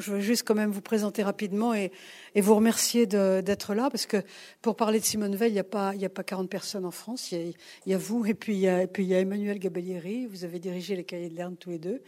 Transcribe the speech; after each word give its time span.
Je 0.00 0.10
veux 0.10 0.20
juste 0.20 0.44
quand 0.44 0.54
même 0.54 0.70
vous 0.70 0.80
présenter 0.80 1.22
rapidement 1.22 1.74
et, 1.74 1.92
vous 2.36 2.54
remercier 2.54 3.06
d'être 3.06 3.74
là, 3.74 3.90
parce 3.90 4.06
que 4.06 4.18
pour 4.62 4.76
parler 4.76 5.00
de 5.00 5.04
Simone 5.04 5.36
Veil, 5.36 5.50
il 5.50 5.54
n'y 5.54 5.60
a, 5.60 5.64
pas, 5.64 5.90
a 5.90 6.08
pas 6.08 6.22
40 6.22 6.50
personnes 6.50 6.84
en 6.84 6.90
France. 6.90 7.32
Il 7.32 7.54
y 7.86 7.94
a, 7.94 7.98
vous 7.98 8.26
et 8.26 8.34
puis 8.34 8.54
il 8.54 8.60
y 8.60 8.68
a, 8.68 8.86
puis 8.86 9.04
il 9.04 9.08
y 9.08 9.14
a 9.14 9.20
Emmanuel 9.20 9.58
Gabellieri. 9.58 10.26
Vous 10.26 10.44
avez 10.44 10.58
dirigé 10.58 10.96
les 10.96 11.04
cahiers 11.04 11.28
de 11.28 11.36
Lerne 11.36 11.56
tous 11.56 11.70
les 11.70 11.78
deux. 11.78 12.02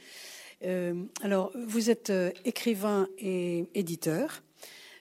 Euh, 0.65 0.95
alors, 1.23 1.53
vous 1.55 1.91
êtes 1.91 2.11
euh, 2.11 2.31
écrivain 2.45 3.09
et 3.19 3.67
éditeur. 3.75 4.43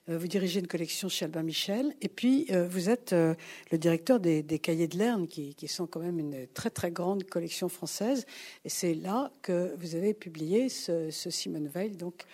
Euh, 0.08 0.18
vous 0.18 0.28
dirigez 0.28 0.60
une 0.60 0.68
collection 0.68 1.08
chez 1.08 1.24
Albin 1.24 1.42
Michel, 1.42 1.94
et 2.00 2.08
puis 2.08 2.46
vous 2.68 2.88
êtes 2.88 3.12
le 3.12 3.78
directeur 3.78 4.20
des, 4.20 4.44
Cahiers 4.60 4.86
de 4.86 4.96
Lerne, 4.96 5.26
qui, 5.26 5.56
sont 5.66 5.86
quand 5.86 6.00
même 6.00 6.20
une 6.20 6.46
très 6.54 6.70
très 6.70 6.92
grande 6.92 7.24
collection 7.24 7.68
française. 7.68 8.24
Et 8.64 8.68
c'est 8.68 8.94
là 8.94 9.32
que 9.42 9.74
vous 9.78 9.96
avez 9.96 10.14
publié 10.14 10.68
ce, 10.68 11.10
ce 11.10 11.30
Simone 11.30 11.66
Veil, 11.66 11.96
donc 11.96 12.24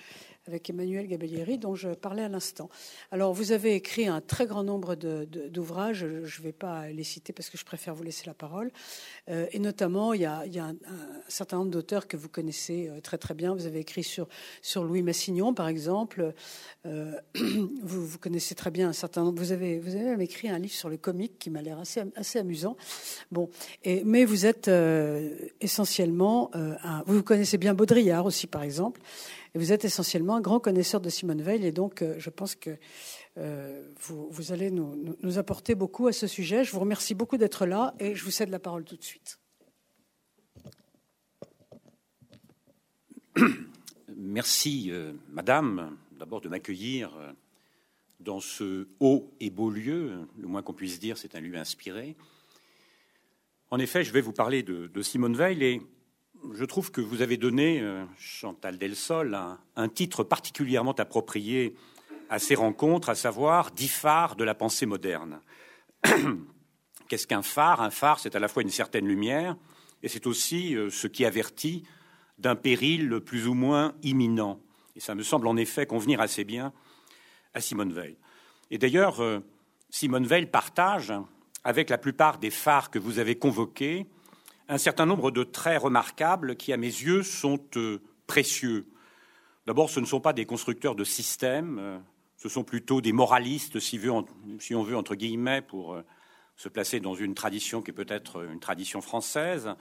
avec 0.46 0.68
Emmanuel 0.70 1.06
Gabellieri, 1.06 1.59
dont 1.59 1.74
je 1.74 1.90
parlais 1.90 2.23
à 2.23 2.28
l'instant. 2.28 2.69
Alors, 3.10 3.33
vous 3.33 3.52
avez 3.52 3.74
écrit 3.74 4.09
un 4.09 4.20
très 4.20 4.46
grand 4.46 4.64
nombre 4.64 4.95
d'ouvrages, 4.95 6.06
je 6.24 6.41
ne 6.41 6.45
vais 6.45 6.52
pas 6.52 6.88
les 6.88 7.05
citer 7.05 7.33
parce 7.33 7.48
que 7.48 7.59
je 7.59 7.64
préfère 7.64 7.95
vous 7.95 8.02
laisser 8.02 8.27
la 8.27 8.34
parole. 8.34 8.70
Euh, 9.30 9.47
et 9.52 9.59
notamment, 9.59 10.12
il 10.12 10.23
y 10.23 10.27
a, 10.27 10.42
un, 10.42 10.77
certain 11.28 11.59
nombre 11.59 11.70
d'auteurs 11.70 12.09
que 12.09 12.16
vous 12.16 12.28
connaissez 12.28 12.88
euh, 12.88 13.00
très 13.00 13.19
très 13.19 13.34
bien. 13.34 13.55
Vous 13.55 13.66
avez 13.66 13.80
écrit 13.80 14.02
sur, 14.02 14.27
Louis 14.77 15.02
Massignon, 15.02 15.55
par 15.55 15.69
exemple. 15.69 16.33
Euh, 16.86 17.12
vous, 17.83 18.19
connaissez 18.19 18.55
très 18.55 18.70
bien 18.70 18.88
un 18.88 18.92
certain 18.92 19.22
nombre. 19.22 19.38
Vous 19.41 19.52
avez, 19.52 19.80
même 19.80 20.20
écrit 20.20 20.48
un 20.48 20.59
livre 20.59 20.74
sur 20.74 20.88
le 20.88 20.97
comique 20.97 21.38
qui 21.38 21.50
m'a 21.50 21.62
l'air 21.62 21.78
assez, 21.78 22.02
assez 22.16 22.38
amusant. 22.38 22.77
Bon, 23.30 23.48
mais 24.05 24.24
vous 24.24 24.47
êtes 24.47 24.70
essentiellement, 25.61 26.50
vous 27.06 27.22
connaissez 27.22 27.59
bien 27.59 27.74
Baudrillard 27.74 28.27
aussi, 28.27 28.47
par 28.47 28.62
exemple. 28.62 29.00
Et 29.55 29.59
vous 29.59 29.73
êtes 29.73 29.84
essentiellement 29.84 30.37
un 30.37 30.41
grand 30.41 30.61
connaisseur 30.61 31.01
de 31.01 31.11
Simone 31.11 31.42
Veil, 31.42 31.66
et 31.66 31.73
donc 31.73 32.01
euh, 32.01 32.15
je 32.19 32.30
pense 32.30 32.55
que 32.55 32.79
euh, 33.37 33.87
vous, 34.01 34.53
allez 34.53 34.70
nous, 34.70 35.39
apporter 35.39 35.75
beaucoup 35.75 36.06
à 36.06 36.12
ce 36.12 36.27
sujet. 36.27 36.64
Je 36.64 36.72
vous 36.72 36.81
remercie 36.81 37.14
beaucoup 37.14 37.36
d'être 37.36 37.67
là, 37.67 37.95
et 37.98 38.14
je 38.14 38.25
vous 38.25 38.30
cède 38.30 38.48
la 38.48 38.58
parole 38.58 38.84
tout 38.84 38.97
de 38.97 39.05
suite. 39.05 39.39
Merci, 44.17 44.89
euh, 44.91 45.12
Madame, 45.28 45.98
d'abord 46.19 46.41
de 46.41 46.48
m'accueillir 46.48 47.11
dans 48.20 48.41
ce 48.41 48.89
haut 49.00 49.30
et 49.41 49.50
beau 49.50 49.69
lieu. 49.69 50.27
Le 50.39 50.47
moins 50.47 50.62
qu'on 50.62 50.73
puisse 50.73 50.98
dire, 50.98 51.19
c'est 51.19 51.34
un 51.34 51.41
lieu 51.41 51.56
inspiré. 51.56 52.17
En 53.70 53.78
effet, 53.78 54.03
je 54.03 54.12
vais 54.12 54.20
vous 54.23 54.33
parler 54.33 54.62
de, 54.62 54.86
de 54.86 55.03
Simone 55.03 55.36
Veil 55.36 55.62
et 55.62 55.83
je 56.53 56.65
trouve 56.65 56.91
que 56.91 57.01
vous 57.01 57.23
avez 57.23 57.37
donné, 57.37 57.81
euh, 57.81 58.05
Chantal 58.19 58.79
Delsol, 58.79 59.35
un, 59.35 59.59
un, 59.77 59.89
titre 59.89 60.25
particulièrement 60.25 60.93
approprié 60.93 61.75
à 62.29 62.39
ces 62.39 62.55
rencontres, 62.55 63.09
à 63.09 63.15
savoir 63.15 63.71
dix 63.71 63.89
phares 63.89 64.37
de 64.37 64.45
la 64.45 64.55
pensée 64.55 64.87
moderne. 64.87 65.41
Qu'est-ce 67.09 67.27
qu'un 67.27 67.43
phare? 67.43 67.81
Un 67.81 67.91
phare, 67.91 68.19
c'est 68.19 68.35
à 68.37 68.41
la 68.41 68.48
fois 68.48 68.63
une 68.63 68.70
certaine 68.70 69.07
lumière, 69.07 69.57
et 70.03 70.09
c'est 70.09 70.27
aussi 70.27 70.75
euh, 70.75 70.91
ce 70.91 71.07
qui 71.07 71.25
avertit 71.25 71.85
d'un 72.39 72.57
péril 72.57 73.20
plus 73.20 73.47
ou 73.47 73.55
moins 73.55 73.95
imminent. 74.03 74.61
Et 74.97 75.01
ça 75.01 75.15
me 75.15 75.23
semble 75.23 75.47
en 75.47 75.57
effet 75.57 75.87
convenir 75.87 76.20
assez 76.20 76.45
bien 76.45 76.73
à 77.55 77.61
Simone 77.61 77.93
Veil. 77.93 78.17
Et 78.70 78.79
d'ailleurs, 78.79 79.23
euh, 79.23 79.41
Simone 79.91 80.27
Veil 80.27 80.47
partage 80.47 81.13
avec 81.65 81.91
la 81.91 81.98
plupart 81.98 82.39
des 82.39 82.51
phares 82.51 82.91
que 82.91 82.98
vous 82.98 83.19
avez 83.19 83.37
convoqués 83.37 84.07
un 84.73 84.78
certain 84.78 85.05
nombre 85.05 85.31
de 85.31 85.45
traits 85.45 85.83
remarquables 85.83 86.56
qui, 86.56 86.73
à 86.73 86.78
mes 86.78 86.87
yeux, 86.87 87.23
sont 87.23 87.61
euh, 87.77 88.01
précieux. 88.27 88.87
D'abord, 89.67 89.91
ce 89.91 90.01
ne 90.01 90.06
sont 90.06 90.20
pas 90.20 90.33
des 90.33 90.47
constructeurs 90.47 90.95
de 90.95 91.05
systèmes, 91.05 91.79
euh, 91.79 91.98
ce 92.39 92.48
sont 92.48 92.64
plutôt 92.64 93.03
des 93.03 93.12
moralistes, 93.12 93.79
si, 93.81 94.01
on 94.09 94.83
veut, 94.83 94.97
entre 94.97 95.14
guillemets, 95.14 95.61
pour 95.61 95.92
euh, 95.92 96.03
se 96.56 96.70
placer 96.70 97.01
dans 97.01 97.14
une 97.14 97.34
tradition 97.34 97.83
qui 97.83 97.91
est 97.91 97.95
peut-être 97.95 98.45
une 98.51 98.61
tradition 98.61 99.02
française. 99.02 99.74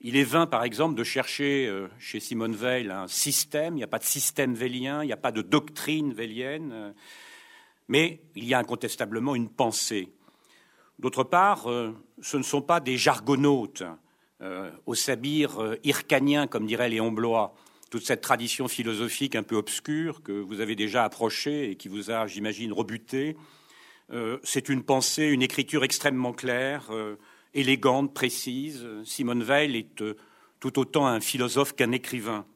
Il 0.00 0.16
est 0.16 0.24
vain, 0.24 0.46
par 0.46 0.64
exemple, 0.64 0.94
de 0.94 1.04
chercher 1.04 1.86
chez 1.98 2.18
Simone 2.18 2.54
Veil 2.54 2.90
un 2.90 3.08
système. 3.08 3.74
Il 3.74 3.78
n'y 3.78 3.84
a 3.84 3.88
pas 3.88 3.98
de 3.98 4.04
système 4.04 4.54
vélien, 4.54 5.02
il 5.02 5.06
n'y 5.06 5.12
a 5.12 5.18
pas 5.18 5.32
de 5.32 5.40
doctrine 5.40 6.12
vélienne, 6.12 6.94
mais 7.88 8.20
il 8.34 8.44
y 8.44 8.52
a 8.52 8.58
incontestablement 8.58 9.34
une 9.34 9.48
pensée. 9.48 10.12
D'autre 10.98 11.24
part, 11.24 11.68
ce 12.20 12.36
ne 12.36 12.42
sont 12.42 12.60
pas 12.60 12.80
des 12.80 12.98
jargonautes 12.98 13.84
au 14.86 14.94
sabir 14.94 15.60
euh, 15.60 15.76
hircanien, 15.84 16.46
comme 16.46 16.66
dirait 16.66 16.88
Léon 16.88 17.12
Blois, 17.12 17.54
toute 17.90 18.04
cette 18.04 18.20
tradition 18.20 18.68
philosophique 18.68 19.36
un 19.36 19.42
peu 19.42 19.56
obscure 19.56 20.22
que 20.22 20.32
vous 20.32 20.60
avez 20.60 20.74
déjà 20.74 21.04
approchée 21.04 21.70
et 21.70 21.76
qui 21.76 21.88
vous 21.88 22.10
a, 22.10 22.26
j'imagine, 22.26 22.72
rebuté. 22.72 23.36
Euh, 24.10 24.38
c'est 24.42 24.68
une 24.68 24.82
pensée, 24.82 25.26
une 25.26 25.42
écriture 25.42 25.84
extrêmement 25.84 26.32
claire, 26.32 26.90
élégante, 27.54 28.12
précise. 28.12 28.86
Simone 29.04 29.42
Veil 29.42 29.76
est 29.76 30.04
tout 30.60 30.78
autant 30.78 31.06
un 31.06 31.20
philosophe 31.20 31.74
qu'un 31.74 31.92
écrivain. 31.92 32.46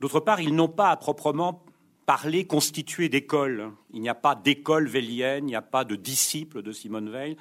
D'autre 0.00 0.20
part, 0.20 0.40
ils 0.40 0.54
n'ont 0.54 0.68
pas 0.68 0.90
à 0.90 0.96
proprement 0.96 1.64
parler 2.06 2.46
constitué 2.46 3.08
d'école. 3.08 3.72
Il 3.92 4.00
n'y 4.00 4.08
a 4.08 4.14
pas 4.14 4.34
d'école 4.34 4.88
vélienne, 4.88 5.44
il 5.44 5.52
n'y 5.52 5.56
a 5.56 5.62
pas 5.62 5.84
de 5.84 5.94
disciples 5.94 6.62
de 6.62 6.72
Simone 6.72 7.10
Veil. 7.10 7.36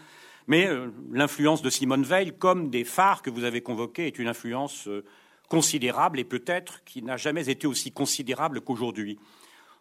Mais 0.48 0.66
euh, 0.68 0.88
l'influence 1.12 1.62
de 1.62 1.70
Simone 1.70 2.04
Veil, 2.04 2.34
comme 2.38 2.70
des 2.70 2.86
phares 2.86 3.22
que 3.22 3.30
vous 3.30 3.44
avez 3.44 3.62
convoqués, 3.62 4.08
est 4.08 4.18
une 4.18 4.30
influence 4.30 4.88
euh, 4.88 5.04
considérable 5.50 6.20
et 6.20 6.24
peut-être 6.24 6.84
qui 6.86 7.04
n'a 7.04 7.18
jamais 7.18 7.50
été 7.50 7.68
aussi 7.68 7.92
considérable 7.92 8.62
qu'aujourd'hui. 8.62 9.20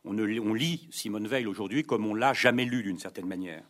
On, 0.05 0.13
lit 0.13 0.87
Simone 0.93 1.27
Veil 1.27 1.47
aujourd'hui 1.47 1.83
comme 1.83 2.07
on 2.07 2.15
l'a 2.15 2.33
jamais 2.33 2.65
lu 2.65 2.85
d'une 2.85 2.99
certaine 2.99 3.27
manière. 3.27 3.65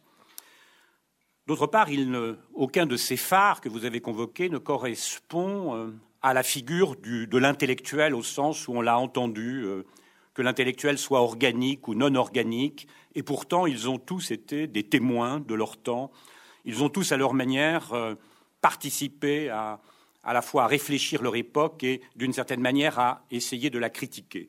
D'autre 1.46 1.66
part, 1.66 1.88
aucun 2.52 2.84
de 2.84 2.96
ces 2.96 3.16
phares 3.16 3.62
que 3.62 3.70
vous 3.70 3.86
avez 3.86 4.00
convoqués 4.00 4.50
ne 4.50 4.58
correspond 4.58 5.74
euh, 5.74 5.94
à 6.20 6.34
la 6.34 6.42
figure 6.42 6.96
de 6.96 7.38
l'intellectuel 7.38 8.14
au 8.14 8.22
sens 8.22 8.68
où 8.68 8.72
on 8.72 8.80
l'a 8.80 8.98
entendu, 8.98 9.64
que 10.34 10.42
l'intellectuel 10.42 10.98
soit 10.98 11.20
organique 11.20 11.86
ou 11.86 11.94
non 11.94 12.16
organique, 12.16 12.88
et 13.14 13.22
pourtant 13.22 13.66
ils 13.66 13.88
ont 13.88 13.98
tous 13.98 14.32
été 14.32 14.66
des 14.66 14.82
témoins 14.82 15.38
de 15.38 15.54
leur 15.54 15.76
temps, 15.76 16.10
ils 16.66 16.82
ont 16.82 16.88
tous, 16.88 17.12
à 17.12 17.16
leur 17.16 17.32
manière, 17.32 17.92
euh, 17.94 18.14
participé 18.60 19.48
à, 19.48 19.80
la 20.24 20.42
fois 20.42 20.64
à 20.64 20.66
réfléchir 20.66 21.22
leur 21.22 21.36
époque 21.36 21.84
et, 21.84 22.02
d'une 22.16 22.32
certaine 22.32 22.60
manière, 22.60 22.98
à 22.98 23.24
essayer 23.30 23.70
de 23.70 23.78
la 23.78 23.88
critiquer. 23.88 24.48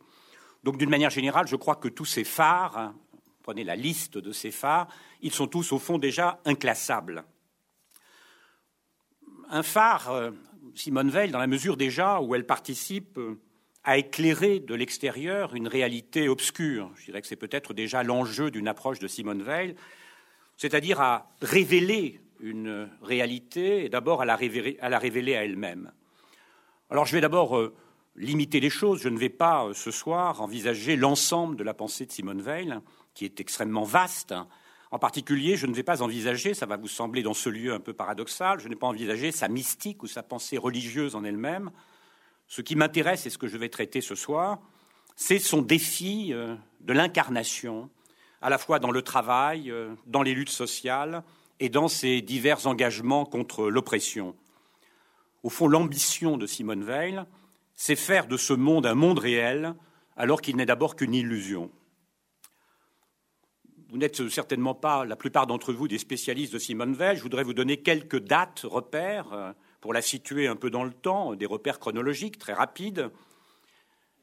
Donc, 0.64 0.78
d'une 0.78 0.90
manière 0.90 1.12
générale, 1.12 1.48
je 1.48 1.56
crois 1.56 1.76
que 1.76 1.88
tous 1.88 2.06
ces 2.06 2.24
phares, 2.24 2.78
hein, 2.78 2.96
prenez 3.44 3.64
la 3.64 3.76
liste 3.76 4.18
de 4.18 4.32
ces 4.32 4.50
phares, 4.50 4.88
ils 5.22 5.32
sont 5.32 5.48
tous, 5.48 5.72
au 5.72 5.78
fond, 5.78 6.00
déjà 6.00 6.42
inclassables. 6.46 7.24
Un 9.50 9.64
phare, 9.64 10.10
euh, 10.10 10.32
Simone 10.74 11.12
Veil, 11.12 11.30
dans 11.30 11.40
la 11.40 11.48
mesure 11.48 11.78
déjà 11.78 12.20
où 12.20 12.34
elle 12.34 12.48
participe 12.48 13.20
euh, 13.20 13.40
à 13.84 14.00
éclairer 14.00 14.60
de 14.60 14.74
l'extérieur 14.74 15.56
une 15.56 15.68
réalité 15.68 16.28
obscure. 16.28 16.92
Je 16.96 17.06
dirais 17.06 17.22
que 17.22 17.28
c'est 17.28 17.36
peut-être 17.36 17.76
déjà 17.76 18.02
l'enjeu 18.02 18.50
d'une 18.50 18.68
approche 18.68 19.00
de 19.00 19.08
Simone 19.08 19.44
Veil, 19.44 19.76
c'est-à-dire 20.58 21.00
à 21.00 21.30
révéler 21.42 22.20
une 22.40 22.90
réalité 23.02 23.86
et 23.86 23.90
d'abord 23.90 24.22
à, 24.22 24.26
la 24.26 24.36
révéler 24.36 24.78
à, 24.82 25.44
elle-même. 25.44 25.92
Alors 26.90 27.06
je 27.06 27.14
vais 27.14 27.22
d'abord 27.22 27.58
euh, 27.58 27.74
limiter 28.16 28.60
les 28.60 28.70
choses. 28.70 29.02
Je 29.02 29.10
ne 29.10 29.18
vais 29.18 29.30
pas 29.30 29.66
euh, 29.66 29.74
ce 29.74 29.92
soir 29.92 30.42
envisager 30.42 30.96
l'ensemble 30.96 31.56
de 31.56 31.64
la 31.64 31.74
pensée 31.74 32.06
de 32.06 32.12
Simone 32.12 32.42
Veil, 32.42 32.76
qui 33.14 33.26
est 33.26 33.40
extrêmement 33.40 33.84
vaste. 33.84 34.34
En 34.90 35.00
particulier, 35.00 35.58
je 35.58 35.68
ne 35.68 35.74
vais 35.74 35.84
pas 35.84 36.02
envisager, 36.02 36.54
ça 36.54 36.66
va 36.66 36.78
vous 36.78 36.88
sembler 36.88 37.22
dans 37.22 37.34
ce 37.34 37.50
lieu 37.50 37.74
un 37.74 37.80
peu 37.80 37.94
paradoxal, 37.94 38.60
je 38.60 38.70
n'ai 38.70 38.76
pas 38.76 38.88
envisagé 38.88 39.32
sa 39.32 39.50
mystique 39.50 40.02
ou 40.02 40.08
sa 40.08 40.24
pensée 40.24 40.58
religieuse 40.58 41.16
en 41.16 41.24
elle-même. 41.24 41.72
Ce 42.48 42.62
qui 42.62 42.78
m'intéresse 42.78 43.26
et 43.26 43.30
ce 43.30 43.38
que 43.38 43.48
je 43.48 43.58
vais 43.58 43.68
traiter 43.68 44.00
ce 44.00 44.16
soir, 44.16 44.60
c'est 45.18 45.40
son 45.40 45.62
défi 45.62 46.32
euh, 46.32 46.56
de 46.80 46.94
l'incarnation 46.94 47.90
à 48.42 48.50
la 48.50 48.58
fois 48.58 48.80
dans 48.80 48.92
le 48.92 49.02
travail, 49.02 49.72
euh, 49.72 49.94
dans 50.06 50.22
les 50.22 50.34
luttes 50.34 50.50
sociales 50.50 51.24
et 51.60 51.70
dans 51.70 51.88
ses 51.88 52.22
divers 52.22 52.68
engagements 52.68 53.26
contre 53.26 53.70
l'oppression. 53.70 54.36
Au 55.44 55.50
fond, 55.50 55.68
l'ambition 55.68 56.38
de 56.38 56.46
Simone 56.46 56.84
Veil, 56.84 57.22
c'est 57.76 57.96
faire 57.96 58.28
de 58.28 58.38
ce 58.38 58.54
monde 58.54 58.86
un 58.86 58.96
monde 58.96 59.20
réel, 59.20 59.74
alors 60.16 60.42
qu'il 60.42 60.56
n'est 60.56 60.66
d'abord 60.66 60.96
qu'une 60.96 61.14
illusion. 61.14 61.72
Vous 63.90 63.98
n'êtes 63.98 64.28
certainement 64.30 64.76
pas, 64.76 65.06
la 65.06 65.16
plupart 65.16 65.48
d'entre 65.48 65.72
vous, 65.72 65.88
des 65.88 65.98
spécialistes 65.98 66.54
de 66.54 66.60
Simone 66.60 66.94
Veil. 66.94 67.16
Je 67.16 67.22
voudrais 67.22 67.44
vous 67.44 67.54
donner 67.54 67.78
quelques 67.78 68.20
dates, 68.20 68.66
repères, 68.66 69.32
euh, 69.32 69.54
pour 69.80 69.94
la 69.94 70.02
situer 70.02 70.48
un 70.48 70.56
peu 70.56 70.70
dans 70.70 70.84
le 70.84 70.92
temps, 70.92 71.36
des 71.36 71.46
repères 71.46 71.80
chronologiques 71.80 72.38
très 72.38 72.54
rapides. 72.54 73.10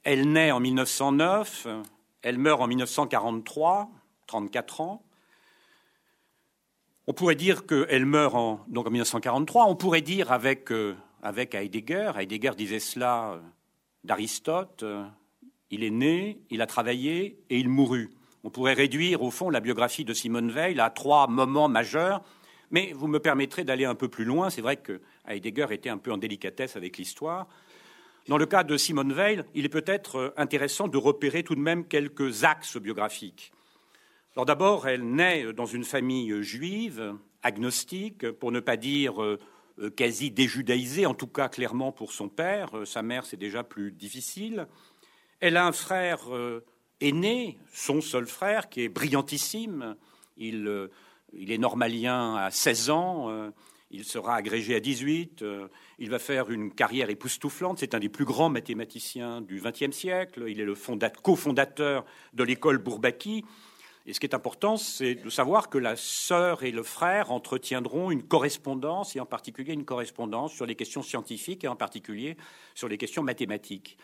Elle 0.02 0.30
naît 0.32 0.50
en 0.50 0.60
1909, 0.60 1.66
elle 2.22 2.38
meurt 2.38 2.60
en 2.60 2.66
1943, 2.66 3.90
34 4.26 4.80
ans. 4.80 5.02
On 7.06 7.12
pourrait 7.12 7.34
dire 7.34 7.66
qu'elle 7.66 8.06
meurt 8.06 8.34
en, 8.34 8.64
donc 8.68 8.86
en 8.86 8.90
1943. 8.90 9.66
On 9.66 9.76
pourrait 9.76 10.00
dire 10.00 10.32
avec, 10.32 10.72
euh, 10.72 10.96
avec 11.22 11.54
Heidegger, 11.54 12.12
Heidegger 12.16 12.52
disait 12.56 12.80
cela 12.80 13.32
euh, 13.32 13.40
d'Aristote, 14.04 14.82
euh, 14.84 15.04
il 15.70 15.84
est 15.84 15.90
né, 15.90 16.40
il 16.48 16.62
a 16.62 16.66
travaillé 16.66 17.42
et 17.50 17.58
il 17.58 17.68
mourut. 17.68 18.10
On 18.42 18.50
pourrait 18.50 18.72
réduire, 18.72 19.22
au 19.22 19.30
fond, 19.30 19.50
la 19.50 19.60
biographie 19.60 20.04
de 20.04 20.14
Simone 20.14 20.50
Veil 20.50 20.80
à 20.80 20.88
trois 20.88 21.26
moments 21.26 21.68
majeurs, 21.68 22.22
mais 22.70 22.92
vous 22.94 23.06
me 23.06 23.18
permettrez 23.18 23.64
d'aller 23.64 23.84
un 23.84 23.94
peu 23.94 24.08
plus 24.08 24.24
loin. 24.24 24.48
C'est 24.48 24.62
vrai 24.62 24.76
que 24.76 25.02
Heidegger 25.28 25.66
était 25.70 25.90
un 25.90 25.98
peu 25.98 26.10
en 26.10 26.18
délicatesse 26.18 26.76
avec 26.76 26.96
l'histoire. 26.96 27.48
Dans 28.28 28.38
le 28.38 28.46
cas 28.46 28.64
de 28.64 28.78
Simone 28.78 29.12
Veil, 29.12 29.44
il 29.54 29.66
est 29.66 29.70
peut-être 29.70 30.32
intéressant 30.38 30.88
de 30.88 30.96
repérer 30.96 31.42
tout 31.42 31.54
de 31.54 31.60
même 31.60 31.86
quelques 31.86 32.44
axes 32.44 32.78
biographiques. 32.78 33.52
Alors 34.36 34.46
d'abord, 34.46 34.88
elle 34.88 35.04
naît 35.04 35.52
dans 35.52 35.66
une 35.66 35.84
famille 35.84 36.42
juive, 36.42 37.14
agnostique, 37.42 38.30
pour 38.32 38.50
ne 38.50 38.60
pas 38.60 38.76
dire 38.76 39.22
euh, 39.22 39.38
quasi 39.96 40.30
déjudaïsée, 40.30 41.06
en 41.06 41.14
tout 41.14 41.26
cas 41.26 41.48
clairement 41.48 41.92
pour 41.92 42.12
son 42.12 42.28
père. 42.28 42.70
Sa 42.84 43.02
mère, 43.02 43.26
c'est 43.26 43.36
déjà 43.36 43.62
plus 43.62 43.92
difficile. 43.92 44.66
Elle 45.40 45.56
a 45.56 45.66
un 45.66 45.72
frère 45.72 46.34
euh, 46.34 46.64
aîné, 47.00 47.58
son 47.72 48.00
seul 48.00 48.26
frère, 48.26 48.68
qui 48.68 48.82
est 48.82 48.88
brillantissime. 48.88 49.94
Il, 50.36 50.66
euh, 50.66 50.88
il 51.32 51.52
est 51.52 51.58
normalien 51.58 52.36
à 52.36 52.50
16 52.50 52.90
ans. 52.90 53.30
Euh, 53.30 53.50
il 53.90 54.04
sera 54.04 54.34
agrégé 54.34 54.74
à 54.74 54.80
18. 54.80 55.44
il 56.00 56.10
va 56.10 56.18
faire 56.18 56.50
une 56.50 56.74
carrière 56.74 57.10
époustouflante. 57.10 57.78
C'est 57.78 57.94
un 57.94 58.00
des 58.00 58.08
plus 58.08 58.24
grands 58.24 58.48
mathématiciens 58.48 59.40
du 59.40 59.60
XXe 59.60 59.94
siècle. 59.94 60.46
Il 60.48 60.60
est 60.60 60.64
le 60.64 60.74
cofondateur 61.22 62.04
de 62.32 62.42
l'école 62.42 62.78
Bourbaki. 62.78 63.44
Et 64.06 64.12
ce 64.12 64.20
qui 64.20 64.26
est 64.26 64.34
important, 64.34 64.76
c'est 64.76 65.14
de 65.14 65.30
savoir 65.30 65.70
que 65.70 65.78
la 65.78 65.96
sœur 65.96 66.62
et 66.62 66.70
le 66.70 66.82
frère 66.82 67.30
entretiendront 67.30 68.10
une 68.10 68.22
correspondance, 68.22 69.16
et 69.16 69.20
en 69.20 69.26
particulier 69.26 69.72
une 69.72 69.86
correspondance 69.86 70.52
sur 70.52 70.66
les 70.66 70.74
questions 70.74 71.02
scientifiques, 71.02 71.64
et 71.64 71.68
en 71.68 71.76
particulier 71.76 72.36
sur 72.74 72.88
les 72.88 72.98
questions 72.98 73.22
mathématiques 73.22 73.96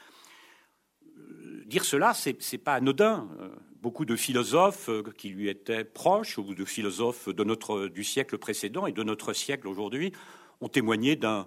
dire 1.71 1.85
cela, 1.85 2.13
ce 2.13 2.31
n'est 2.31 2.59
pas 2.59 2.75
anodin. 2.75 3.29
Euh, 3.41 3.49
beaucoup 3.81 4.05
de 4.05 4.17
philosophes 4.17 4.91
euh, 4.91 5.03
qui 5.17 5.31
lui 5.31 5.49
étaient 5.49 5.85
proches, 5.85 6.37
ou 6.37 6.55
de 6.55 6.65
philosophes 6.67 7.29
du 7.31 8.05
siècle 8.05 8.37
précédent 8.37 8.87
et 8.87 8.93
de 8.93 9.03
notre 9.03 9.33
siècle 9.33 9.69
aujourd'hui, 9.69 10.13
ont 10.61 10.69
témoigné 10.69 11.17
d'un 11.17 11.47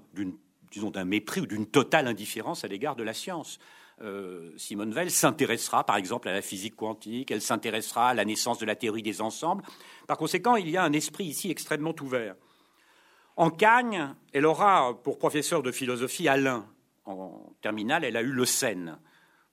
mépris 1.06 1.42
ou 1.42 1.46
d'une 1.46 1.68
totale 1.68 2.08
indifférence 2.08 2.64
à 2.64 2.68
l'égard 2.68 2.96
de 2.96 3.04
la 3.04 3.14
science. 3.14 3.60
Euh, 4.02 4.52
Simone 4.58 4.94
Veil 4.94 5.12
s'intéressera 5.12 5.86
par 5.86 5.98
exemple 5.98 6.28
à 6.28 6.34
la 6.34 6.42
physique 6.42 6.76
quantique, 6.76 7.32
elle 7.32 7.42
s'intéressera 7.42 8.10
à 8.10 8.14
la 8.14 8.26
naissance 8.26 8.60
de 8.60 8.66
la 8.66 8.76
théorie 8.76 9.04
des 9.04 9.22
ensembles. 9.22 9.64
Par 10.08 10.18
conséquent, 10.18 10.56
il 10.56 10.70
y 10.70 10.78
a 10.78 10.84
un 10.84 10.94
esprit 10.94 11.26
ici 11.26 11.52
extrêmement 11.52 11.96
ouvert. 12.02 12.36
En 13.36 13.50
Cagne, 13.50 14.14
elle 14.32 14.46
aura 14.46 15.00
pour 15.04 15.18
professeur 15.18 15.64
de 15.64 15.72
philosophie 15.72 16.28
Alain. 16.28 16.68
En 17.06 17.54
terminale, 17.62 18.04
elle 18.04 18.18
a 18.18 18.22
eu 18.22 18.32
Le 18.32 18.46
Seine 18.46 19.00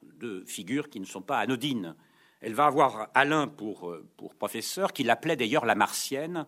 de 0.02 0.44
figures 0.46 0.88
qui 0.88 1.00
ne 1.00 1.04
sont 1.04 1.22
pas 1.22 1.38
anodines. 1.38 1.94
Elle 2.40 2.54
va 2.54 2.66
avoir 2.66 3.08
Alain 3.14 3.48
pour, 3.48 3.90
euh, 3.90 4.06
pour 4.16 4.34
professeur, 4.34 4.92
qui 4.92 5.02
l'appelait 5.02 5.36
d'ailleurs 5.36 5.66
la 5.66 5.74
martienne. 5.74 6.46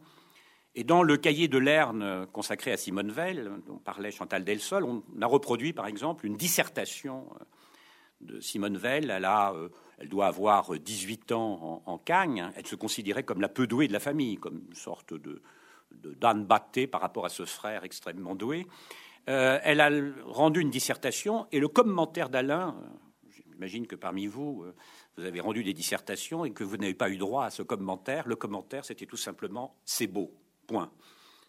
Et 0.75 0.85
dans 0.85 1.03
le 1.03 1.19
cahier 1.19 1.49
de 1.49 1.59
Lerne 1.59 2.27
consacré 2.33 2.73
à 2.73 2.79
Simone 2.79 3.11
Veil, 3.11 3.47
dont 3.67 3.77
parlait 3.79 4.11
Chantal 4.11 4.45
Delsol, 4.45 4.85
on 4.85 5.03
a 5.21 5.27
reproduit 5.27 5.75
par 5.75 5.87
exemple 5.87 6.25
une 6.25 6.37
dissertation 6.37 7.27
euh, 7.41 7.45
de 8.23 8.41
Simone 8.41 8.77
Veil. 8.77 9.09
Elle, 9.11 9.25
a, 9.25 9.53
euh, 9.53 9.69
elle 9.99 10.09
doit 10.09 10.27
avoir 10.27 10.79
18 10.79 11.33
ans 11.33 11.83
en, 11.87 11.99
Cagne. 11.99 12.51
Elle 12.57 12.67
se 12.67 12.77
considérait 12.77 13.23
comme 13.25 13.41
la 13.41 13.49
peu 13.49 13.67
douée 13.67 13.89
de 13.89 13.93
la 13.93 14.01
famille, 14.01 14.37
comme 14.37 14.63
une 14.69 14.75
sorte 14.75 15.15
de, 15.15 15.43
de 15.91 16.43
batté 16.45 16.87
par 16.87 17.01
rapport 17.01 17.25
à 17.27 17.29
ce 17.29 17.45
frère 17.45 17.85
extrêmement 17.85 18.35
doué. 18.35 18.67
elle 19.27 19.81
a 19.81 19.91
rendu 20.25 20.61
une 20.61 20.71
dissertation 20.71 21.47
et 21.53 21.61
le 21.61 21.69
commentaire 21.69 22.29
d'Alain, 22.29 22.77
J'imagine 23.63 23.87
que 23.87 23.95
parmi 23.95 24.27
vous, 24.27 24.65
euh, 24.65 24.75
vous 25.17 25.25
avez 25.25 25.39
rendu 25.39 25.63
des 25.63 25.73
dissertations 25.73 26.45
et 26.45 26.51
que 26.51 26.65
vous 26.65 26.79
n'avez 26.79 26.95
pas 26.95 27.09
eu 27.11 27.17
droit 27.17 27.45
à 27.45 27.51
ce 27.51 27.63
commentaire. 27.63 28.27
Le 28.27 28.35
commentaire, 28.35 28.85
c'était 28.85 29.07
tout 29.07 29.17
simplement 29.17 29.77
c'est 29.85 30.09
beau. 30.09 30.35
Point. 30.67 30.91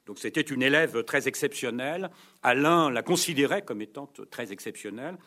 Donc 0.06 0.20
c'était 0.20 0.42
une 0.42 0.62
élève 0.62 1.04
très 1.06 1.28
exceptionnelle. 1.28 2.12
Alain 2.44 2.92
la 2.92 3.02
considérait 3.02 3.64
comme 3.64 3.81
étant 3.81 4.06
très 4.30 4.52
exceptionnelle. 4.52 5.18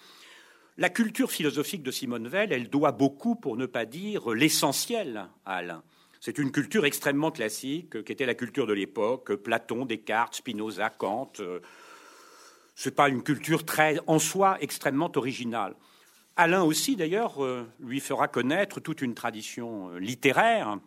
La 0.79 0.91
culture 0.91 1.31
philosophique 1.31 1.83
de 1.83 1.91
Simone 1.91 2.29
Veil, 2.29 2.49
elle 2.51 2.69
doit 2.69 2.93
beaucoup, 2.93 3.35
pour 3.35 3.57
ne 3.57 3.65
pas 3.65 3.87
dire 3.87 4.29
l'essentiel, 4.29 5.27
à 5.47 5.57
Alain. 5.57 5.83
C'est 6.21 6.37
une 6.37 6.53
culture 6.53 6.85
extrêmement 6.85 7.31
classique, 7.31 8.05
qui 8.05 8.13
était 8.13 8.27
la 8.27 8.35
culture 8.35 8.67
de 8.67 8.75
l'époque, 8.75 9.37
Platon, 9.37 9.87
Descartes, 9.87 10.35
Spinoza, 10.35 10.91
Kant. 10.91 11.33
Euh, 11.41 11.61
Ce 12.75 12.91
n'est 12.91 12.95
pas 12.95 13.09
une 13.09 13.23
culture 13.23 13.65
très, 13.65 13.99
en 14.07 14.19
soi, 14.19 14.59
extrêmement 14.61 15.11
originale. 15.17 15.75
Alain 16.37 16.63
aussi, 16.63 16.95
d'ailleurs, 16.95 17.43
euh, 17.43 17.67
lui 17.81 18.01
fera 18.01 18.29
connaître 18.29 18.79
toute 18.79 19.01
une 19.01 19.15
tradition 19.15 19.89
euh, 19.89 19.99
littéraire. 19.99 20.79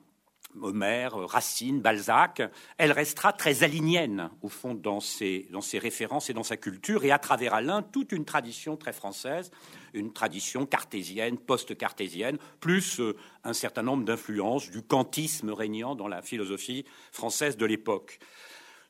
Homère, 0.61 1.15
Racine, 1.15 1.79
Balzac, 1.79 2.41
elle 2.77 2.91
restera 2.91 3.33
très 3.33 3.63
alinienne, 3.63 4.29
au 4.41 4.49
fond, 4.49 4.73
dans 4.73 4.99
ses, 4.99 5.47
références 5.73 6.29
et 6.29 6.33
dans 6.33 6.43
sa 6.43 6.57
culture, 6.57 7.03
et 7.05 7.11
à 7.11 7.19
travers 7.19 7.53
Alain, 7.53 7.81
toute 7.81 8.11
une 8.11 8.25
tradition 8.25 8.75
très 8.75 8.93
française, 8.93 9.51
une 9.93 10.11
tradition 10.11 10.65
cartésienne, 10.65 11.37
post-cartésienne, 11.37 12.37
plus 12.59 12.99
euh, 12.99 13.15
un 13.43 13.53
certain 13.53 13.83
nombre 13.83 14.05
d'influences 14.05 14.69
du 14.69 14.81
kantisme 14.81 15.51
régnant 15.51 15.95
dans 15.95 16.07
la 16.07 16.21
philosophie 16.21 16.85
française 17.11 17.55
de 17.55 17.65
l'époque. 17.65 18.19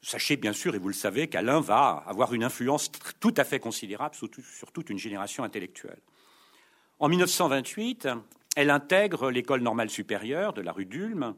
Sachez 0.01 0.37
bien 0.37 0.53
sûr, 0.53 0.75
et 0.75 0.79
vous 0.79 0.87
le 0.87 0.93
savez, 0.93 1.27
qu'Alain 1.27 1.59
va 1.59 2.03
avoir 2.07 2.33
une 2.33 2.43
influence 2.43 2.89
tout 3.19 3.33
à 3.35 3.43
fait 3.43 3.59
considérable 3.59 4.15
sur 4.15 4.71
toute 4.71 4.89
une 4.89 4.97
génération 4.97 5.43
intellectuelle. 5.43 5.99
En 6.99 7.07
1928, 7.07 8.07
elle 8.55 8.69
intègre 8.69 9.31
l'école 9.31 9.61
normale 9.61 9.89
supérieure 9.89 10.53
de 10.53 10.61
la 10.61 10.73
rue 10.73 10.85
d'Ulm. 10.85 11.35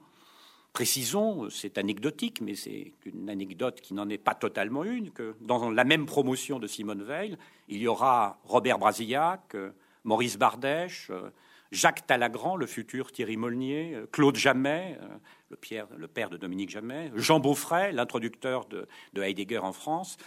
Précisons, 0.74 1.50
c'est 1.50 1.78
anecdotique, 1.78 2.42
mais 2.42 2.56
c'est 2.56 2.94
une 3.06 3.30
anecdote 3.30 3.82
qui 3.82 3.94
n'en 3.94 4.08
est 4.10 4.18
pas 4.18 4.36
totalement 4.36 4.84
une, 4.84 5.12
que 5.12 5.36
dans 5.42 5.70
la 5.70 5.84
même 5.84 6.06
promotion 6.06 6.60
de 6.60 6.68
Simone 6.68 7.04
Veil, 7.04 7.38
il 7.68 7.82
y 7.82 7.88
aura 7.88 8.40
Robert 8.46 8.80
Brasillac, 8.80 9.56
Maurice 10.06 10.38
Bardèche, 10.38 11.12
Jacques 11.72 12.08
Talagrand, 12.08 12.56
le 12.56 12.68
futur 12.68 13.12
Thierry 13.12 13.36
Molnier, 13.36 13.98
Claude 14.14 14.38
Jamet, 14.38 14.98
le, 15.50 16.08
père 16.08 16.30
de 16.30 16.38
Dominique 16.38 16.70
Jamet, 16.70 17.12
Jean 17.16 17.42
Beaufray, 17.42 17.92
l'introducteur 17.92 18.66
de 18.66 18.88
Heidegger 19.22 19.60
en 19.60 19.74
France, 19.74 20.18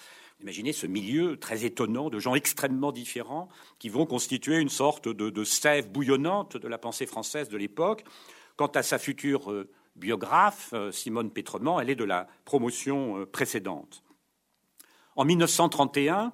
Imaginez 0.40 0.72
ce 0.72 0.86
milieu 0.86 1.38
très 1.38 1.64
étonnant 1.64 2.10
de 2.10 2.18
gens 2.18 2.34
extrêmement 2.34 2.92
différents 2.92 3.48
qui 3.78 3.88
vont 3.88 4.04
constituer 4.04 4.58
une 4.58 4.68
sorte 4.68 5.08
de, 5.08 5.44
sève 5.44 5.90
bouillonnante 5.90 6.56
de 6.56 6.68
la 6.68 6.76
pensée 6.78 7.06
française 7.06 7.48
de 7.48 7.56
l'époque. 7.56 8.04
Quant 8.56 8.66
à 8.66 8.82
sa 8.82 8.98
future 8.98 9.50
euh, 9.50 9.68
biographe, 9.96 10.70
euh, 10.72 10.92
Simone 10.92 11.30
Pétrement, 11.30 11.80
elle 11.80 11.90
est 11.90 11.94
de 11.94 12.04
la 12.04 12.26
promotion 12.44 13.18
euh, 13.18 13.26
précédente. 13.26 14.02
En 15.16 15.24
1931, 15.24 16.32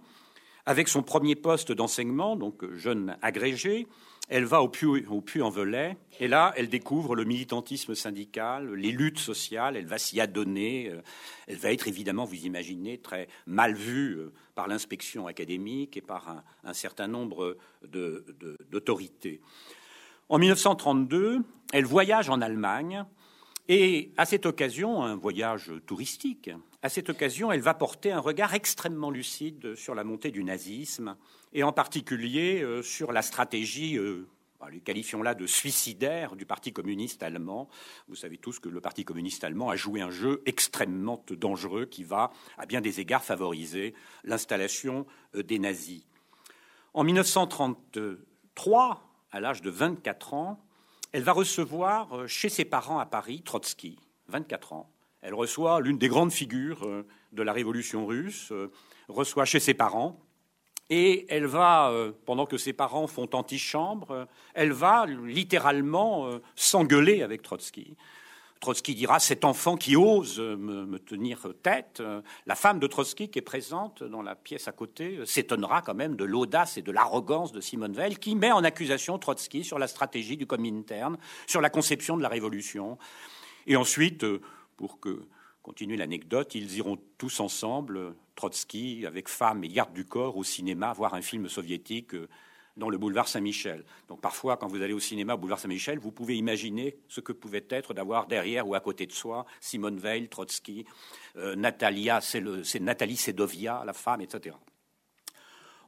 avec 0.67 0.89
son 0.89 1.03
premier 1.03 1.37
poste 1.37 1.73
d'enseignement, 1.73 2.37
donc 2.37 2.65
jeune 2.75 3.17
agrégé, 3.23 3.87
elle 4.31 4.45
va 4.45 4.63
au 4.63 4.69
Puy-en-Velay, 4.69 5.97
et 6.21 6.29
là, 6.29 6.55
elle 6.57 6.69
découvre 6.69 7.17
le 7.17 7.25
militantisme 7.25 7.97
syndical, 7.97 8.73
les 8.75 8.93
luttes 8.93 9.19
sociales, 9.19 9.77
elle 9.77 9.87
va 9.87 9.99
s'y 9.99 10.21
adonner, 10.21 10.89
euh, 10.89 11.03
elle 11.49 11.57
va 11.57 11.73
être 11.73 11.89
évidemment, 11.89 12.25
vous 12.25 12.47
imaginez, 12.47 12.99
très 12.99 13.27
mal 13.47 13.75
vue 13.75 14.19
euh, 14.19 14.33
par 14.55 14.69
l'inspection 14.69 15.27
académique 15.27 15.97
et 15.97 16.01
par 16.01 16.45
un, 16.63 16.73
certain 16.73 17.09
nombre 17.09 17.57
d'autorités. 18.71 19.41
En 20.29 20.39
1932, 20.39 21.41
elle 21.73 21.85
voyage 21.85 22.31
en 22.31 22.41
Allemagne, 22.41 23.05
et 23.73 24.11
à 24.17 24.27
cette 24.27 24.47
occasion, 24.47 25.05
un 25.05 25.15
voyage 25.15 25.71
touristique, 25.87 26.51
à 26.83 26.89
cette 26.89 27.09
occasion, 27.09 27.53
elle 27.53 27.61
va 27.61 27.73
porter 27.73 28.11
un 28.11 28.19
regard 28.19 28.53
extrêmement 28.53 29.13
lucide 29.13 29.77
sur 29.77 29.95
la 29.95 30.03
montée 30.03 30.33
du 30.33 30.43
nazisme, 30.43 31.17
et 31.53 31.63
en 31.63 31.73
particulier 31.73 32.63
euh, 32.63 32.83
sur 32.83 33.13
la 33.13 33.23
stratégie, 33.23 33.97
euh, 33.97 34.27
bah, 34.59 34.67
qualifions-là 34.85 35.37
de 35.37 35.47
suicidaire 35.47 36.35
du 36.35 36.47
Parti 36.47 36.73
communiste 36.73 37.23
allemand. 37.23 37.69
Vous 38.09 38.17
savez 38.17 38.39
tous 38.39 38.59
que 38.59 38.69
le 38.69 38.81
Parti 38.81 39.05
communiste 39.05 39.45
allemand 39.45 39.71
a 39.71 39.77
joué 39.77 40.01
un 40.01 40.11
jeu 40.11 40.43
extrêmement 40.47 41.25
dangereux 41.31 41.85
qui 41.85 42.03
va, 42.03 42.33
à 42.59 42.67
bien 42.67 42.81
des 42.81 42.99
égards, 42.99 43.23
favoriser 43.23 43.95
l'installation 44.25 45.07
euh, 45.37 45.45
des 45.45 45.61
nazis. 45.61 46.03
En 46.93 47.05
1933, 47.05 49.09
à 49.31 49.39
l'âge 49.39 49.63
de 49.63 49.71
24 49.71 50.35
ans, 50.35 50.61
elle 51.13 51.23
va 51.23 51.33
recevoir 51.33 52.29
chez 52.29 52.49
ses 52.49 52.65
parents 52.65 52.99
à 52.99 53.07
Paris 53.07 53.43
Trotsky, 53.43 53.99
24 54.29 54.73
ans. 54.73 54.91
Elle 55.23 55.35
reçoit 55.35 55.81
l'une 55.81 55.99
des 55.99 56.09
grandes 56.09 56.33
figures 56.33 57.05
de 57.33 57.43
la 57.43 57.53
révolution 57.53 58.07
russe, 58.07 58.53
reçoit 59.09 59.45
chez 59.45 59.61
ses 59.61 59.75
parents 59.75 60.19
et 60.91 61.27
elle 61.29 61.47
va, 61.47 61.91
euh, 61.91 62.11
pendant 62.27 62.47
que 62.47 62.59
ses 62.59 62.73
parents 62.73 63.07
font 63.07 63.29
antichambre, 63.33 64.27
elle 64.55 64.73
va 64.73 65.07
littéralement 65.07 66.27
euh, 66.27 66.43
s'engueuler 66.57 67.23
avec 67.23 67.43
Trotsky. 67.43 67.97
Trotsky 68.61 68.95
dira 68.95 69.19
cet 69.21 69.47
enfant 69.47 69.77
qui 69.77 69.97
ose 69.97 70.39
me, 70.39 70.99
tenir 70.99 71.47
tête. 71.63 72.03
La 72.45 72.55
femme 72.55 72.79
de 72.79 72.87
Trotsky 72.87 73.31
qui 73.31 73.39
est 73.39 73.43
présente 73.43 74.03
dans 74.03 74.21
la 74.21 74.35
pièce 74.37 74.69
à 74.69 74.73
côté 74.73 75.19
s'étonnera 75.25 75.81
quand 75.81 75.95
même 75.95 76.15
de 76.15 76.25
l'audace 76.25 76.77
et 76.77 76.83
de 76.83 76.93
l'arrogance 76.93 77.53
de 77.53 77.61
Simone 77.63 77.95
Veil 77.95 78.17
qui 78.17 78.37
met 78.37 78.53
en 78.53 78.63
accusation 78.63 79.19
Trotsky 79.19 79.65
sur 79.65 79.79
la 79.79 79.89
stratégie 79.89 80.37
du 80.37 80.47
Comintern, 80.47 81.17
sur 81.47 81.63
la 81.63 81.71
conception 81.71 82.19
de 82.19 82.23
la 82.23 82.29
révolution. 82.29 82.99
Et 83.67 83.77
ensuite, 83.77 84.27
pour 84.77 85.01
que 85.01 85.23
continue 85.63 85.97
l'anecdote, 85.97 86.55
ils 86.55 86.77
iront 86.77 86.99
tous 87.17 87.41
ensemble, 87.41 88.15
Trotsky 88.35 89.07
avec 89.07 89.29
femme 89.29 89.65
et 89.65 89.69
garde 89.69 89.95
du 89.95 90.05
corps, 90.05 90.37
au 90.37 90.45
cinéma 90.45 90.93
voir 90.93 91.15
un 91.15 91.23
film 91.23 91.49
soviétique 91.49 92.15
dans 92.81 92.89
le 92.89 92.99
boulevard 92.99 93.29
Saint-Michel. 93.29 93.85
Donc 94.09 94.21
parfois, 94.21 94.57
quand 94.57 94.67
vous 94.67 94.83
allez 94.83 94.95
au 94.95 94.99
cinéma 94.99 95.35
au 95.35 95.39
boulevard 95.39 95.61
Saint-Michel, 95.61 96.01
vous 96.01 96.11
pouvez 96.11 96.37
imaginer 96.37 96.97
ce 97.09 97.21
que 97.21 97.33
pouvait 97.33 97.67
être 97.69 97.95
d'avoir 97.95 98.27
derrière 98.27 98.67
ou 98.67 98.75
à 98.75 98.81
côté 98.81 99.07
de 99.07 99.13
soi 99.13 99.47
Simone 99.61 99.99
Veil, 99.99 100.29
Trotsky, 100.29 100.85
euh, 101.37 101.55
Natalia, 101.55 102.21
c'est 102.21 102.81
Nathalie 102.81 103.17
Sedovia, 103.17 103.85
la 103.87 103.93
femme, 103.93 104.23
etc. 104.23 104.57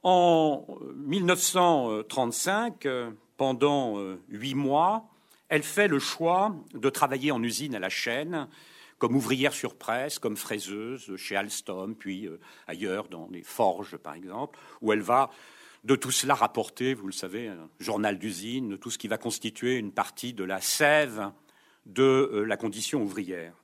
En 0.04 0.66
1935, 0.96 2.86
euh, 2.86 3.10
pendant 3.36 3.98
euh, 3.98 4.20
huit 4.28 4.54
mois, 4.54 5.08
elle 5.48 5.62
fait 5.62 5.88
le 5.88 5.98
choix 5.98 6.54
de 6.74 6.90
travailler 6.90 7.32
en 7.32 7.42
usine 7.42 7.74
à 7.74 7.78
la 7.78 7.88
chaîne, 7.88 8.48
comme 8.98 9.16
ouvrière 9.16 9.54
sur 9.54 9.76
presse, 9.76 10.18
comme 10.18 10.36
fraiseuse 10.36 11.16
chez 11.16 11.36
Alstom, 11.36 11.96
puis 11.96 12.28
ailleurs 12.68 13.08
dans 13.08 13.28
les 13.32 13.42
forges, 13.42 13.96
par 13.96 14.14
exemple, 14.14 14.58
où 14.80 14.92
elle 14.92 15.00
va 15.00 15.30
de 15.84 15.96
tout 15.96 16.10
cela 16.10 16.34
rapporter, 16.34 16.94
vous 16.94 17.06
le 17.06 17.12
savez, 17.12 17.48
un 17.48 17.68
journal 17.80 18.18
d'usine, 18.18 18.78
tout 18.78 18.90
ce 18.90 18.98
qui 18.98 19.08
va 19.08 19.18
constituer 19.18 19.76
une 19.76 19.92
partie 19.92 20.32
de 20.32 20.44
la 20.44 20.60
sève 20.60 21.32
de 21.86 22.02
euh, 22.02 22.44
la 22.44 22.56
condition 22.56 23.02
ouvrière. 23.02 23.54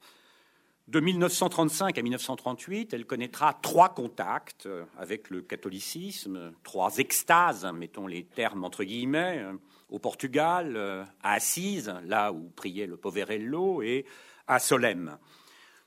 De 0.88 1.00
1935 1.00 1.96
à 1.96 2.02
1938, 2.02 2.94
elle 2.94 3.04
connaîtra 3.04 3.58
trois 3.62 3.90
contacts 3.90 4.66
euh, 4.66 4.84
avec 4.98 5.30
le 5.30 5.42
catholicisme, 5.42 6.52
trois 6.64 6.96
extases, 6.96 7.66
mettons 7.72 8.06
les 8.08 8.24
termes 8.24 8.64
entre 8.64 8.82
guillemets, 8.82 9.38
euh, 9.38 9.52
au 9.88 9.98
Portugal, 9.98 10.76
à 11.22 11.32
Assise, 11.32 11.94
là 12.04 12.30
où 12.30 12.50
priait 12.50 12.86
le 12.86 12.98
Poverello, 12.98 13.80
et 13.80 14.04
à 14.46 14.58
Solem. 14.58 15.16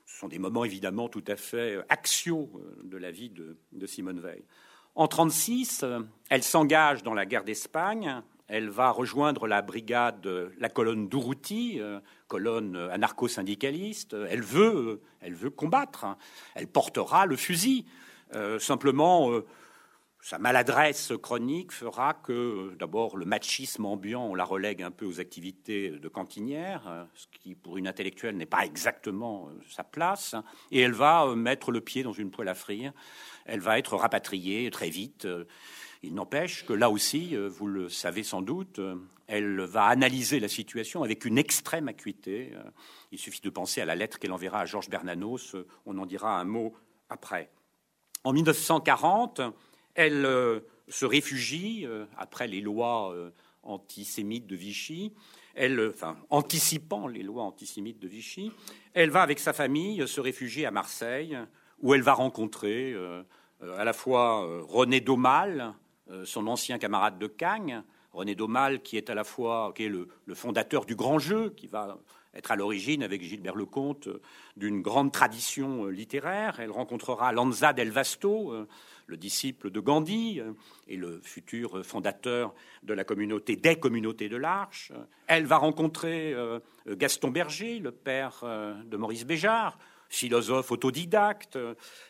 Ce 0.06 0.18
sont 0.18 0.26
des 0.26 0.40
moments 0.40 0.64
évidemment 0.64 1.08
tout 1.08 1.22
à 1.28 1.36
fait 1.36 1.78
axiaux 1.88 2.50
de 2.82 2.96
la 2.96 3.12
vie 3.12 3.30
de 3.30 3.86
Simone 3.86 4.18
Veil. 4.18 4.42
En 4.94 5.04
1936, 5.04 5.86
elle 6.28 6.42
s'engage 6.42 7.02
dans 7.02 7.14
la 7.14 7.24
guerre 7.24 7.44
d'Espagne. 7.44 8.20
Elle 8.46 8.68
va 8.68 8.90
rejoindre 8.90 9.46
la 9.46 9.62
brigade, 9.62 10.52
la 10.58 10.68
colonne 10.68 11.08
d'Urruti, 11.08 11.78
euh, 11.80 11.98
colonne 12.28 12.76
anarcho-syndicaliste. 12.76 14.14
Elle 14.28 14.42
veut, 14.42 15.00
elle 15.22 15.34
veut 15.34 15.48
combattre. 15.48 16.04
Elle 16.54 16.66
portera 16.66 17.24
le 17.24 17.36
fusil. 17.36 17.86
Euh, 18.34 18.58
simplement, 18.58 19.32
euh, 19.32 19.46
sa 20.20 20.38
maladresse 20.38 21.14
chronique 21.22 21.72
fera 21.72 22.12
que, 22.12 22.76
d'abord, 22.78 23.16
le 23.16 23.24
machisme 23.24 23.86
ambiant, 23.86 24.26
on 24.26 24.34
la 24.34 24.44
relègue 24.44 24.82
un 24.82 24.90
peu 24.90 25.06
aux 25.06 25.20
activités 25.20 25.88
de 25.88 26.08
cantinière, 26.08 27.08
ce 27.14 27.26
qui, 27.32 27.54
pour 27.54 27.78
une 27.78 27.88
intellectuelle, 27.88 28.36
n'est 28.36 28.44
pas 28.44 28.66
exactement 28.66 29.48
sa 29.70 29.84
place. 29.84 30.36
Et 30.70 30.80
elle 30.80 30.92
va 30.92 31.34
mettre 31.34 31.70
le 31.70 31.80
pied 31.80 32.02
dans 32.02 32.12
une 32.12 32.30
poêle 32.30 32.48
à 32.48 32.54
frire 32.54 32.92
elle 33.46 33.60
va 33.60 33.78
être 33.78 33.96
rapatriée 33.96 34.70
très 34.70 34.90
vite. 34.90 35.26
Il 36.04 36.14
n'empêche 36.14 36.66
que 36.66 36.72
là 36.72 36.90
aussi, 36.90 37.36
euh, 37.36 37.48
vous 37.48 37.68
le 37.68 37.88
savez 37.88 38.24
sans 38.24 38.42
doute, 38.42 38.80
euh, 38.80 38.96
elle 39.28 39.60
va 39.60 39.84
analyser 39.84 40.40
la 40.40 40.48
situation 40.48 41.04
avec 41.04 41.24
une 41.24 41.38
extrême 41.38 41.86
acuité. 41.86 42.50
Euh, 42.54 42.62
il 43.12 43.20
suffit 43.20 43.40
de 43.40 43.50
penser 43.50 43.80
à 43.80 43.84
la 43.84 43.94
lettre 43.94 44.18
qu'elle 44.18 44.32
enverra 44.32 44.62
à 44.62 44.66
Georges 44.66 44.90
Bernanos, 44.90 45.54
on 45.86 45.96
en 45.98 46.06
dira 46.06 46.40
un 46.40 46.44
mot 46.44 46.74
après. 47.08 47.50
En 48.24 48.32
1940, 48.32 49.40
elle 49.94 50.26
se 50.88 51.04
réfugie, 51.04 51.86
après 52.16 52.46
les 52.46 52.60
lois 52.60 53.14
antisémites 53.62 54.46
de 54.46 54.56
Vichy, 54.56 55.12
elle, 55.54 55.90
enfin, 55.92 56.16
anticipant 56.30 57.08
les 57.08 57.22
lois 57.22 57.42
antisémites 57.42 57.98
de 57.98 58.08
Vichy, 58.08 58.52
elle 58.94 59.10
va 59.10 59.22
avec 59.22 59.38
sa 59.38 59.52
famille 59.52 60.06
se 60.06 60.20
réfugier 60.20 60.66
à 60.66 60.70
Marseille, 60.70 61.36
où 61.82 61.94
elle 61.94 62.02
va 62.02 62.14
rencontrer 62.14 62.92
euh, 62.92 63.22
euh, 63.62 63.78
à 63.78 63.84
la 63.84 63.92
fois 63.92 64.46
euh, 64.46 64.62
René 64.66 65.00
Daumal, 65.00 65.74
son 66.24 66.46
ancien 66.46 66.78
camarade 66.78 67.18
de 67.18 67.26
Cagnes, 67.26 67.82
René 68.12 68.34
Daumal 68.34 68.82
qui 68.82 68.98
est 68.98 69.08
à 69.08 69.14
la 69.14 69.24
fois 69.24 69.72
qui 69.74 69.88
le, 69.88 70.08
fondateur 70.34 70.84
du 70.84 70.94
grand 70.94 71.18
jeu, 71.18 71.54
qui 71.56 71.68
va 71.68 71.96
être 72.34 72.50
à 72.50 72.56
l'origine 72.56 73.02
avec 73.02 73.22
Gilbert 73.22 73.54
Lecomte 73.54 74.10
d'une 74.58 74.82
grande 74.82 75.10
tradition 75.10 75.86
littéraire. 75.86 76.60
Elle 76.60 76.70
rencontrera 76.70 77.32
Lanza 77.32 77.72
del 77.72 77.90
Vasto, 77.90 78.52
le 79.06 79.16
disciple 79.16 79.70
de 79.70 79.80
Gandhi 79.80 80.42
et 80.86 80.96
le 80.98 81.18
futur 81.22 81.82
fondateur 81.82 82.52
de 82.82 82.92
la 82.92 83.04
communauté 83.04 83.56
des 83.56 83.76
communautés 83.76 84.28
de 84.28 84.36
l'Arche. 84.36 84.92
Elle 85.28 85.46
va 85.46 85.56
rencontrer 85.56 86.36
Gaston 86.86 87.30
Berger, 87.30 87.78
le 87.78 87.92
père 87.92 88.44
de 88.84 88.96
Maurice 88.98 89.24
Béjart, 89.24 89.78
philosophe 90.12 90.70
autodidacte. 90.70 91.58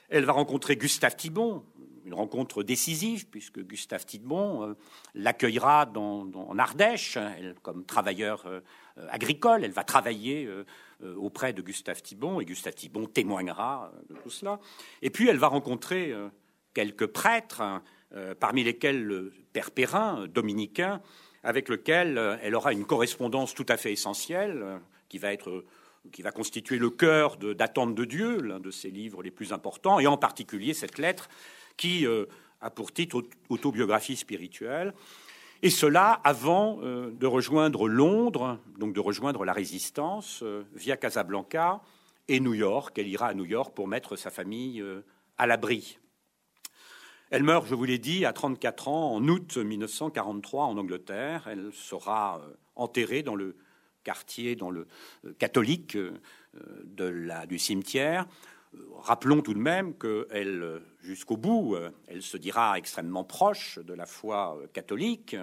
Elle 0.08 0.24
va 0.24 0.32
rencontrer 0.32 0.76
Gustave 0.76 1.16
Thibon, 1.16 1.64
une 2.04 2.14
rencontre 2.14 2.62
décisive, 2.62 3.28
puisque 3.28 3.60
Gustave 3.60 4.04
Thibon 4.04 4.70
euh, 4.70 4.74
l'accueillera 5.14 5.90
en 5.94 6.58
Ardèche 6.58 7.16
comme 7.62 7.84
travailleur 7.84 8.44
euh, 8.46 8.60
agricole. 9.08 9.64
Elle 9.64 9.72
va 9.72 9.84
travailler 9.84 10.46
euh, 10.46 10.64
auprès 11.16 11.52
de 11.52 11.62
Gustave 11.62 12.02
Thibon, 12.02 12.40
et 12.40 12.44
Gustave 12.44 12.74
Thibon 12.74 13.06
témoignera 13.06 13.92
de 14.10 14.16
tout 14.16 14.30
cela. 14.30 14.58
Et 15.00 15.10
puis 15.10 15.28
elle 15.28 15.38
va 15.38 15.48
rencontrer 15.48 16.14
quelques 16.74 17.06
prêtres, 17.06 17.82
parmi 18.38 18.62
lesquels 18.62 19.02
le 19.02 19.32
père 19.52 19.72
Perrin, 19.72 20.28
dominicain, 20.28 21.02
avec 21.42 21.68
lequel 21.68 22.38
elle 22.40 22.54
aura 22.54 22.72
une 22.72 22.84
correspondance 22.84 23.52
tout 23.52 23.66
à 23.68 23.76
fait 23.76 23.90
essentielle, 23.90 24.80
qui 25.08 25.18
va 25.18 25.32
être 25.32 25.64
qui 26.10 26.22
va 26.22 26.32
constituer 26.32 26.78
le 26.78 26.90
cœur 26.90 27.36
d'Attente 27.36 27.94
de, 27.94 28.04
Dieu, 28.04 28.40
l'un 28.40 28.58
de 28.58 28.70
ses 28.70 28.90
livres 28.90 29.22
les 29.22 29.30
plus 29.30 29.52
importants, 29.52 30.00
et 30.00 30.06
en 30.06 30.16
particulier 30.16 30.74
cette 30.74 30.98
lettre 30.98 31.28
qui 31.76 32.06
euh, 32.06 32.26
a 32.60 32.70
pour 32.70 32.92
titre 32.92 33.22
Autobiographie 33.48 34.16
spirituelle. 34.16 34.94
Et 35.62 35.70
cela 35.70 36.20
avant 36.24 36.80
euh, 36.82 37.10
de 37.12 37.26
rejoindre 37.26 37.88
Londres, 37.88 38.58
donc 38.78 38.94
de 38.94 39.00
rejoindre 39.00 39.44
la 39.44 39.52
résistance 39.52 40.40
euh, 40.42 40.64
via 40.74 40.96
Casablanca 40.96 41.80
et 42.26 42.40
New 42.40 42.54
York. 42.54 42.98
Elle 42.98 43.08
ira 43.08 43.28
à 43.28 43.34
New 43.34 43.44
York 43.44 43.72
pour 43.74 43.86
mettre 43.86 44.16
sa 44.16 44.30
famille 44.30 44.84
à 45.38 45.46
l'abri. 45.46 45.98
Elle 47.30 47.44
meurt, 47.44 47.66
je 47.66 47.74
vous 47.74 47.84
l'ai 47.84 47.98
dit, 47.98 48.24
à 48.24 48.32
34 48.32 48.88
ans 48.88 49.14
en 49.14 49.28
août 49.28 49.56
1943 49.56 50.64
en 50.64 50.76
Angleterre. 50.76 51.48
Elle 51.50 51.72
sera 51.72 52.40
enterrée 52.74 53.22
dans 53.22 53.34
le 53.34 53.56
quartier 54.02 54.56
dans 54.56 54.70
le 54.70 54.86
euh, 55.24 55.32
catholique 55.38 55.96
euh, 55.96 56.12
de 56.84 57.04
la, 57.04 57.46
du 57.46 57.58
cimetière. 57.58 58.26
Euh, 58.74 58.78
rappelons 58.96 59.42
tout 59.42 59.54
de 59.54 59.58
même 59.58 59.94
qu'elle, 59.94 60.82
jusqu'au 61.02 61.36
bout, 61.36 61.76
elle 62.06 62.22
se 62.22 62.36
dira 62.36 62.78
extrêmement 62.78 63.24
proche 63.24 63.78
de 63.78 63.94
la 63.94 64.06
foi 64.06 64.58
catholique, 64.72 65.36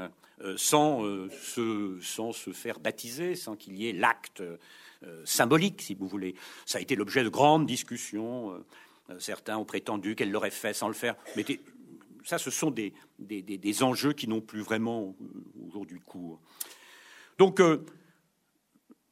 sans 0.55 1.03
se, 1.29 1.99
sans 2.01 2.31
se 2.31 2.51
faire 2.51 2.79
baptiser, 2.79 3.35
sans 3.35 3.57
qu'il 3.57 3.75
y 3.77 3.89
ait 3.89 3.93
l'acte 3.93 4.41
symbolique, 5.25 5.81
si 5.81 5.95
vous 5.95 6.07
voulez. 6.07 6.33
Ça 6.65 6.77
a 6.77 6.81
été 6.81 6.95
l'objet 6.95 7.23
de 7.23 7.29
grandes 7.29 7.65
discussions. 7.65 8.63
Certains 9.19 9.57
ont 9.57 9.65
prétendu 9.65 10.15
qu'elle 10.15 10.31
l'aurait 10.31 10.49
fait 10.49 10.73
sans 10.73 10.87
le 10.87 10.93
faire. 10.93 11.15
Mais 11.35 11.45
ça, 12.23 12.37
ce 12.37 12.51
sont 12.51 12.71
des, 12.71 12.93
des, 13.19 13.41
des 13.41 13.83
enjeux 13.83 14.13
qui 14.13 14.29
n'ont 14.29 14.41
plus 14.41 14.61
vraiment 14.61 15.13
aujourd'hui 15.67 15.99
cours. 15.99 16.39
Donc, 17.37 17.61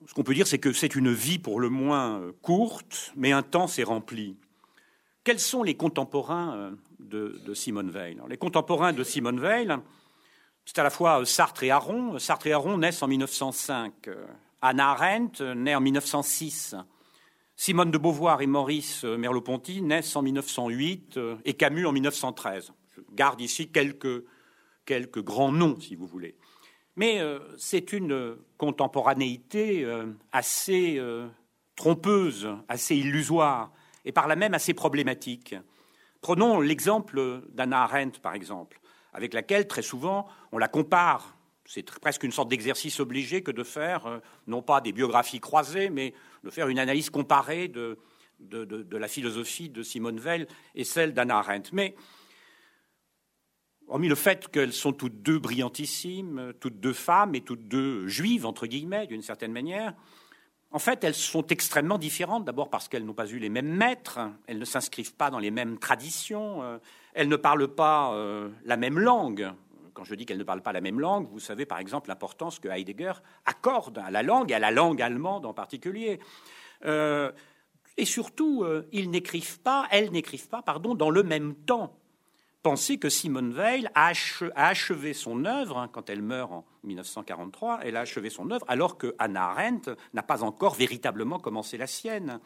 ce 0.06 0.14
qu'on 0.14 0.24
peut 0.24 0.34
dire, 0.34 0.48
c'est 0.48 0.60
que 0.60 0.74
c'est 0.74 0.96
une 0.96 1.12
vie 1.12 1.40
pour 1.40 1.60
le 1.60 1.70
moins 1.70 2.20
euh, 2.20 2.32
courte, 2.42 3.12
mais 3.16 3.32
intense 3.32 3.80
et 3.80 3.84
remplie. 3.84 4.38
Quels 5.24 5.40
sont 5.40 5.64
les 5.64 5.76
contemporains 5.76 6.56
euh, 6.56 6.72
de, 7.00 7.54
Simone 7.54 7.90
Veil? 7.90 8.18
Les 8.30 8.38
contemporains 8.38 8.94
de 8.94 9.04
Simone 9.04 9.40
Veil, 9.40 9.76
c'est 10.66 10.80
à 10.80 10.84
la 10.84 10.90
fois 10.90 11.22
euh, 11.22 11.26
Sartre 11.26 11.64
et 11.64 11.72
Aron. 11.72 12.20
Sartre 12.20 12.48
et 12.48 12.54
Aron 12.54 12.78
naissent 12.78 13.02
en 13.02 13.08
1905. 13.08 14.10
Anna 14.62 14.92
Arendt 14.92 15.44
naît 15.56 15.76
en 15.76 15.82
1906. 15.82 16.76
Simone 17.56 17.90
de 17.90 17.98
Beauvoir 17.98 18.42
et 18.42 18.48
Maurice 18.48 19.04
Merleau-Ponty 19.04 19.82
naissent 19.82 20.16
en 20.16 20.22
1908 20.22 21.20
et 21.44 21.54
Camus 21.56 21.88
en 21.88 21.92
1913. 21.92 22.72
Je 22.96 23.02
garde 23.14 23.42
ici 23.42 23.72
quelques, 23.72 24.24
quelques 24.86 25.24
grands 25.24 25.52
noms, 25.52 25.80
si 25.80 25.96
vous 25.96 26.06
voulez. 26.06 26.36
Mais 26.98 27.20
euh, 27.20 27.40
c'est 27.58 27.94
une 27.94 28.36
contemporanéité 28.58 29.86
euh, 29.86 30.08
assez 30.32 30.98
euh, 30.98 31.28
trompeuse, 31.76 32.50
assez 32.68 32.96
illusoire, 32.96 33.72
et 34.04 34.12
par 34.12 34.28
là 34.28 34.36
même 34.36 34.56
assez 34.56 34.74
problématique. 34.74 35.56
Prenons 36.22 36.60
l'exemple 36.60 37.44
d'Anna 37.50 37.84
Arendt, 37.84 38.20
par 38.20 38.34
exemple, 38.34 38.82
avec 39.14 39.36
laquelle 39.36 39.68
très 39.68 39.84
souvent 39.84 40.28
on 40.52 40.58
la 40.58 40.68
compare 40.68 41.36
c'est 41.70 41.84
presque 41.84 42.24
une 42.24 42.32
sorte 42.32 42.48
d'exercice 42.48 43.02
obligé 43.02 43.44
que 43.44 43.52
de 43.52 43.62
faire, 43.62 44.22
non 44.48 44.62
pas 44.62 44.80
des 44.80 44.94
biographies 44.94 45.42
croisées, 45.42 45.90
mais 45.90 46.14
de 46.46 46.50
faire 46.50 46.70
une 46.70 46.80
analyse 46.80 47.10
comparée 47.10 47.68
de, 47.68 47.98
la 48.90 49.08
philosophie 49.10 49.68
de 49.68 49.84
Simone 49.84 50.18
Weil 50.18 50.48
et 50.76 50.86
celle 50.86 51.14
d'Anna 51.14 51.40
Arendt. 51.40 51.72
Mais, 51.74 51.94
hormis 53.88 54.08
le 54.08 54.16
fait 54.16 54.48
qu'elles 54.50 54.74
sont 54.74 54.94
toutes 54.94 55.22
deux 55.22 55.40
brillantissimes, 55.40 56.54
toutes 56.60 56.80
deux 56.80 56.94
femmes 56.94 57.36
et 57.36 57.42
toutes 57.42 57.68
deux 57.68 58.08
juives, 58.08 58.46
entre 58.46 58.68
guillemets, 58.68 59.08
d'une 59.08 59.22
certaine 59.22 59.52
manière, 59.52 59.94
en 60.72 60.80
fait, 60.80 61.04
elles 61.04 61.16
sont 61.16 61.48
extrêmement 61.48 61.98
différentes, 61.98 62.44
d'abord 62.44 62.70
parce 62.70 62.90
qu'elles 62.90 63.06
n'ont 63.06 63.14
pas 63.14 63.28
eu 63.28 63.40
les 63.40 63.50
mêmes 63.50 63.74
maîtres, 63.74 64.20
elles 64.48 64.60
ne 64.60 64.66
s'inscrivent 64.66 65.16
pas 65.16 65.30
dans 65.30 65.40
les 65.40 65.52
mêmes 65.52 65.78
traditions, 65.80 66.62
euh, 66.62 66.78
elles 67.14 67.30
ne 67.30 67.38
parlent 67.38 67.70
pas 67.70 68.14
euh, 68.14 68.50
la 68.66 68.76
même 68.76 69.00
langue. 69.00 69.52
Quand 69.94 70.04
je 70.04 70.14
dis 70.14 70.26
qu'elles 70.26 70.38
ne 70.38 70.44
parlent 70.44 70.62
pas 70.62 70.74
la 70.74 70.82
même 70.82 71.00
langue, 71.00 71.30
vous 71.32 71.40
savez 71.40 71.66
par 71.66 71.80
exemple 71.80 72.10
l'importance 72.10 72.60
que 72.60 72.68
Heidegger 72.68 73.14
accorde 73.46 73.98
à 73.98 74.12
la 74.12 74.24
langue, 74.24 74.52
à 74.54 74.60
la 74.60 74.72
langue 74.72 75.02
allemande 75.02 75.46
en 75.46 75.54
particulier. 75.54 76.20
Euh, 76.86 77.32
et 77.96 78.06
surtout, 78.06 78.64
ils 78.92 79.10
n'écrivent 79.10 79.60
pas, 79.62 79.88
elles 79.90 80.12
n'écrivent 80.12 80.50
pas, 80.50 80.62
pardon, 80.62 80.94
dans 80.94 81.10
le 81.10 81.24
même 81.24 81.56
temps. 81.56 81.98
Pensez 82.68 82.98
que 82.98 83.08
Simone 83.08 83.54
Weil 83.54 83.90
a, 83.96 84.12
achevé 84.56 85.14
son 85.14 85.46
œuvre 85.46 85.78
hein, 85.78 85.90
quand 85.90 86.10
elle 86.10 86.22
meurt 86.22 86.52
en 86.52 86.66
1943. 86.84 87.80
Elle 87.84 87.96
a 87.96 88.02
achevé 88.02 88.30
son 88.30 88.52
œuvre 88.52 88.66
alors 88.68 88.98
que 88.98 89.16
Hannah 89.20 89.52
Arendt 89.52 89.92
n'a 90.14 90.22
pas 90.22 90.44
encore 90.44 90.76
véritablement 90.76 91.40
commencé 91.40 91.78
la 91.78 91.88
sienne. 91.88 92.42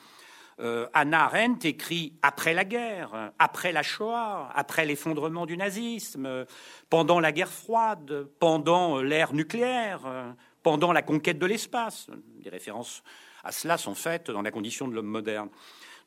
Euh, 0.60 0.86
Hannah 0.94 1.24
Arendt 1.24 1.68
écrit 1.68 2.14
après 2.22 2.54
la 2.54 2.66
guerre, 2.66 3.32
après 3.40 3.72
la 3.72 3.82
Shoah, 3.82 4.52
après 4.54 4.86
l'effondrement 4.86 5.48
du 5.48 5.58
nazisme, 5.58 6.46
pendant 6.92 7.20
la 7.20 7.32
guerre 7.32 7.52
froide, 7.52 8.28
pendant 8.38 9.02
l'ère 9.02 9.34
nucléaire, 9.34 10.36
pendant 10.62 10.94
la 10.94 11.02
conquête 11.02 11.40
de 11.40 11.48
l'espace. 11.48 12.12
Des 12.44 12.52
références 12.52 13.02
à 13.44 13.52
cela 13.52 13.80
sont 13.80 13.96
faites 13.96 14.30
dans 14.30 14.44
la 14.44 14.52
condition 14.52 14.88
de 14.88 14.94
l'homme 14.94 15.08
moderne. 15.08 15.50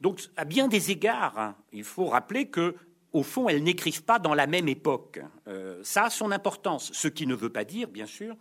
Donc, 0.00 0.20
à 0.36 0.44
bien 0.44 0.68
des 0.68 0.90
égards, 0.90 1.38
hein, 1.38 1.56
il 1.72 1.82
faut 1.82 2.06
rappeler 2.06 2.46
que, 2.46 2.76
au 3.14 3.22
fond, 3.22 3.48
elles 3.48 3.62
n'écrivent 3.62 4.02
pas 4.02 4.18
dans 4.18 4.34
la 4.34 4.46
même 4.46 4.68
époque. 4.68 5.20
Euh, 5.46 5.80
ça 5.84 6.06
a 6.06 6.10
son 6.10 6.32
importance, 6.32 6.92
ce 6.92 7.08
qui 7.08 7.26
ne 7.26 7.34
veut 7.34 7.48
pas 7.48 7.64
dire, 7.64 7.88
bien 7.88 8.06
sûr, 8.06 8.36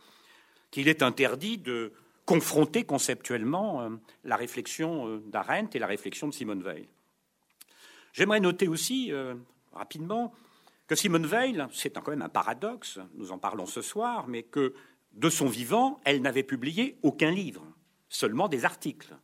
qu'il 0.72 0.88
est 0.88 1.03
interdit 1.03 1.60
de 1.60 1.94
confronter 2.25 2.84
conceptuellement 2.84 3.84
euh, 3.84 3.89
la 4.24 4.36
réflexion 4.36 5.08
euh, 5.08 5.24
d'Arendt 5.27 5.77
et 5.77 5.80
la 5.80 5.86
réflexion 5.86 6.27
de 6.27 6.34
Simone 6.34 6.63
Weil. 6.63 6.88
J'aimerais 8.13 8.39
noter 8.39 8.68
aussi, 8.68 9.12
rapidement, 9.72 10.36
que 10.86 10.94
Simone 10.94 11.25
Weil, 11.25 11.68
c'est 11.72 11.92
quand 11.92 12.10
même 12.10 12.22
un 12.22 12.30
paradoxe, 12.30 13.00
nous 13.15 13.32
en 13.32 13.39
parlons 13.39 13.65
ce 13.65 13.82
soir, 13.82 14.27
mais 14.27 14.44
que 14.44 14.75
de 15.13 15.30
son 15.32 15.48
vivant, 15.48 16.00
elle 16.06 16.22
n'avait 16.22 16.44
publié 16.44 17.00
aucun 17.01 17.32
livre 17.32 17.65
seulement 18.10 18.50
des 18.50 18.65
articles, 18.65 19.15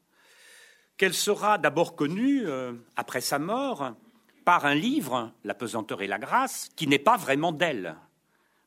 qu'elle 0.97 1.13
sera 1.13 1.59
d'abord 1.59 1.95
connue, 1.95 2.47
après 2.95 3.21
sa 3.21 3.37
mort, 3.37 3.93
par 4.43 4.65
un 4.65 4.75
livre, 4.75 5.31
La 5.43 5.53
pesanteur 5.53 6.01
et 6.01 6.07
la 6.07 6.19
grâce, 6.19 6.69
qui 6.75 6.87
n'est 6.87 6.99
pas 6.99 7.17
vraiment 7.17 7.51
d'elle. 7.51 7.95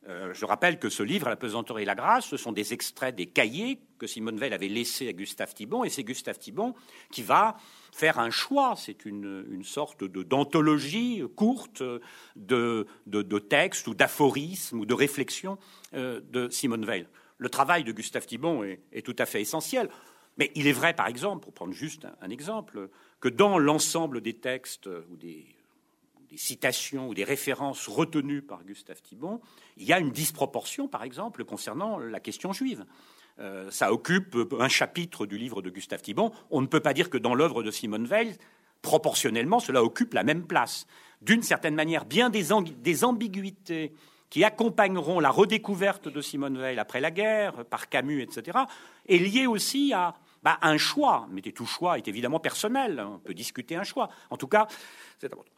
Euh, 0.09 0.33
je 0.33 0.45
rappelle 0.45 0.79
que 0.79 0.89
ce 0.89 1.01
livre, 1.01 1.29
La 1.29 1.35
pesanteur 1.35 1.79
et 1.79 1.85
la 1.85 1.95
grâce, 1.95 2.25
ce 2.25 2.37
sont 2.37 2.51
des 2.51 2.73
extraits 2.73 3.15
des 3.15 3.27
cahiers 3.27 3.79
que 3.97 4.07
Simone 4.07 4.37
Veil 4.37 4.53
avait 4.53 4.67
laissés 4.67 5.07
à 5.07 5.13
Gustave 5.13 5.53
Thibon, 5.53 5.83
et 5.83 5.89
c'est 5.89 6.03
Gustave 6.03 6.37
Thibon 6.37 6.73
qui 7.11 7.23
va 7.23 7.55
faire 7.93 8.19
un 8.19 8.29
choix. 8.29 8.75
C'est 8.77 9.05
une, 9.05 9.63
sorte 9.63 10.03
de, 10.03 10.23
d'anthologie 10.23 11.23
courte 11.35 11.83
de, 12.35 12.85
de, 13.05 13.39
textes 13.39 13.87
ou 13.87 13.93
d'aphorismes 13.93 14.79
ou 14.79 14.85
de 14.85 14.93
réflexions 14.93 15.57
euh, 15.93 16.19
de 16.31 16.49
Simone 16.49 16.85
Veil. 16.85 17.07
Le 17.37 17.49
travail 17.49 17.83
de 17.83 17.91
Gustave 17.91 18.25
Thibon 18.25 18.63
est 18.63 19.05
tout 19.05 19.15
à 19.17 19.25
fait 19.25 19.41
essentiel. 19.41 19.89
Mais 20.37 20.51
il 20.55 20.67
est 20.67 20.73
vrai, 20.73 20.93
par 20.93 21.07
exemple, 21.07 21.43
pour 21.43 21.53
prendre 21.53 21.73
juste 21.73 22.07
un, 22.21 22.29
exemple, 22.29 22.89
que 23.19 23.29
dans 23.29 23.59
l'ensemble 23.59 24.21
des 24.21 24.33
textes 24.33 24.87
ou 25.09 25.15
des, 25.17 25.45
citations 26.37 27.07
ou 27.07 27.13
des 27.13 27.23
références 27.23 27.87
retenues 27.87 28.41
par 28.41 28.63
Gustave 28.63 29.01
Thibon, 29.01 29.41
il 29.77 29.83
y 29.83 29.93
a 29.93 29.99
une 29.99 30.11
disproportion, 30.11 30.87
par 30.87 31.03
exemple, 31.03 31.43
concernant 31.45 31.97
la 31.97 32.19
question 32.19 32.53
juive. 32.53 32.85
Euh, 33.39 33.71
ça 33.71 33.91
occupe 33.91 34.37
un 34.59 34.67
chapitre 34.67 35.25
du 35.25 35.37
livre 35.37 35.61
de 35.61 35.69
Gustave 35.69 36.01
Thibon. 36.01 36.31
On 36.51 36.61
ne 36.61 36.67
peut 36.67 36.79
pas 36.79 36.93
dire 36.93 37.09
que 37.09 37.17
dans 37.17 37.33
l'œuvre 37.33 37.63
de 37.63 37.71
Simone 37.71 38.05
Weil, 38.05 38.35
proportionnellement, 38.81 39.59
cela 39.59 39.83
occupe 39.83 40.13
la 40.13 40.23
même 40.23 40.45
place. 40.45 40.85
D'une 41.21 41.41
certaine 41.41 41.75
manière, 41.75 42.05
bien 42.05 42.29
des, 42.29 42.47
des 42.77 43.03
ambiguïtés 43.03 43.93
qui 44.29 44.43
accompagneront 44.43 45.19
la 45.19 45.29
redécouverte 45.29 46.07
de 46.07 46.21
Simone 46.21 46.57
Weil 46.57 46.79
après 46.79 46.99
la 46.99 47.11
guerre, 47.11 47.65
par 47.65 47.89
Camus, 47.89 48.21
etc., 48.21 48.57
est 49.07 49.17
liée 49.17 49.47
aussi 49.47 49.93
à 49.93 50.15
bah, 50.43 50.57
un 50.61 50.77
choix, 50.77 51.27
mais 51.31 51.41
tout 51.41 51.65
choix 51.65 51.97
est 51.97 52.07
évidemment 52.07 52.39
personnel, 52.39 52.99
on 52.99 53.19
peut 53.19 53.33
discuter 53.33 53.75
un 53.75 53.83
choix. 53.83 54.09
En 54.29 54.37
tout 54.37 54.47
cas, 54.47 54.67
c'est 55.19 55.27
important. 55.27 55.51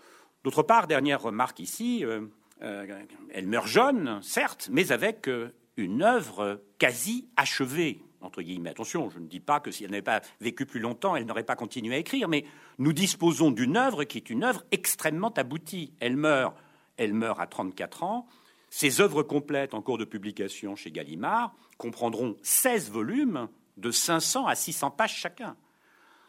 D'autre 0.46 0.62
part, 0.62 0.86
dernière 0.86 1.24
remarque 1.24 1.60
ici, 1.60 2.06
euh, 2.06 2.22
euh, 2.62 2.86
elle 3.32 3.48
meurt 3.48 3.66
jeune, 3.66 4.22
certes, 4.22 4.70
mais 4.72 4.92
avec 4.92 5.28
euh, 5.28 5.52
une 5.76 6.04
œuvre 6.04 6.62
quasi 6.78 7.28
achevée, 7.36 8.04
entre 8.22 8.44
guillemets. 8.44 8.70
Attention, 8.70 9.10
je 9.10 9.18
ne 9.18 9.26
dis 9.26 9.40
pas 9.40 9.60
que 9.60 9.72
si 9.72 9.84
elle 9.84 9.90
n'avait 9.90 10.04
pas 10.04 10.22
vécu 10.42 10.68
plus 10.68 10.80
longtemps, 10.80 11.16
elle 11.16 11.26
n'aurait 11.26 11.46
pas 11.46 11.56
continué 11.56 11.96
à 11.96 11.98
écrire, 11.98 12.28
mais 12.28 12.46
nous 12.78 12.94
disposons 12.94 13.50
d'une 13.50 13.76
œuvre 13.76 14.04
qui 14.04 14.20
est 14.20 14.30
une 14.30 14.44
œuvre 14.44 14.64
extrêmement 14.72 15.34
aboutie. 15.34 15.94
Elle 16.00 16.16
meurt, 16.16 16.56
elle 16.98 17.16
meurt 17.16 17.40
à 17.40 17.48
34 17.48 18.04
ans. 18.04 18.28
Ses 18.70 19.02
œuvres 19.02 19.24
complètes 19.24 19.74
en 19.74 19.82
cours 19.82 19.98
de 19.98 20.06
publication 20.06 20.76
chez 20.76 20.92
Gallimard 20.92 21.56
comprendront 21.80 22.36
16 22.44 22.92
volumes 22.92 23.48
de 23.78 23.90
500 23.90 24.46
à 24.46 24.54
600 24.54 24.92
pages 24.92 25.16
chacun. 25.16 25.58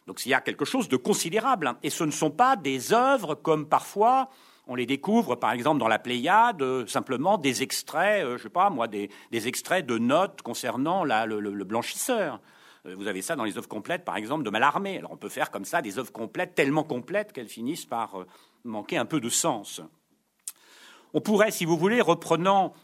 Donc 0.06 0.24
il 0.24 0.28
y 0.28 0.34
a 0.34 0.40
quelque 0.40 0.64
chose 0.64 0.88
de 0.88 0.96
considérable. 0.96 1.66
Hein. 1.66 1.78
Et 1.82 1.90
ce 1.90 2.04
ne 2.04 2.10
sont 2.10 2.30
pas 2.30 2.56
des 2.56 2.92
œuvres 2.92 3.34
comme 3.34 3.68
parfois 3.68 4.28
on 4.68 4.74
les 4.74 4.86
découvre, 4.86 5.36
par 5.36 5.52
exemple, 5.52 5.78
dans 5.78 5.88
la 5.88 6.00
Pléiade, 6.00 6.60
euh, 6.60 6.86
simplement 6.86 7.38
des 7.38 7.62
extraits, 7.62 8.24
euh, 8.24 8.36
je 8.36 8.44
sais 8.44 8.48
pas 8.48 8.68
moi, 8.68 8.88
des, 8.88 9.08
extraits 9.32 9.86
de 9.86 9.96
notes 9.96 10.42
concernant 10.42 11.04
le, 11.04 11.64
blanchisseur. 11.64 12.40
Euh, 12.84 12.96
vous 12.96 13.06
avez 13.06 13.22
ça 13.22 13.36
dans 13.36 13.44
les 13.44 13.56
œuvres 13.58 13.68
complètes, 13.68 14.04
par 14.04 14.16
exemple, 14.16 14.42
de 14.42 14.50
Mallarmé. 14.50 14.98
Alors 14.98 15.12
on 15.12 15.16
peut 15.16 15.28
faire 15.28 15.52
comme 15.52 15.64
ça 15.64 15.82
des 15.82 15.98
œuvres 15.98 16.12
complètes, 16.12 16.56
tellement 16.56 16.82
complètes 16.82 17.32
qu'elles 17.32 17.48
finissent 17.48 17.86
par 17.86 18.24
manquer 18.64 18.96
un 18.96 19.04
peu 19.04 19.20
de 19.20 19.28
sens. 19.28 19.80
On 21.14 21.20
pourrait, 21.20 21.52
si 21.52 21.64
vous 21.64 21.76
voulez, 21.76 22.00
reprenant 22.00 22.74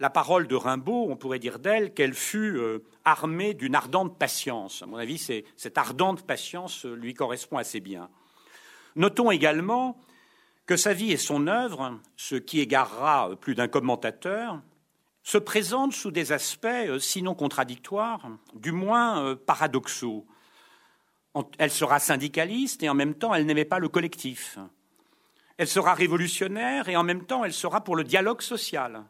la 0.00 0.08
parole 0.08 0.48
de 0.48 0.56
Rimbaud, 0.56 1.08
on 1.10 1.16
pourrait 1.16 1.38
dire 1.38 1.58
d'elle 1.58 1.92
qu'elle 1.92 2.14
fut 2.14 2.56
euh, 2.56 2.82
armée 3.04 3.52
d'une 3.52 3.74
ardente 3.74 4.18
patience. 4.18 4.82
À 4.82 4.86
mon 4.86 4.96
avis, 4.96 5.18
cette 5.56 5.76
ardente 5.76 6.26
patience 6.26 6.86
lui 6.86 7.12
correspond 7.12 7.58
assez 7.58 7.80
bien. 7.80 8.08
Notons 8.96 9.30
également 9.30 10.00
que 10.64 10.78
sa 10.78 10.94
vie 10.94 11.12
et 11.12 11.18
son 11.18 11.46
œuvre, 11.46 12.00
ce 12.16 12.34
qui 12.34 12.60
égarera 12.60 13.36
plus 13.36 13.54
d'un 13.54 13.68
commentateur, 13.68 14.62
se 15.22 15.36
présentent 15.36 15.92
sous 15.92 16.10
des 16.10 16.32
aspects 16.32 16.64
euh, 16.64 16.98
sinon 16.98 17.34
contradictoires, 17.34 18.26
du 18.54 18.72
moins 18.72 19.22
euh, 19.22 19.36
paradoxaux. 19.36 20.26
Elle 21.58 21.70
sera 21.70 21.98
syndicaliste 21.98 22.82
et 22.82 22.88
en 22.88 22.94
même 22.94 23.14
temps 23.14 23.34
elle 23.34 23.44
n'aimait 23.44 23.66
pas 23.66 23.78
le 23.78 23.90
collectif. 23.90 24.58
Elle 25.58 25.68
sera 25.68 25.92
révolutionnaire 25.92 26.88
et 26.88 26.96
en 26.96 27.04
même 27.04 27.26
temps 27.26 27.44
elle 27.44 27.52
sera 27.52 27.84
pour 27.84 27.96
le 27.96 28.02
dialogue 28.02 28.40
social. 28.40 29.04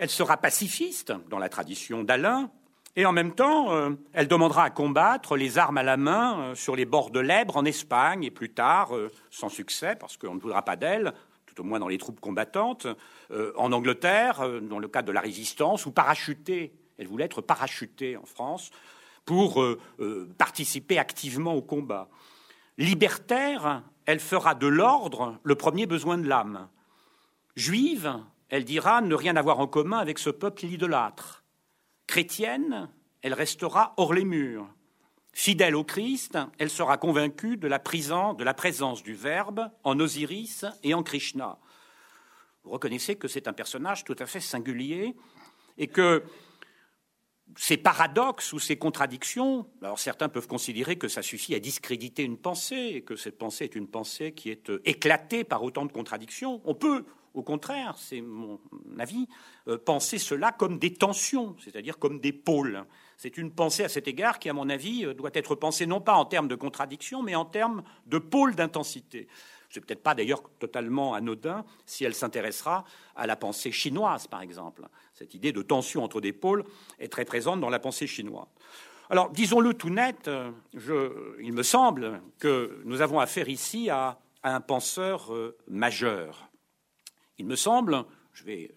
Elle 0.00 0.08
sera 0.08 0.38
pacifiste, 0.38 1.12
dans 1.28 1.38
la 1.38 1.50
tradition 1.50 2.02
d'Alain, 2.02 2.50
et 2.96 3.04
en 3.04 3.12
même 3.12 3.34
temps, 3.34 3.70
euh, 3.74 3.90
elle 4.14 4.28
demandera 4.28 4.64
à 4.64 4.70
combattre 4.70 5.36
les 5.36 5.58
armes 5.58 5.76
à 5.76 5.82
la 5.82 5.98
main 5.98 6.40
euh, 6.40 6.54
sur 6.54 6.74
les 6.74 6.86
bords 6.86 7.10
de 7.10 7.20
l'Ebre 7.20 7.58
en 7.58 7.66
Espagne, 7.66 8.24
et 8.24 8.30
plus 8.30 8.48
tard, 8.48 8.96
euh, 8.96 9.10
sans 9.28 9.50
succès, 9.50 9.96
parce 9.96 10.16
qu'on 10.16 10.36
ne 10.36 10.40
voudra 10.40 10.62
pas 10.62 10.76
d'elle, 10.76 11.12
tout 11.44 11.60
au 11.60 11.64
moins 11.64 11.78
dans 11.78 11.88
les 11.88 11.98
troupes 11.98 12.18
combattantes, 12.18 12.86
en 13.56 13.72
Angleterre, 13.72 14.42
dans 14.62 14.78
le 14.78 14.88
cadre 14.88 15.08
de 15.08 15.12
la 15.12 15.20
résistance, 15.20 15.84
ou 15.84 15.90
parachutée. 15.90 16.72
Elle 16.96 17.08
voulait 17.08 17.26
être 17.26 17.42
parachutée 17.42 18.16
en 18.16 18.24
France 18.24 18.70
pour 19.26 19.60
participer 20.38 20.96
activement 20.96 21.54
au 21.54 21.60
combat. 21.60 22.08
Libertaire, 22.78 23.82
elle 24.06 24.20
fera 24.20 24.54
de 24.54 24.68
l'ordre 24.68 25.40
le 25.42 25.56
premier 25.56 25.86
besoin 25.86 26.18
de 26.18 26.28
l'âme. 26.28 26.68
Juive, 27.56 28.20
elle 28.50 28.64
dira 28.64 29.00
ne 29.00 29.14
rien 29.14 29.36
avoir 29.36 29.60
en 29.60 29.66
commun 29.66 29.98
avec 29.98 30.18
ce 30.18 30.30
peuple 30.30 30.66
idolâtre. 30.66 31.44
Chrétienne, 32.06 32.90
elle 33.22 33.34
restera 33.34 33.94
hors 33.96 34.12
les 34.12 34.24
murs. 34.24 34.68
Fidèle 35.32 35.76
au 35.76 35.84
Christ, 35.84 36.36
elle 36.58 36.70
sera 36.70 36.98
convaincue 36.98 37.56
de 37.56 37.68
la, 37.68 37.78
de 37.78 38.44
la 38.44 38.54
présence 38.54 39.02
du 39.02 39.14
Verbe 39.14 39.70
en 39.84 39.98
Osiris 40.00 40.64
et 40.82 40.92
en 40.92 41.04
Krishna. 41.04 41.58
Vous 42.64 42.70
reconnaissez 42.70 43.16
que 43.16 43.28
c'est 43.28 43.46
un 43.46 43.52
personnage 43.52 44.04
tout 44.04 44.16
à 44.18 44.26
fait 44.26 44.40
singulier 44.40 45.14
et 45.78 45.86
que 45.86 46.24
ces 47.56 47.76
paradoxes 47.76 48.52
ou 48.52 48.58
ces 48.58 48.76
contradictions, 48.76 49.66
alors 49.82 49.98
certains 49.98 50.28
peuvent 50.28 50.46
considérer 50.46 50.96
que 50.96 51.08
ça 51.08 51.22
suffit 51.22 51.54
à 51.54 51.60
discréditer 51.60 52.22
une 52.22 52.36
pensée 52.36 52.92
et 52.94 53.02
que 53.02 53.16
cette 53.16 53.38
pensée 53.38 53.64
est 53.64 53.74
une 53.74 53.88
pensée 53.88 54.32
qui 54.32 54.50
est 54.50 54.70
euh, 54.70 54.80
éclatée 54.84 55.44
par 55.44 55.62
autant 55.62 55.84
de 55.84 55.92
contradictions. 55.92 56.60
On 56.64 56.74
peut, 56.74 57.04
au 57.34 57.42
contraire, 57.42 57.94
c'est 57.96 58.20
mon 58.20 58.58
avis, 58.98 59.28
euh, 59.68 59.78
penser 59.78 60.18
cela 60.18 60.52
comme 60.52 60.78
des 60.78 60.92
tensions, 60.92 61.54
c'est-à-dire 61.62 61.98
comme 61.98 62.18
des 62.18 62.32
pôles. 62.32 62.84
C'est 63.16 63.38
une 63.38 63.52
pensée 63.52 63.84
à 63.84 63.88
cet 63.88 64.08
égard 64.08 64.38
qui, 64.38 64.48
à 64.48 64.52
mon 64.52 64.68
avis, 64.68 65.04
euh, 65.04 65.14
doit 65.14 65.30
être 65.34 65.54
pensée 65.54 65.86
non 65.86 66.00
pas 66.00 66.14
en 66.14 66.24
termes 66.24 66.48
de 66.48 66.56
contradiction, 66.56 67.22
mais 67.22 67.34
en 67.34 67.44
termes 67.44 67.84
de 68.06 68.18
pôles 68.18 68.54
d'intensité. 68.56 69.28
C'est 69.68 69.80
peut-être 69.80 70.02
pas 70.02 70.16
d'ailleurs 70.16 70.42
totalement 70.58 71.14
anodin 71.14 71.64
si 71.86 72.04
elle 72.04 72.14
s'intéressera 72.14 72.84
à 73.14 73.26
la 73.28 73.36
pensée 73.36 73.70
chinoise, 73.70 74.26
par 74.26 74.42
exemple. 74.42 74.88
Cette 75.14 75.34
idée 75.34 75.52
de 75.52 75.62
tension 75.62 76.02
entre 76.02 76.20
des 76.20 76.32
pôles 76.32 76.64
est 76.98 77.12
très 77.12 77.24
présente 77.24 77.60
dans 77.60 77.70
la 77.70 77.78
pensée 77.78 78.08
chinoise. 78.08 78.48
Alors, 79.08 79.30
disons-le 79.30 79.74
tout 79.74 79.90
net, 79.90 80.26
euh, 80.26 80.50
il 81.40 81.52
me 81.52 81.62
semble 81.62 82.20
que 82.40 82.80
nous 82.84 83.00
avons 83.00 83.20
affaire 83.20 83.48
ici 83.48 83.88
à, 83.90 84.18
un 84.42 84.62
penseur 84.62 85.30
majeur. 85.68 86.49
Il 87.40 87.46
me 87.46 87.56
semble, 87.56 88.04
je 88.34 88.44
vais 88.44 88.70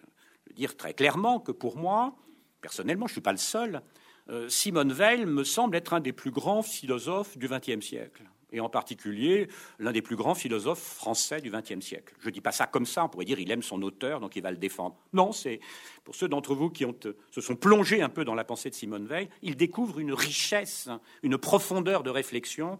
le 0.46 0.54
dire 0.54 0.74
très 0.74 0.94
clairement, 0.94 1.38
que 1.38 1.52
pour 1.52 1.76
moi, 1.76 2.16
personnellement, 2.62 3.06
je 3.06 3.10
ne 3.10 3.16
suis 3.16 3.20
pas 3.20 3.32
le 3.32 3.36
seul, 3.36 3.82
euh, 4.30 4.48
Simone 4.48 4.90
Veil 4.90 5.26
me 5.26 5.44
semble 5.44 5.76
être 5.76 5.92
un 5.92 6.00
des 6.00 6.14
plus 6.14 6.30
grands 6.30 6.62
philosophes 6.62 7.36
du 7.36 7.46
XXe 7.46 7.84
siècle 7.84 8.22
et 8.52 8.60
en 8.60 8.70
particulier 8.70 9.48
l'un 9.78 9.92
des 9.92 10.00
plus 10.00 10.16
grands 10.16 10.34
philosophes 10.34 10.80
français 10.80 11.42
du 11.42 11.50
XXe 11.50 11.84
siècle. 11.84 12.14
Je 12.20 12.28
ne 12.28 12.30
dis 12.30 12.40
pas 12.40 12.52
ça 12.52 12.66
comme 12.66 12.86
ça, 12.86 13.04
on 13.04 13.08
pourrait 13.10 13.26
dire 13.26 13.38
il 13.38 13.50
aime 13.50 13.62
son 13.62 13.82
auteur, 13.82 14.18
donc 14.18 14.34
il 14.34 14.42
va 14.42 14.50
le 14.50 14.56
défendre. 14.56 14.96
Non, 15.12 15.32
c'est 15.32 15.60
pour 16.04 16.14
ceux 16.14 16.28
d'entre 16.28 16.54
vous 16.54 16.70
qui 16.70 16.86
se 17.32 17.40
sont 17.42 17.56
plongés 17.56 18.00
un 18.00 18.08
peu 18.08 18.24
dans 18.24 18.34
la 18.34 18.44
pensée 18.44 18.70
de 18.70 18.74
Simone 18.74 19.06
Veil, 19.06 19.28
il 19.42 19.56
découvre 19.56 19.98
une 19.98 20.14
richesse, 20.14 20.88
une 21.22 21.36
profondeur 21.36 22.02
de 22.02 22.08
réflexion. 22.08 22.78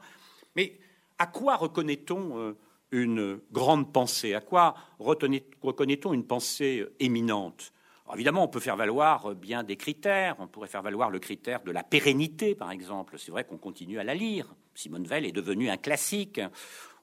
Mais 0.56 0.78
à 1.18 1.26
quoi 1.26 1.56
reconnaît-on 1.56 2.38
euh, 2.38 2.56
une 2.94 3.40
grande 3.52 3.92
pensée 3.92 4.34
À 4.34 4.40
quoi 4.40 4.74
reconnaît-on 4.98 6.12
une 6.12 6.26
pensée 6.26 6.86
éminente? 7.00 7.72
Évidemment, 8.12 8.44
on 8.44 8.48
peut 8.48 8.60
faire 8.60 8.76
valoir 8.76 9.34
bien 9.34 9.64
des 9.64 9.76
critères. 9.76 10.36
On 10.38 10.46
pourrait 10.46 10.68
faire 10.68 10.82
valoir 10.82 11.10
le 11.10 11.18
critère 11.18 11.62
de 11.62 11.72
la 11.72 11.82
pérennité, 11.82 12.54
par 12.54 12.70
exemple. 12.70 13.18
C'est 13.18 13.32
vrai 13.32 13.44
qu'on 13.44 13.56
continue 13.56 13.98
à 13.98 14.04
la 14.04 14.14
lire. 14.14 14.54
Simone 14.74 15.06
Veil 15.06 15.26
est 15.26 15.32
devenue 15.32 15.70
un 15.70 15.78
classique. 15.78 16.40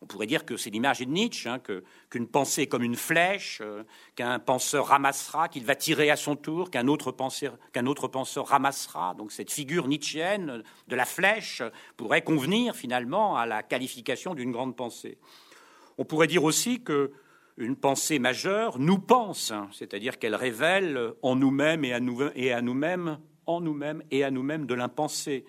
On 0.02 0.06
pourrait 0.06 0.28
dire 0.28 0.46
que 0.46 0.58
c'est 0.58 0.70
l'image 0.70 1.00
de 1.00 1.06
Nietzsche, 1.06 1.50
hein, 1.50 1.60
qu'une 2.10 2.28
pensée 2.28 2.64
est 2.64 2.68
comme 2.68 2.84
une 2.84 2.96
flèche, 2.96 3.60
euh, 3.62 3.84
qu'un 4.16 4.40
penseur 4.40 4.88
ramassera, 4.88 5.48
qu'il 5.48 5.64
va 5.64 5.76
tirer 5.76 6.10
à 6.10 6.16
son 6.16 6.36
tour, 6.36 6.72
qu'un 6.72 6.88
autre, 6.88 7.12
penseur, 7.12 7.58
qu'un 7.72 7.86
autre 7.86 8.08
penseur 8.08 8.48
ramassera. 8.48 9.14
Donc 9.16 9.32
cette 9.32 9.52
figure 9.52 9.88
nietzschéenne 9.88 10.64
de 10.88 10.96
la 10.96 11.06
flèche 11.06 11.62
pourrait 11.98 12.24
convenir 12.24 12.76
finalement 12.76 13.38
à 13.38 13.46
la 13.46 13.62
qualification 13.64 14.34
d'une 14.34 14.52
grande 14.52 14.76
pensée. 14.76 15.18
On 15.98 16.06
pourrait 16.06 16.28
dire 16.28 16.44
aussi 16.44 16.82
que 16.82 17.12
une 17.58 17.76
pensée 17.76 18.18
majeure 18.18 18.80
nous 18.80 18.98
pense, 18.98 19.52
hein, 19.52 19.70
c'est-à-dire 19.72 20.18
qu'elle 20.18 20.36
révèle 20.36 21.14
en 21.22 21.36
nous-mêmes 21.36 21.86
et 21.86 21.94
à 21.94 22.00
nous-mêmes, 22.62 23.20
en 23.46 23.62
nous-mêmes 23.62 24.04
et 24.10 24.24
à 24.24 24.32
nous-mêmes 24.32 24.66
de 24.66 24.74
l'impensé. 24.74 25.46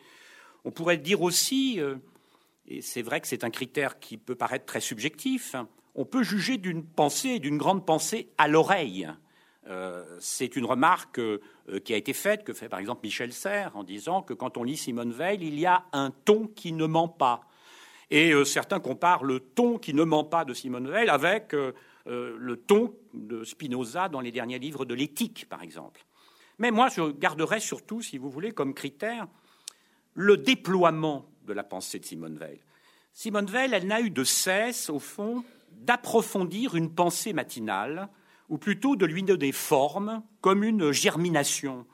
On 0.65 0.71
pourrait 0.71 0.99
dire 0.99 1.23
aussi, 1.23 1.81
euh, 1.81 1.97
et 2.67 2.83
c'est 2.83 3.03
vrai 3.03 3.21
que 3.21 3.27
c'est 3.27 3.45
un 3.45 3.51
critère 3.51 3.99
qui 3.99 4.19
peut 4.19 4.35
paraître 4.35 4.67
très 4.67 4.81
subjectif, 4.81 5.57
on 5.95 6.05
peut 6.05 6.23
juger 6.23 6.57
d'une 6.59 6.85
pensée, 6.85 7.39
d'une 7.39 7.59
grande 7.59 7.85
pensée 7.85 8.31
à 8.39 8.49
l'oreille. 8.49 9.09
Euh, 9.69 10.05
c'est 10.21 10.57
une 10.57 10.65
remarque 10.65 11.19
euh, 11.19 11.39
qui 11.85 11.95
a 11.95 11.97
été 11.97 12.13
faite, 12.13 12.45
que 12.45 12.53
fait 12.53 12.69
par 12.69 12.81
exemple 12.81 13.01
Michel 13.05 13.33
Serres, 13.33 13.77
en 13.77 13.85
disant 13.85 14.23
que 14.23 14.35
quand 14.35 14.57
on 14.57 14.65
lit 14.65 14.77
Simone 14.77 15.13
Veil, 15.13 15.39
il 15.43 15.59
y 15.59 15.67
a 15.67 15.85
un 15.93 16.11
ton 16.11 16.47
qui 16.49 16.73
ne 16.73 16.87
ment 16.87 17.09
pas. 17.09 17.43
Et 18.15 18.33
certains 18.45 18.79
comparent 18.79 19.25
le 19.25 19.41
ton 19.41 19.79
qui 19.79 19.95
ne 19.95 20.05
ment 20.05 20.25
pas 20.25 20.45
de 20.45 20.53
Simone 20.53 20.87
Veil 20.91 21.09
avec 21.09 21.55
euh, 21.55 21.73
le 22.07 22.57
ton 22.59 22.95
de 23.15 23.43
Spinoza 23.43 24.11
dans 24.11 24.21
les 24.21 24.31
derniers 24.31 24.59
livres 24.59 24.85
de 24.85 24.93
l'éthique, 24.93 25.47
par 25.49 25.63
exemple. 25.63 26.05
Mais 26.59 26.71
moi, 26.71 26.89
je 26.89 27.11
garderais 27.11 27.59
surtout, 27.59 28.03
si 28.03 28.19
vous 28.19 28.29
voulez, 28.29 28.53
comme 28.53 28.75
critère 28.75 29.29
le 30.15 30.37
déploiement 30.37 31.25
de 31.47 31.55
la 31.55 31.65
pensée 31.65 32.01
de 32.01 32.05
Simone 32.05 32.37
Veil. 32.37 32.61
Simone 33.15 33.47
Veil, 33.47 33.71
elle 33.73 33.87
n'a 33.87 34.03
eu 34.03 34.11
de 34.11 34.25
cesse, 34.25 34.91
au 34.91 34.99
fond, 34.99 35.43
d'approfondir 35.71 36.75
une 36.75 36.95
pensée 36.95 37.33
matinale, 37.33 38.11
ou 38.51 38.59
plutôt 38.59 38.95
de 38.95 39.07
lui 39.07 39.23
donner 39.23 39.53
forme, 39.53 40.23
comme 40.43 40.65
une 40.65 40.93
germination, 40.93 41.87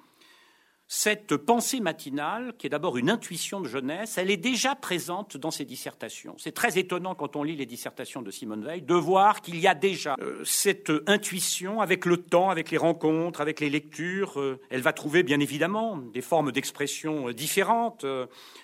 cette 0.91 1.37
pensée 1.37 1.81
matinale, 1.81 2.55
qui 2.57 2.67
est 2.67 2.71
d'abord 2.71 2.97
une 2.97 3.11
intuition 3.11 3.61
de 3.61 3.69
jeunesse, 3.69 4.17
elle 4.17 4.31
est 4.31 4.39
déjà 4.39 4.75
présente 4.75 5.37
dans 5.37 5.51
ses 5.51 5.67
dissertations. 5.67 6.35
C'est 6.39 6.53
très 6.53 6.79
étonnant 6.79 7.15
quand 7.15 7.37
on 7.37 7.43
lit 7.43 7.57
les 7.57 7.67
dissertations 7.67 8.23
de 8.23 8.31
Simone 8.31 8.65
Veil 8.65 8.81
de 8.81 8.95
voir 8.95 9.43
qu'il 9.43 9.61
y 9.61 9.67
a 9.67 9.75
déjà 9.75 10.17
euh, 10.19 10.43
cette 10.47 10.91
intuition 11.07 11.83
avec 11.83 12.07
le 12.07 12.17
temps, 12.17 12.49
avec 12.49 12.71
les 12.71 12.79
rencontres, 12.79 13.43
avec 13.43 13.61
les 13.61 13.69
lectures. 13.69 14.41
Euh, 14.41 14.59
elle 14.71 14.81
va 14.81 14.95
trouver 14.95 15.23
bien 15.23 15.41
évidemment 15.41 15.99
des 15.99 16.23
formes 16.23 16.53
d'expression 16.53 17.29
euh, 17.29 17.35
différentes. 17.35 18.07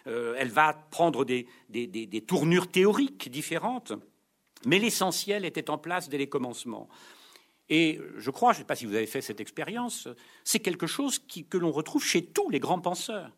elle 0.06 0.48
va 0.48 0.72
prendre 0.90 1.26
des, 1.26 1.46
des 1.68 2.24
tournures 2.26 2.70
théoriques 2.70 3.30
différentes. 3.30 3.92
Mais 4.64 4.78
l'essentiel 4.78 5.44
était 5.44 5.68
en 5.68 5.76
place 5.76 6.08
dès 6.08 6.16
les 6.16 6.28
commencements. 6.28 6.88
Et 7.68 8.00
je 8.16 8.30
crois, 8.30 8.52
je 8.52 8.58
ne 8.58 8.62
sais 8.62 8.66
pas 8.66 8.76
si 8.76 8.86
vous 8.86 8.94
avez 8.94 9.06
fait 9.06 9.22
cette 9.22 9.40
expérience, 9.40 10.08
c'est 10.44 10.60
quelque 10.60 10.86
chose 10.86 11.18
que 11.18 11.58
l'on 11.58 11.72
retrouve 11.72 12.04
chez 12.04 12.24
tous 12.24 12.50
les 12.50 12.60
grands 12.60 12.80
penseurs. 12.80 13.30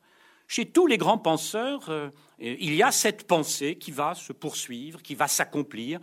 Chez 0.48 0.66
tous 0.66 0.86
les 0.86 0.98
grands 0.98 1.18
penseurs, 1.18 1.88
euh, 1.90 2.08
il 2.38 2.74
y 2.74 2.82
a 2.82 2.92
cette 2.92 3.26
pensée 3.26 3.76
qui 3.76 3.90
va 3.90 4.14
se 4.14 4.32
poursuivre, 4.32 5.02
qui 5.02 5.14
va 5.14 5.26
s'accomplir, 5.26 6.00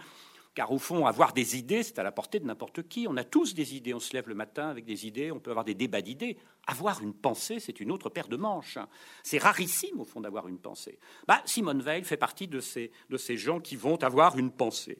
car 0.53 0.71
au 0.71 0.77
fond, 0.77 1.05
avoir 1.05 1.33
des 1.33 1.57
idées, 1.57 1.81
c'est 1.81 1.97
à 1.97 2.03
la 2.03 2.11
portée 2.11 2.39
de 2.39 2.45
n'importe 2.45 2.87
qui. 2.87 3.07
On 3.09 3.17
a 3.17 3.23
tous 3.23 3.55
des 3.55 3.75
idées, 3.75 3.93
on 3.93 3.99
se 3.99 4.13
lève 4.13 4.27
le 4.27 4.35
matin 4.35 4.69
avec 4.69 4.85
des 4.85 5.07
idées, 5.07 5.31
on 5.31 5.39
peut 5.39 5.49
avoir 5.49 5.65
des 5.65 5.73
débats 5.73 6.01
d'idées. 6.01 6.37
Avoir 6.67 7.01
une 7.01 7.13
pensée, 7.13 7.59
c'est 7.59 7.79
une 7.79 7.91
autre 7.91 8.09
paire 8.09 8.27
de 8.27 8.37
manches. 8.37 8.77
C'est 9.23 9.39
rarissime, 9.39 9.99
au 9.99 10.05
fond, 10.05 10.21
d'avoir 10.21 10.47
une 10.47 10.59
pensée. 10.59 10.99
Bah, 11.27 11.41
Simone 11.45 11.81
Veil 11.81 12.03
fait 12.03 12.17
partie 12.17 12.47
de 12.47 12.59
ces, 12.59 12.91
de 13.09 13.17
ces 13.17 13.35
gens 13.35 13.59
qui 13.59 13.75
vont 13.75 13.95
avoir 14.03 14.37
une 14.37 14.51
pensée. 14.51 14.99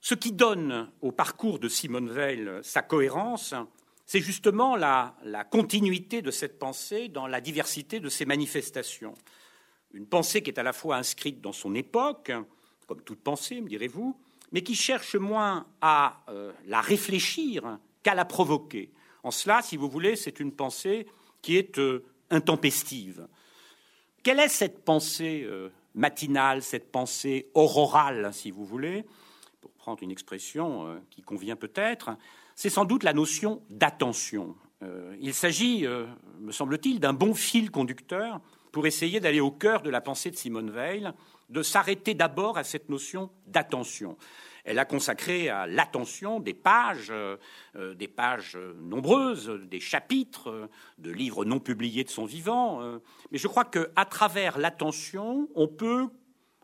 Ce 0.00 0.14
qui 0.14 0.32
donne 0.32 0.90
au 1.02 1.12
parcours 1.12 1.58
de 1.58 1.68
Simone 1.68 2.10
Veil 2.10 2.48
sa 2.62 2.82
cohérence, 2.82 3.54
c'est 4.08 4.20
justement 4.20 4.74
la, 4.74 5.14
continuité 5.50 6.22
de 6.22 6.30
cette 6.30 6.58
pensée 6.58 7.08
dans 7.08 7.26
la 7.26 7.42
diversité 7.42 8.00
de 8.00 8.08
ses 8.08 8.24
manifestations. 8.24 9.14
Une 9.92 10.06
pensée 10.06 10.42
qui 10.42 10.48
est 10.48 10.58
à 10.58 10.62
la 10.62 10.72
fois 10.72 10.96
inscrite 10.96 11.42
dans 11.42 11.52
son 11.52 11.74
époque, 11.74 12.32
comme 12.86 13.02
toute 13.02 13.20
pensée, 13.20 13.60
me 13.60 13.68
direz-vous, 13.68 14.18
mais 14.50 14.62
qui 14.62 14.74
cherche 14.74 15.14
moins 15.16 15.66
à 15.82 16.22
euh, 16.30 16.52
la 16.66 16.80
réfléchir 16.80 17.78
qu'à 18.02 18.14
la 18.14 18.24
provoquer. 18.24 18.90
En 19.22 19.30
cela, 19.30 19.60
si 19.60 19.76
vous 19.76 19.90
voulez, 19.90 20.16
c'est 20.16 20.40
une 20.40 20.52
pensée 20.52 21.06
qui 21.42 21.58
est 21.58 21.78
euh, 21.78 22.02
intempestive. 22.30 23.28
Quelle 24.22 24.40
est 24.40 24.48
cette 24.48 24.84
pensée 24.84 25.42
euh, 25.44 25.68
matinale, 25.94 26.62
cette 26.62 26.90
pensée 26.90 27.50
aurorale, 27.52 28.30
si 28.32 28.50
vous 28.50 28.64
voulez? 28.64 29.04
Une 30.02 30.10
expression 30.10 30.86
euh, 30.86 30.98
qui 31.10 31.22
convient 31.22 31.56
peut-être, 31.56 32.10
c'est 32.54 32.70
sans 32.70 32.84
doute 32.84 33.04
la 33.04 33.12
notion 33.12 33.62
d'attention. 33.70 34.56
Euh, 34.82 35.16
il 35.20 35.34
s'agit, 35.34 35.86
euh, 35.86 36.06
me 36.40 36.52
semble-t-il, 36.52 37.00
d'un 37.00 37.12
bon 37.12 37.34
fil 37.34 37.70
conducteur 37.70 38.40
pour 38.72 38.86
essayer 38.86 39.18
d'aller 39.20 39.40
au 39.40 39.50
cœur 39.50 39.82
de 39.82 39.90
la 39.90 40.00
pensée 40.00 40.30
de 40.30 40.36
Simone 40.36 40.70
Veil, 40.70 41.10
de 41.48 41.62
s'arrêter 41.62 42.14
d'abord 42.14 42.58
à 42.58 42.64
cette 42.64 42.88
notion 42.88 43.30
d'attention. 43.46 44.16
Elle 44.64 44.78
a 44.78 44.84
consacré 44.84 45.48
à 45.48 45.66
l'attention 45.66 46.40
des 46.40 46.52
pages, 46.52 47.10
des 47.74 48.08
pages 48.08 48.58
nombreuses, 48.82 49.48
des 49.64 49.80
chapitres 49.80 50.68
de 50.98 51.10
livres 51.10 51.46
non 51.46 51.58
publiés 51.58 52.04
de 52.04 52.10
son 52.10 52.26
vivant. 52.26 52.82
mais 53.32 53.38
je 53.38 53.48
crois 53.48 53.64
qu'à 53.64 54.04
travers 54.04 54.58
l'attention, 54.58 55.48
on 55.54 55.68
peut 55.68 56.08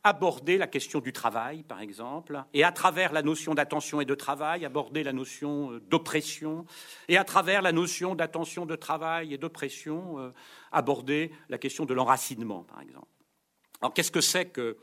aborder 0.05 0.59
la 0.59 0.67
question 0.67 1.01
du 1.01 1.15
travail, 1.15 1.63
par 1.63 1.81
exemple, 1.81 2.45
et 2.53 2.63
à 2.63 2.73
travers 2.73 3.13
la 3.13 3.23
notion 3.23 3.55
d'attention 3.55 4.03
et 4.03 4.05
de 4.05 4.15
travail, 4.15 4.67
aborder 4.67 5.03
la 5.03 5.15
notion 5.15 5.73
euh, 5.73 5.81
d'oppression, 5.81 6.67
et 7.09 7.17
à 7.17 7.25
travers 7.25 7.63
la 7.63 7.73
notion 7.73 8.15
d'attention, 8.15 8.67
de 8.67 8.77
travail 8.77 9.33
et 9.33 9.39
d'oppression, 9.39 10.19
euh, 10.19 10.31
aborder 10.73 11.33
la 11.49 11.57
question 11.57 11.87
de 11.87 11.95
l'enracinement, 11.95 12.65
par 12.65 12.83
exemple. 12.83 13.09
Alors, 13.81 13.95
qu'est-ce 13.95 14.13
que 14.13 14.21
c'est 14.21 14.51
que, 14.51 14.77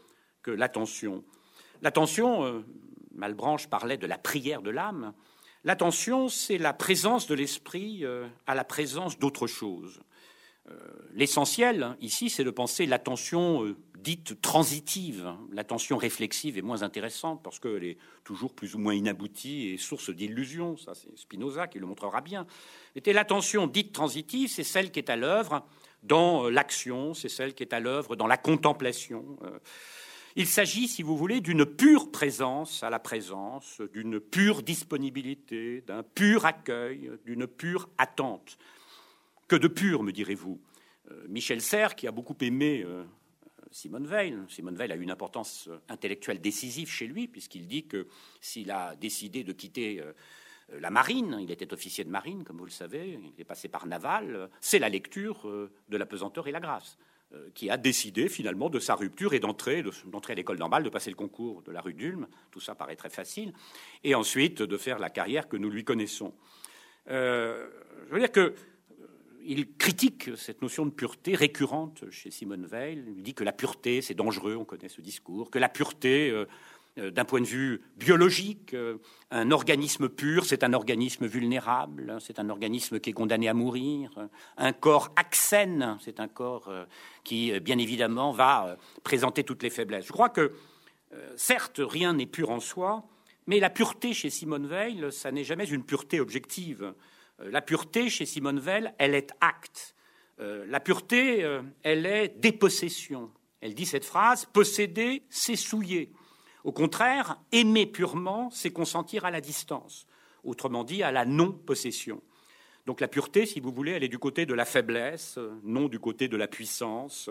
l'attention? 0.47 1.23
L'attention, 1.83 2.43
euh, 2.43 2.65
Malbranche 3.13 3.67
parlait 3.67 3.97
de 3.97 4.07
la 4.07 4.17
prière 4.17 4.63
de 4.63 4.71
l'âme. 4.71 5.13
L'attention, 5.63 6.29
c'est 6.29 6.57
la 6.57 6.73
présence 6.73 7.27
de 7.27 7.35
l'esprit 7.35 8.03
à 8.47 8.55
la 8.55 8.63
présence 8.63 9.19
d'autre 9.19 9.45
chose. 9.45 10.01
L'essentiel, 11.13 11.95
ici, 11.99 12.31
c'est 12.31 12.43
de 12.43 12.49
penser 12.49 12.87
l'attention 12.87 13.75
dite 14.01 14.41
transitive. 14.41 15.33
L'attention 15.51 15.97
réflexive 15.97 16.57
est 16.57 16.61
moins 16.61 16.83
intéressante 16.83 17.41
parce 17.43 17.59
qu'elle 17.59 17.83
est 17.83 17.97
toujours 18.23 18.53
plus 18.53 18.75
ou 18.75 18.79
moins 18.79 18.93
inaboutie 18.93 19.69
et 19.69 19.77
source 19.77 20.09
d'illusions. 20.09 20.77
Ça, 20.77 20.93
c'est 20.93 21.17
Spinoza 21.17 21.67
qui 21.67 21.79
le 21.79 21.85
montrera 21.85 22.21
bien. 22.21 22.45
Mais 22.95 23.13
l'attention 23.13 23.67
dite 23.67 23.93
transitive, 23.93 24.49
c'est 24.49 24.63
celle 24.63 24.91
qui 24.91 24.99
est 24.99 25.09
à 25.09 25.15
l'œuvre 25.15 25.65
dans 26.03 26.49
l'action, 26.49 27.13
c'est 27.13 27.29
celle 27.29 27.53
qui 27.53 27.63
est 27.63 27.73
à 27.73 27.79
l'œuvre 27.79 28.15
dans 28.15 28.27
la 28.27 28.37
contemplation. 28.37 29.37
Euh. 29.43 29.59
Il 30.35 30.47
s'agit, 30.47 30.87
si 30.87 31.03
vous 31.03 31.17
voulez, 31.17 31.41
d'une 31.41 31.65
pure 31.65 32.09
présence 32.09 32.83
à 32.83 32.89
la 32.89 32.99
présence, 32.99 33.81
d'une 33.93 34.19
pure 34.21 34.63
disponibilité, 34.63 35.81
d'un 35.81 36.03
pur 36.03 36.45
accueil, 36.45 37.11
d'une 37.25 37.47
pure 37.47 37.89
attente. 37.97 38.57
Que 39.49 39.57
de 39.57 39.67
pur, 39.67 40.03
me 40.03 40.13
direz-vous 40.13 40.61
euh, 41.11 41.25
Michel 41.27 41.61
Serres, 41.61 41.95
qui 41.95 42.07
a 42.07 42.11
beaucoup 42.11 42.37
aimé 42.39 42.83
euh, 42.85 43.03
Simone 43.71 44.05
Veil, 44.05 44.37
Simone 44.49 44.75
Veil 44.75 44.91
a 44.91 44.95
une 44.95 45.11
importance 45.11 45.69
intellectuelle 45.89 46.41
décisive 46.41 46.89
chez 46.89 47.07
lui, 47.07 47.27
puisqu'il 47.27 47.67
dit 47.67 47.87
que 47.87 48.07
s'il 48.39 48.69
a 48.71 48.95
décidé 48.95 49.43
de 49.43 49.53
quitter 49.53 50.01
euh, 50.01 50.13
la 50.79 50.89
marine, 50.89 51.37
il 51.41 51.51
était 51.51 51.73
officier 51.73 52.03
de 52.03 52.09
marine, 52.09 52.43
comme 52.43 52.57
vous 52.57 52.65
le 52.65 52.71
savez, 52.71 53.19
il 53.35 53.41
est 53.41 53.45
passé 53.45 53.67
par 53.67 53.87
naval, 53.87 54.49
c'est 54.61 54.79
la 54.79 54.89
lecture 54.89 55.45
de 55.89 55.97
la 55.97 56.05
pesanteur 56.05 56.47
et 56.47 56.51
la 56.51 56.59
grâce. 56.59 56.97
Euh, 57.33 57.49
qui 57.53 57.69
a 57.69 57.77
décidé 57.77 58.27
finalement 58.27 58.69
de 58.69 58.79
sa 58.79 58.93
rupture 58.93 59.33
et 59.33 59.39
d'entrer, 59.39 59.81
à 60.27 60.33
l'école 60.33 60.57
normale, 60.57 60.83
de 60.83 60.89
passer 60.89 61.09
le 61.09 61.15
concours 61.15 61.61
de 61.61 61.71
la 61.71 61.79
rue 61.79 61.93
d'Ulm. 61.93 62.27
Tout 62.51 62.59
ça 62.59 62.75
paraît 62.75 62.97
très 62.97 63.09
facile. 63.09 63.53
Et 64.03 64.15
ensuite 64.15 64.61
de 64.61 64.77
faire 64.77 64.99
la 64.99 65.09
carrière 65.09 65.47
que 65.47 65.55
nous 65.55 65.69
lui 65.69 65.85
connaissons. 65.85 66.33
Euh, 67.09 67.69
je 68.09 68.13
veux 68.13 68.19
dire 68.19 68.33
que 68.33 68.41
euh, 68.41 68.53
il 69.45 69.73
critique 69.73 70.29
cette 70.35 70.61
notion 70.61 70.85
de 70.85 70.91
pureté 70.91 71.35
récurrente 71.35 72.09
chez 72.11 72.31
Simone 72.31 72.65
Veil. 72.65 73.03
Il 73.15 73.23
dit 73.23 73.33
que 73.33 73.43
la 73.43 73.51
pureté, 73.51 74.01
c'est 74.01 74.13
dangereux, 74.13 74.55
on 74.55 74.65
connaît 74.65 74.89
ce 74.89 75.01
discours, 75.01 75.49
que 75.49 75.59
la 75.59 75.69
pureté, 75.69 76.33
euh, 76.97 77.09
d'un 77.09 77.23
point 77.23 77.39
de 77.39 77.45
vue 77.45 77.81
biologique, 77.95 78.73
euh, 78.73 78.97
un 79.29 79.51
organisme 79.51 80.09
pur, 80.09 80.43
c'est 80.43 80.61
un 80.65 80.73
organisme 80.73 81.25
vulnérable, 81.25 82.09
hein, 82.09 82.17
c'est 82.19 82.37
un 82.37 82.49
organisme 82.49 82.99
qui 82.99 83.11
est 83.11 83.13
condamné 83.13 83.47
à 83.47 83.53
mourir. 83.53 84.11
Un 84.57 84.73
corps 84.73 85.13
axène, 85.15 85.97
c'est 86.01 86.19
un 86.19 86.27
corps 86.27 86.67
euh, 86.67 86.83
qui, 87.23 87.57
bien 87.61 87.77
évidemment, 87.77 88.33
va 88.33 88.75
présenter 89.03 89.45
toutes 89.45 89.63
les 89.63 89.69
faiblesses. 89.69 90.05
Je 90.05 90.11
crois 90.11 90.29
que, 90.29 90.51
certes, 91.35 91.81
rien 91.81 92.13
n'est 92.13 92.25
pur 92.25 92.49
en 92.51 92.59
soi, 92.59 93.03
mais 93.47 93.59
la 93.59 93.69
pureté 93.69 94.13
chez 94.13 94.29
Simone 94.29 94.67
Veil, 94.67 95.05
ça 95.11 95.31
n'est 95.31 95.43
jamais 95.43 95.67
une 95.69 95.83
pureté 95.83 96.19
objective. 96.19 96.93
La 97.39 97.61
pureté 97.61 98.09
chez 98.09 98.25
Simone 98.25 98.59
Veil, 98.59 98.91
elle 98.97 99.15
est 99.15 99.31
acte. 99.41 99.95
La 100.37 100.79
pureté, 100.79 101.59
elle 101.83 102.05
est 102.05 102.29
dépossession. 102.39 103.31
Elle 103.61 103.75
dit 103.75 103.85
cette 103.85 104.05
phrase 104.05 104.45
posséder, 104.45 105.23
c'est 105.29 105.55
souiller. 105.55 106.11
Au 106.63 106.71
contraire, 106.71 107.39
aimer 107.51 107.85
purement, 107.85 108.49
c'est 108.51 108.71
consentir 108.71 109.25
à 109.25 109.31
la 109.31 109.41
distance, 109.41 110.07
autrement 110.43 110.83
dit 110.83 111.03
à 111.03 111.11
la 111.11 111.25
non-possession. 111.25 112.21
Donc 112.85 113.01
la 113.01 113.07
pureté, 113.07 113.45
si 113.45 113.59
vous 113.59 113.71
voulez, 113.71 113.91
elle 113.91 114.03
est 114.03 114.07
du 114.07 114.19
côté 114.19 114.45
de 114.45 114.53
la 114.53 114.65
faiblesse, 114.65 115.39
non 115.63 115.87
du 115.87 115.99
côté 115.99 116.27
de 116.27 116.37
la 116.37 116.47
puissance. 116.47 117.29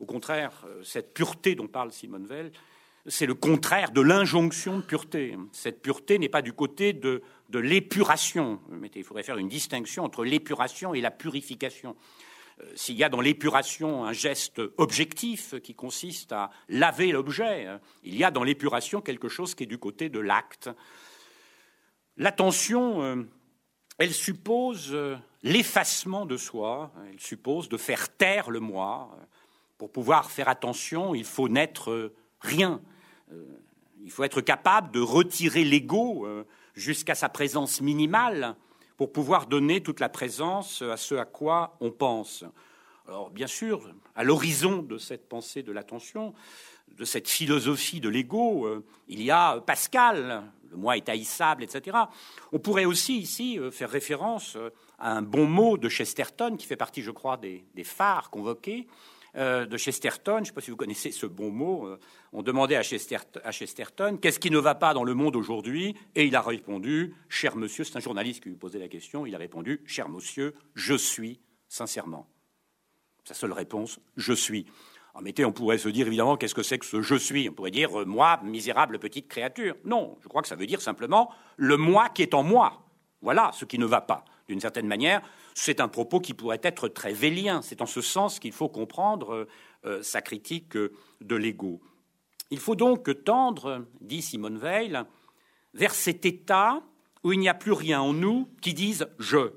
Au 0.00 0.06
contraire, 0.06 0.66
cette 0.82 1.14
pureté 1.14 1.54
dont 1.54 1.68
parle 1.68 1.92
Simone 1.92 2.26
Veil, 2.26 2.52
c'est 3.06 3.26
le 3.26 3.34
contraire 3.34 3.90
de 3.90 4.00
l'injonction 4.00 4.78
de 4.78 4.82
pureté. 4.82 5.36
Cette 5.52 5.82
pureté 5.82 6.18
n'est 6.18 6.28
pas 6.28 6.42
du 6.42 6.52
côté 6.52 6.92
de, 6.92 7.22
de 7.48 7.58
l'épuration. 7.58 8.60
Il 8.94 9.04
faudrait 9.04 9.24
faire 9.24 9.38
une 9.38 9.48
distinction 9.48 10.04
entre 10.04 10.24
l'épuration 10.24 10.94
et 10.94 11.00
la 11.00 11.10
purification. 11.10 11.96
Euh, 12.60 12.72
s'il 12.76 12.96
y 12.96 13.04
a 13.04 13.08
dans 13.08 13.20
l'épuration 13.20 14.04
un 14.04 14.12
geste 14.12 14.60
objectif 14.76 15.54
qui 15.62 15.74
consiste 15.74 16.32
à 16.32 16.50
laver 16.68 17.10
l'objet, 17.10 17.66
hein, 17.66 17.80
il 18.04 18.16
y 18.16 18.24
a 18.24 18.30
dans 18.30 18.44
l'épuration 18.44 19.00
quelque 19.00 19.28
chose 19.28 19.54
qui 19.54 19.64
est 19.64 19.66
du 19.66 19.78
côté 19.78 20.08
de 20.08 20.20
l'acte. 20.20 20.70
L'attention, 22.16 23.02
euh, 23.02 23.24
elle 23.98 24.12
suppose 24.12 24.90
euh, 24.92 25.16
l'effacement 25.42 26.24
de 26.24 26.36
soi, 26.36 26.92
elle 27.10 27.20
suppose 27.20 27.68
de 27.68 27.76
faire 27.76 28.14
taire 28.16 28.50
le 28.50 28.60
moi. 28.60 29.10
Pour 29.76 29.90
pouvoir 29.90 30.30
faire 30.30 30.48
attention, 30.48 31.16
il 31.16 31.24
faut 31.24 31.48
n'être 31.48 32.12
rien. 32.40 32.80
Il 34.04 34.10
faut 34.10 34.24
être 34.24 34.40
capable 34.40 34.90
de 34.90 35.00
retirer 35.00 35.64
l'ego 35.64 36.26
jusqu'à 36.74 37.14
sa 37.14 37.28
présence 37.28 37.80
minimale 37.80 38.56
pour 38.96 39.12
pouvoir 39.12 39.46
donner 39.46 39.80
toute 39.82 40.00
la 40.00 40.08
présence 40.08 40.82
à 40.82 40.96
ce 40.96 41.14
à 41.14 41.24
quoi 41.24 41.76
on 41.80 41.90
pense. 41.90 42.44
Alors 43.08 43.30
bien 43.30 43.46
sûr, 43.46 43.92
à 44.14 44.24
l'horizon 44.24 44.82
de 44.82 44.96
cette 44.96 45.28
pensée 45.28 45.62
de 45.62 45.72
l'attention, 45.72 46.34
de 46.96 47.04
cette 47.04 47.28
philosophie 47.28 48.00
de 48.00 48.08
l'ego, 48.08 48.66
euh, 48.66 48.84
il 49.08 49.22
y 49.22 49.30
a 49.30 49.60
Pascal, 49.60 50.44
le 50.70 50.76
moi 50.76 50.96
est 50.96 51.08
haïssable, 51.08 51.64
etc. 51.64 51.96
On 52.52 52.58
pourrait 52.58 52.84
aussi 52.84 53.18
ici 53.18 53.58
euh, 53.58 53.70
faire 53.70 53.90
référence 53.90 54.56
euh, 54.56 54.70
à 54.98 55.12
un 55.12 55.22
bon 55.22 55.46
mot 55.46 55.78
de 55.78 55.88
Chesterton, 55.88 56.56
qui 56.56 56.66
fait 56.66 56.76
partie, 56.76 57.02
je 57.02 57.10
crois, 57.10 57.36
des 57.36 57.84
phares 57.84 58.30
convoqués, 58.30 58.86
euh, 59.36 59.64
de 59.64 59.76
Chesterton. 59.78 60.36
Je 60.36 60.40
ne 60.40 60.44
sais 60.46 60.52
pas 60.52 60.60
si 60.60 60.70
vous 60.70 60.76
connaissez 60.76 61.10
ce 61.10 61.24
bon 61.24 61.50
mot. 61.50 61.86
Euh, 61.86 61.98
on 62.34 62.42
demandait 62.42 62.76
à, 62.76 62.82
Chesterton 62.82 64.18
qu'est-ce 64.20 64.38
qui 64.38 64.50
ne 64.50 64.58
va 64.58 64.74
pas 64.74 64.92
dans 64.92 65.04
le 65.04 65.14
monde 65.14 65.36
aujourd'hui, 65.36 65.96
et 66.14 66.26
il 66.26 66.36
a 66.36 66.42
répondu, 66.42 67.14
cher 67.30 67.56
monsieur, 67.56 67.84
c'est 67.84 67.96
un 67.96 68.00
journaliste 68.00 68.42
qui 68.42 68.50
lui 68.50 68.56
posait 68.56 68.78
la 68.78 68.88
question, 68.88 69.24
il 69.24 69.34
a 69.34 69.38
répondu, 69.38 69.80
cher 69.86 70.10
monsieur, 70.10 70.54
je 70.74 70.94
suis 70.94 71.40
sincèrement. 71.68 72.28
Sa 73.24 73.32
seule 73.32 73.52
réponse, 73.52 74.00
je 74.16 74.34
suis. 74.34 74.66
En 75.14 75.22
métier, 75.22 75.44
on 75.44 75.52
pourrait 75.52 75.78
se 75.78 75.88
dire 75.88 76.06
évidemment 76.06 76.36
qu'est-ce 76.36 76.54
que 76.54 76.62
c'est 76.62 76.78
que 76.78 76.86
ce 76.86 77.00
je 77.00 77.14
suis? 77.14 77.48
On 77.48 77.52
pourrait 77.52 77.70
dire 77.70 78.00
euh, 78.00 78.04
moi, 78.04 78.38
misérable 78.44 78.98
petite 78.98 79.28
créature. 79.28 79.76
Non, 79.84 80.18
je 80.22 80.28
crois 80.28 80.42
que 80.42 80.48
ça 80.48 80.56
veut 80.56 80.66
dire 80.66 80.82
simplement 80.82 81.30
le 81.56 81.78
moi 81.78 82.08
qui 82.10 82.20
est 82.20 82.34
en 82.34 82.42
moi. 82.42 82.82
Voilà 83.22 83.50
ce 83.54 83.64
qui 83.64 83.78
ne 83.78 83.86
va 83.86 84.00
pas. 84.02 84.24
D'une 84.48 84.60
certaine 84.60 84.86
manière, 84.86 85.22
c'est 85.54 85.80
un 85.80 85.88
propos 85.88 86.20
qui 86.20 86.34
pourrait 86.34 86.60
être 86.62 86.88
très 86.88 87.12
vélien. 87.12 87.62
C'est 87.62 87.82
en 87.82 87.86
ce 87.86 88.00
sens 88.00 88.38
qu'il 88.38 88.52
faut 88.52 88.68
comprendre 88.68 89.34
euh, 89.34 89.48
euh, 89.84 90.02
sa 90.02 90.22
critique 90.22 90.76
euh, 90.76 90.92
de 91.20 91.36
l'ego. 91.36 91.80
Il 92.50 92.58
faut 92.58 92.74
donc 92.74 93.24
tendre, 93.24 93.86
dit 94.00 94.22
Simone 94.22 94.58
Veil, 94.58 95.00
vers 95.74 95.94
cet 95.94 96.26
état 96.26 96.82
où 97.24 97.32
il 97.32 97.38
n'y 97.38 97.48
a 97.48 97.54
plus 97.54 97.72
rien 97.72 98.00
en 98.00 98.12
nous 98.12 98.48
qui 98.60 98.74
dise 98.74 99.06
je. 99.18 99.52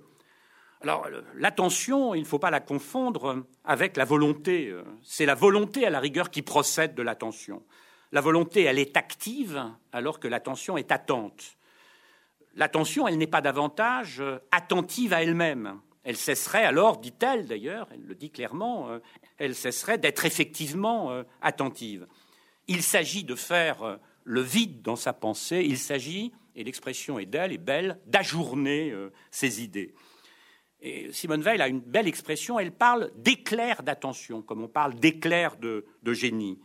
Alors, 0.81 1.07
l'attention, 1.35 2.13
il 2.13 2.21
ne 2.21 2.25
faut 2.25 2.39
pas 2.39 2.51
la 2.51 2.59
confondre 2.59 3.43
avec 3.63 3.97
la 3.97 4.05
volonté. 4.05 4.73
C'est 5.01 5.25
la 5.25 5.33
volonté, 5.33 5.85
à 5.85 5.89
la 5.89 5.99
rigueur, 5.99 6.29
qui 6.29 6.41
procède 6.41 6.93
de 6.93 7.01
l'attention. 7.01 7.63
La 8.11 8.21
volonté, 8.21 8.63
elle 8.63 8.77
est 8.77 8.95
active, 8.95 9.61
alors 9.91 10.19
que 10.19 10.27
l'attention 10.27 10.77
est 10.77 10.91
attente. 10.91 11.57
L'attention, 12.53 13.07
elle 13.07 13.17
n'est 13.17 13.25
pas 13.25 13.41
davantage 13.41 14.23
attentive 14.51 15.11
à 15.11 15.23
elle-même. 15.23 15.81
Elle 16.05 16.17
cesserait 16.17 16.63
alors, 16.63 16.99
dit-elle 16.99 17.47
d'ailleurs, 17.47 17.89
elle 17.91 18.05
le 18.05 18.13
dit 18.13 18.29
clairement, 18.29 18.89
euh, 18.91 18.99
elle 19.39 19.55
cesserait 19.55 19.97
d'être 19.97 20.25
effectivement 20.25 21.11
euh, 21.11 21.23
attentive. 21.41 22.07
Il 22.67 22.83
s'agit 22.83 23.23
de 23.23 23.33
faire 23.33 23.81
euh, 23.81 23.97
le 24.23 24.41
vide 24.41 24.83
dans 24.83 24.95
sa 24.95 25.13
pensée, 25.13 25.65
il 25.67 25.79
s'agit, 25.79 26.31
et 26.55 26.63
l'expression 26.63 27.17
est 27.17 27.25
d'elle, 27.25 27.57
belle, 27.57 27.99
d'ajourner 28.05 28.93
ses 29.29 29.61
idées. 29.61 29.93
Et 30.79 31.11
Simone 31.11 31.41
Veil 31.41 31.61
a 31.61 31.67
une 31.67 31.81
belle 31.81 32.07
expression, 32.07 32.57
elle 32.57 32.71
parle 32.71 33.11
d'éclair 33.17 33.83
d'attention, 33.83 34.41
comme 34.41 34.63
on 34.63 34.67
parle 34.67 34.95
d'éclair 34.95 35.57
de, 35.57 35.85
génie. 36.13 36.59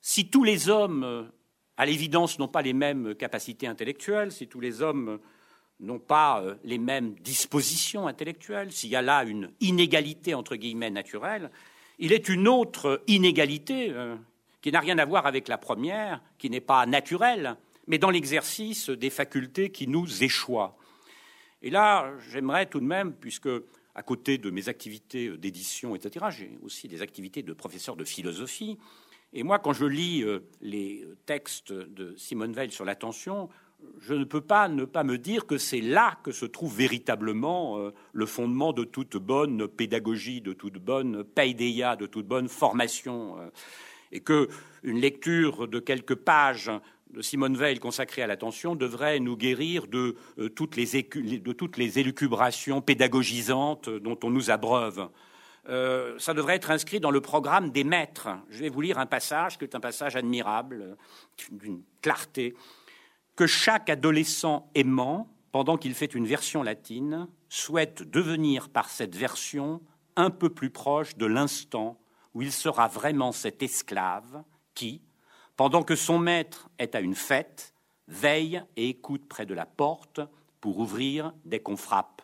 Si 0.00 0.28
tous 0.28 0.44
les 0.44 0.68
hommes, 0.68 1.30
à 1.76 1.86
l'évidence, 1.86 2.38
n'ont 2.38 2.48
pas 2.48 2.62
les 2.62 2.72
mêmes 2.72 3.14
capacités 3.14 3.66
intellectuelles, 3.66 4.32
si 4.32 4.48
tous 4.48 4.60
les 4.60 4.82
hommes 4.82 5.20
n'ont 5.80 5.98
pas 5.98 6.42
euh, 6.42 6.54
les 6.64 6.78
mêmes 6.78 7.14
dispositions 7.14 8.06
intellectuelles, 8.06 8.72
s'il 8.72 8.90
y 8.90 8.96
a 8.96 9.02
là 9.02 9.24
une 9.24 9.50
inégalité 9.60 10.34
entre 10.34 10.56
guillemets 10.56 10.90
naturelle, 10.90 11.50
il 11.98 12.12
est 12.12 12.28
une 12.28 12.48
autre 12.48 13.02
inégalité 13.06 13.90
euh, 13.90 14.16
qui 14.60 14.72
n'a 14.72 14.80
rien 14.80 14.98
à 14.98 15.04
voir 15.04 15.26
avec 15.26 15.48
la 15.48 15.58
première, 15.58 16.20
qui 16.38 16.50
n'est 16.50 16.60
pas 16.60 16.86
naturelle, 16.86 17.56
mais 17.86 17.98
dans 17.98 18.10
l'exercice 18.10 18.90
des 18.90 19.10
facultés 19.10 19.70
qui 19.70 19.88
nous 19.88 20.22
échoient. 20.22 20.76
Et 21.62 21.70
là, 21.70 22.12
j'aimerais 22.30 22.66
tout 22.66 22.80
de 22.80 22.86
même, 22.86 23.12
puisque 23.12 23.48
à 23.94 24.02
côté 24.02 24.38
de 24.38 24.50
mes 24.50 24.68
activités 24.68 25.36
d'édition, 25.36 25.94
etc., 25.94 26.26
j'ai 26.30 26.58
aussi 26.62 26.88
des 26.88 27.02
activités 27.02 27.42
de 27.42 27.52
professeur 27.52 27.96
de 27.96 28.04
philosophie. 28.04 28.78
Et 29.32 29.42
moi, 29.42 29.58
quand 29.58 29.72
je 29.72 29.84
lis 29.84 30.22
euh, 30.22 30.40
les 30.60 31.04
textes 31.26 31.72
de 31.72 32.14
Simone 32.16 32.52
Veil 32.52 32.70
sur 32.70 32.84
l'attention, 32.84 33.48
je 34.02 34.14
ne 34.14 34.24
peux 34.24 34.40
pas 34.40 34.68
ne 34.68 34.84
pas 34.84 35.04
me 35.04 35.16
dire 35.16 35.46
que 35.46 35.58
c'est 35.58 35.80
là 35.80 36.18
que 36.22 36.32
se 36.32 36.44
trouve 36.44 36.76
véritablement 36.76 37.78
euh, 37.78 37.94
le 38.12 38.26
fondement 38.26 38.72
de 38.72 38.84
toute 38.84 39.16
bonne 39.16 39.68
pédagogie, 39.68 40.40
de 40.40 40.52
toute 40.52 40.78
bonne 40.78 41.24
paideia, 41.24 41.96
de 41.96 42.06
toute 42.06 42.26
bonne 42.26 42.48
formation, 42.48 43.38
euh, 43.38 43.48
et 44.10 44.20
que 44.20 44.48
une 44.82 44.98
lecture 44.98 45.68
de 45.68 45.78
quelques 45.78 46.16
pages 46.16 46.70
de 47.10 47.22
Simone 47.22 47.56
Veil 47.56 47.78
consacrée 47.78 48.22
à 48.22 48.26
l'attention 48.26 48.74
devrait 48.74 49.20
nous 49.20 49.36
guérir 49.36 49.86
de, 49.86 50.16
euh, 50.38 50.48
toutes 50.48 50.76
les 50.76 51.02
de 51.02 51.52
toutes 51.52 51.76
les 51.76 51.98
élucubrations 51.98 52.80
pédagogisantes 52.80 53.88
dont 53.88 54.18
on 54.24 54.30
nous 54.30 54.50
abreuve. 54.50 55.08
ça 56.18 56.34
devrait 56.34 56.56
être 56.56 56.72
inscrit 56.72 56.98
dans 56.98 57.12
le 57.12 57.20
programme 57.20 57.70
des 57.70 57.84
maîtres. 57.84 58.28
Je 58.50 58.58
vais 58.58 58.68
vous 58.68 58.80
lire 58.80 58.98
un 58.98 59.06
passage 59.06 59.58
qui 59.58 59.64
est 59.64 59.76
un 59.76 59.80
passage 59.80 60.16
admirable, 60.16 60.96
d'une 61.52 61.82
clarté 62.00 62.56
que 63.36 63.46
chaque 63.46 63.90
adolescent 63.90 64.70
aimant, 64.74 65.28
pendant 65.52 65.76
qu'il 65.76 65.94
fait 65.94 66.14
une 66.14 66.26
version 66.26 66.62
latine, 66.62 67.28
souhaite 67.48 68.02
devenir 68.02 68.68
par 68.70 68.88
cette 68.88 69.16
version 69.16 69.80
un 70.16 70.30
peu 70.30 70.50
plus 70.50 70.70
proche 70.70 71.16
de 71.16 71.26
l'instant 71.26 71.98
où 72.34 72.42
il 72.42 72.52
sera 72.52 72.88
vraiment 72.88 73.32
cet 73.32 73.62
esclave 73.62 74.42
qui, 74.74 75.02
pendant 75.56 75.82
que 75.82 75.96
son 75.96 76.18
maître 76.18 76.68
est 76.78 76.94
à 76.94 77.00
une 77.00 77.14
fête, 77.14 77.74
veille 78.08 78.62
et 78.76 78.88
écoute 78.88 79.28
près 79.28 79.46
de 79.46 79.54
la 79.54 79.66
porte 79.66 80.20
pour 80.60 80.78
ouvrir 80.78 81.34
dès 81.44 81.60
qu'on 81.60 81.76
frappe. 81.76 82.22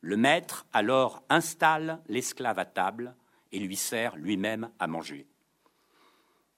Le 0.00 0.16
maître 0.16 0.66
alors 0.72 1.22
installe 1.28 2.02
l'esclave 2.08 2.58
à 2.58 2.64
table 2.64 3.14
et 3.52 3.58
lui 3.58 3.76
sert 3.76 4.16
lui-même 4.16 4.70
à 4.78 4.86
manger. 4.86 5.26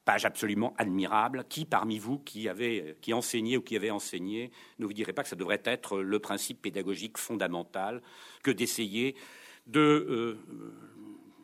Page 0.04 0.24
absolument 0.24 0.74
admirable. 0.78 1.44
Qui 1.48 1.64
parmi 1.64 1.98
vous 1.98 2.18
qui 2.18 2.48
avait 2.48 2.96
qui 3.00 3.12
enseignait 3.12 3.56
ou 3.56 3.62
qui 3.62 3.76
avait 3.76 3.90
enseigné 3.90 4.50
ne 4.78 4.86
vous 4.86 4.92
dirait 4.92 5.12
pas 5.12 5.22
que 5.22 5.28
ça 5.28 5.36
devrait 5.36 5.62
être 5.64 6.00
le 6.00 6.18
principe 6.18 6.62
pédagogique 6.62 7.18
fondamental 7.18 8.02
que 8.42 8.50
d'essayer 8.50 9.14
de 9.66 9.80
euh, 9.80 10.38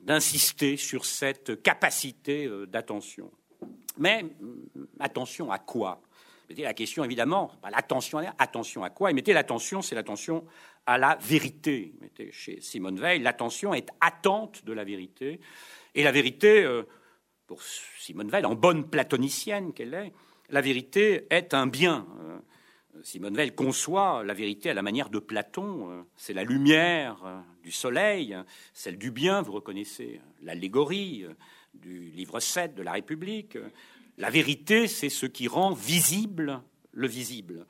d'insister 0.03 0.77
sur 0.77 1.05
cette 1.05 1.63
capacité 1.63 2.47
euh, 2.47 2.67
d'attention. 2.67 3.31
Mais 3.99 4.23
mm, 4.23 4.87
attention 4.99 5.51
à 5.51 5.59
quoi? 5.59 6.03
Mettez 6.49 6.63
la 6.63 6.75
question 6.75 7.05
évidemment, 7.05 7.53
l'attention, 7.71 8.19
attention 8.39 8.83
à 8.83 8.91
quoi? 8.91 9.11
Et 9.11 9.15
mettez 9.15 9.33
l'attention, 9.33 9.83
c'est 9.83 9.95
l'attention 9.95 10.45
à 10.85 10.99
la 10.99 11.17
vérité. 11.21 11.95
Chez 12.33 12.61
Simone 12.61 12.99
Veil, 12.99 13.21
l'attention 13.21 13.73
est 13.73 13.89
attente 14.01 14.65
de 14.65 14.73
la 14.73 14.83
vérité. 14.83 15.39
Et 15.95 16.03
la 16.03 16.11
vérité, 16.11 16.65
euh, 16.65 16.83
pour 17.51 17.65
Simone 17.99 18.31
Veil, 18.31 18.45
en 18.45 18.55
bonne 18.55 18.89
platonicienne 18.89 19.73
qu'elle 19.73 19.93
est, 19.95 20.13
la 20.51 20.61
vérité 20.61 21.27
est 21.31 21.53
un 21.53 21.67
bien. 21.67 22.07
Euh, 22.21 22.39
Simone 23.03 23.35
Veil 23.35 23.53
conçoit 23.53 24.23
la 24.23 24.35
vérité 24.35 24.71
à 24.71 24.75
la 24.75 24.83
manière 24.83 25.11
de 25.11 25.19
Platon. 25.19 26.07
C'est 26.17 26.33
la 26.33 26.45
lumière 26.45 27.43
du 27.65 27.73
soleil, 27.73 28.37
celle 28.73 28.99
du 28.99 29.11
bien, 29.11 29.43
vous 29.43 29.51
reconnaissez 29.51 30.21
l'allégorie 30.43 31.27
du 31.75 32.11
livre 32.11 32.39
7 32.39 32.77
de 32.77 32.83
la 32.83 32.93
République. 32.93 33.59
La 34.17 34.31
vérité, 34.31 34.87
c'est 34.87 35.09
ce 35.09 35.27
qui 35.27 35.49
rend 35.49 35.73
visible 35.73 36.63
le 36.93 37.09
visible. 37.09 37.67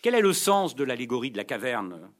Quel 0.00 0.14
est 0.14 0.22
le 0.22 0.32
sens 0.32 0.74
de 0.74 0.84
l'allégorie 0.84 1.32
de 1.32 1.36
la 1.36 1.44
caverne? 1.44 2.10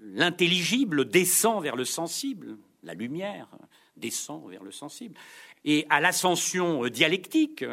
L'intelligible 0.00 1.04
descend 1.04 1.62
vers 1.62 1.76
le 1.76 1.84
sensible, 1.84 2.56
la 2.82 2.94
lumière 2.94 3.48
descend 3.96 4.48
vers 4.48 4.62
le 4.62 4.72
sensible. 4.72 5.16
Et 5.64 5.86
à 5.90 6.00
l'ascension 6.00 6.86
dialectique, 6.88 7.64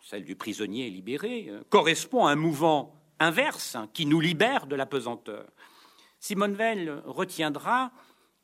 celle 0.00 0.24
du 0.24 0.36
prisonnier 0.36 0.88
libéré, 0.90 1.50
correspond 1.70 2.26
à 2.26 2.32
un 2.32 2.36
mouvement 2.36 2.94
inverse 3.18 3.76
qui 3.92 4.06
nous 4.06 4.20
libère 4.20 4.66
de 4.66 4.76
la 4.76 4.86
pesanteur. 4.86 5.46
Simone 6.20 6.54
Veil 6.54 6.92
retiendra 7.04 7.90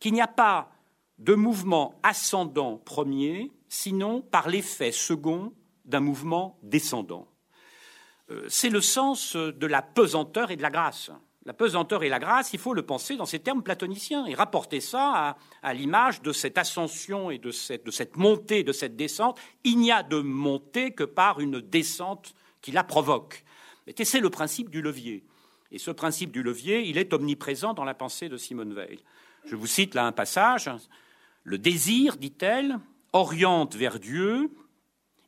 qu'il 0.01 0.13
n'y 0.13 0.21
a 0.21 0.27
pas 0.29 0.71
de 1.19 1.35
mouvement 1.35 1.99
ascendant 2.03 2.77
premier, 2.79 3.53
sinon 3.69 4.23
par 4.23 4.49
l'effet 4.49 4.93
second 4.93 5.53
d'un 5.85 6.01
mouvement 6.01 6.59
descendant. 6.63 7.29
Euh, 8.31 8.45
c'est 8.49 8.69
le 8.69 8.81
sens 8.81 9.37
de 9.37 9.67
la 9.67 9.83
pesanteur 9.83 10.51
et 10.51 10.57
de 10.57 10.63
la 10.63 10.71
grâce. 10.71 11.11
La 11.49 11.55
pesanteur 11.55 12.03
et 12.03 12.11
la 12.11 12.19
grâce, 12.19 12.53
il 12.53 12.59
faut 12.59 12.75
le 12.75 12.83
penser 12.83 13.17
dans 13.17 13.25
ces 13.25 13.39
termes 13.39 13.63
platoniciens 13.63 14.27
et 14.27 14.35
rapporter 14.35 14.83
ça 14.83 15.35
à, 15.63 15.73
l'image 15.73 16.21
de 16.21 16.31
cette 16.31 16.59
ascension 16.59 17.31
et 17.31 17.39
de 17.39 17.51
cette, 17.53 17.87
de 17.87 17.91
cette 17.91 18.19
montée, 18.19 18.65
de 18.65 18.73
cette 18.73 18.97
descente. 18.97 19.41
Il 19.65 19.79
n'y 19.79 19.91
a 19.91 20.03
de 20.03 20.21
montée 20.21 20.91
que 20.91 21.05
par 21.05 21.41
une 21.41 21.63
descente 21.63 22.35
qui 22.61 22.71
la 22.71 22.85
provoque. 22.85 23.45
C'est 24.05 24.21
le 24.21 24.29
principe 24.29 24.69
du 24.69 24.83
levier. 24.83 25.25
Et 25.73 25.79
ce 25.79 25.91
principe 25.91 26.33
du 26.33 26.43
levier, 26.43 26.83
il 26.83 26.99
est 26.99 27.15
omniprésent 27.15 27.73
dans 27.73 27.85
la 27.85 27.95
pensée 27.95 28.29
de 28.29 28.37
Simone 28.37 28.75
Veil. 28.75 28.99
Je 29.47 29.57
vous 29.57 29.67
cite 29.67 29.95
là 29.95 30.05
un 30.05 30.13
passage. 30.13 30.71
Le 31.45 31.57
désir, 31.57 32.19
dit-elle, 32.19 32.79
oriente 33.15 33.75
vers 33.75 33.99
Dieu. 33.99 34.51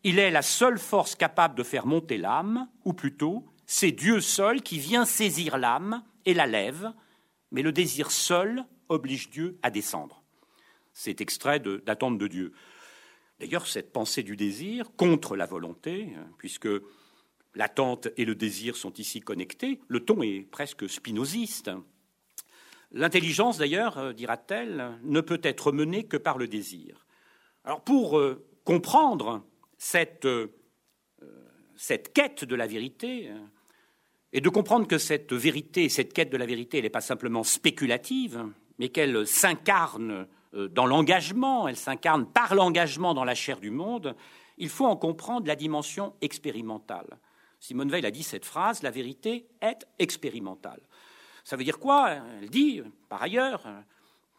Il 0.04 0.18
est 0.18 0.30
la 0.30 0.42
seule 0.42 0.78
force 0.78 1.14
capable 1.14 1.54
de 1.54 1.62
faire 1.62 1.86
monter 1.86 2.18
l'âme, 2.18 2.68
ou 2.84 2.92
plutôt, 2.92 3.46
c'est 3.64 3.92
Dieu 3.92 4.20
seul 4.20 4.60
qui 4.60 4.78
vient 4.78 5.06
saisir 5.06 5.56
l'âme 5.56 6.02
et 6.26 6.34
la 6.34 6.46
lève, 6.46 6.92
mais 7.50 7.62
le 7.62 7.72
désir 7.72 8.10
seul 8.10 8.64
oblige 8.88 9.30
Dieu 9.30 9.58
à 9.62 9.70
descendre. 9.70 10.22
C'est 10.92 11.20
extrait 11.20 11.60
d'attente 11.60 12.18
de 12.18 12.26
Dieu. 12.26 12.52
D'ailleurs, 13.38 13.66
cette 13.66 13.92
pensée 13.92 14.22
du 14.22 14.36
désir 14.36 14.90
contre 14.96 15.36
la 15.36 15.46
volonté, 15.46 16.12
puisque 16.36 16.68
l'attente 17.54 18.08
et 18.16 18.24
le 18.24 18.34
désir 18.34 18.76
sont 18.76 18.92
ici 18.94 19.20
connectés, 19.20 19.80
le 19.88 20.04
ton 20.04 20.22
est 20.22 20.46
presque 20.50 20.88
spinoziste. 20.88 21.70
L'intelligence, 22.92 23.58
d'ailleurs, 23.58 23.98
euh, 23.98 24.12
dira-t-elle, 24.12 24.98
ne 25.02 25.20
peut 25.20 25.40
être 25.42 25.70
menée 25.70 26.04
que 26.04 26.16
par 26.16 26.38
le 26.38 26.48
désir. 26.48 27.06
Alors, 27.64 27.84
pour 27.84 28.18
euh, 28.18 28.44
comprendre 28.64 29.46
euh, 30.24 30.46
cette, 31.76 32.12
quête 32.12 32.44
de 32.44 32.54
la 32.56 32.66
vérité, 32.66 33.30
et 34.32 34.40
de 34.40 34.48
comprendre 34.48 34.86
que 34.86 34.98
cette 34.98 35.32
vérité, 35.32 35.88
cette 35.88 36.12
quête 36.12 36.30
de 36.30 36.36
la 36.36 36.46
vérité, 36.46 36.78
elle 36.78 36.84
n'est 36.84 36.90
pas 36.90 37.00
simplement 37.00 37.42
spéculative, 37.42 38.44
mais 38.78 38.88
qu'elle 38.88 39.26
s'incarne 39.26 40.26
dans 40.52 40.86
l'engagement, 40.86 41.68
elle 41.68 41.76
s'incarne 41.76 42.26
par 42.26 42.54
l'engagement 42.54 43.14
dans 43.14 43.24
la 43.24 43.34
chair 43.34 43.60
du 43.60 43.70
monde, 43.70 44.16
il 44.58 44.68
faut 44.68 44.86
en 44.86 44.96
comprendre 44.96 45.46
la 45.46 45.56
dimension 45.56 46.14
expérimentale. 46.20 47.18
Simone 47.60 47.90
Veil 47.90 48.06
a 48.06 48.10
dit 48.10 48.22
cette 48.22 48.44
phrase, 48.44 48.82
la 48.82 48.90
vérité 48.90 49.46
est 49.60 49.86
expérimentale. 49.98 50.80
Ça 51.44 51.56
veut 51.56 51.64
dire 51.64 51.78
quoi? 51.78 52.18
Elle 52.40 52.50
dit, 52.50 52.82
par 53.08 53.22
ailleurs, 53.22 53.66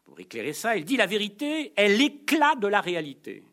pour 0.03 0.19
éclairer 0.19 0.53
ça, 0.53 0.75
elle 0.75 0.85
dit 0.85 0.97
la 0.97 1.05
vérité 1.05 1.73
est 1.75 1.89
l'éclat 1.89 2.55
de 2.55 2.67
la 2.67 2.81
réalité. 2.81 3.43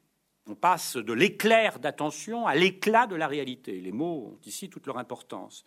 On 0.47 0.55
passe 0.55 0.97
de 0.97 1.13
l'éclair 1.13 1.79
d'attention 1.79 2.47
à 2.47 2.55
l'éclat 2.55 3.07
de 3.07 3.17
la 3.17 3.27
réalité. 3.29 3.81
Les 3.81 3.93
mots 3.93 4.33
ont 4.33 4.39
ici 4.47 4.71
toute 4.71 4.87
leur 4.87 4.99
importance. 4.99 5.65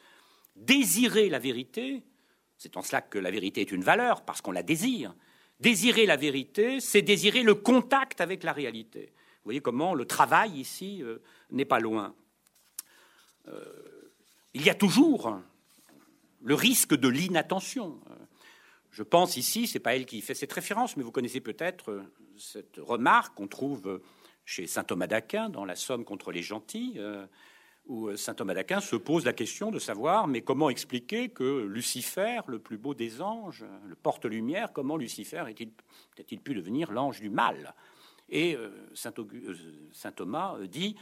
Désirer 0.55 1.29
la 1.29 1.39
vérité, 1.39 2.03
c'est 2.57 2.77
en 2.77 2.81
cela 2.81 3.01
que 3.01 3.17
la 3.17 3.31
vérité 3.31 3.61
est 3.61 3.71
une 3.71 3.83
valeur, 3.83 4.23
parce 4.23 4.41
qu'on 4.41 4.51
la 4.51 4.63
désire. 4.63 5.15
Désirer 5.59 6.05
la 6.05 6.17
vérité, 6.17 6.79
c'est 6.79 7.01
désirer 7.01 7.43
le 7.43 7.55
contact 7.55 8.21
avec 8.21 8.43
la 8.43 8.53
réalité. 8.53 9.11
Vous 9.15 9.45
voyez 9.45 9.61
comment 9.61 9.93
le 9.93 10.05
travail 10.05 10.59
ici 10.59 11.01
euh, 11.01 11.19
n'est 11.49 11.65
pas 11.65 11.79
loin. 11.79 12.15
Euh, 13.47 14.11
il 14.53 14.63
y 14.63 14.69
a 14.69 14.75
toujours 14.75 15.39
le 16.41 16.55
risque 16.55 16.95
de 16.95 17.07
l'inattention. 17.07 17.99
Je 18.91 19.03
pense 19.03 19.37
ici, 19.37 19.67
ce 19.67 19.75
n'est 19.75 19.79
pas 19.81 19.95
elle 19.95 20.05
qui 20.05 20.21
fait 20.21 20.33
cette 20.33 20.51
référence, 20.51 20.97
mais 20.97 21.03
vous 21.03 21.11
connaissez 21.11 21.39
peut-être 21.39 22.03
cette 22.37 22.77
remarque 22.77 23.35
qu'on 23.35 23.47
trouve 23.47 24.01
chez 24.45 24.67
saint 24.67 24.83
Thomas 24.83 25.07
d'Aquin 25.07 25.49
dans 25.49 25.65
la 25.65 25.75
Somme 25.75 26.03
contre 26.03 26.31
les 26.31 26.41
gentils, 26.41 26.95
euh, 26.97 27.25
où 27.91 28.15
saint 28.15 28.33
Thomas 28.33 28.53
d'Aquin 28.53 28.79
se 28.79 28.95
pose 28.95 29.25
la 29.25 29.33
question 29.33 29.69
de 29.69 29.77
savoir 29.77 30.25
mais 30.25 30.41
comment 30.41 30.69
expliquer 30.69 31.27
que 31.27 31.65
Lucifer, 31.65 32.39
le 32.47 32.57
plus 32.57 32.77
beau 32.77 32.93
des 32.93 33.21
anges, 33.21 33.65
le 33.85 33.95
porte-lumière, 33.95 34.71
comment 34.71 34.95
Lucifer 34.95 35.39
a-t-il 35.39 36.39
pu 36.39 36.53
devenir 36.53 36.93
l'ange 36.93 37.19
du 37.19 37.29
mal? 37.29 37.73
Et 38.29 38.55
euh, 38.55 38.69
saint, 38.93 39.11
euh, 39.19 40.11
Thomas 40.15 40.55
dit, 40.69 40.95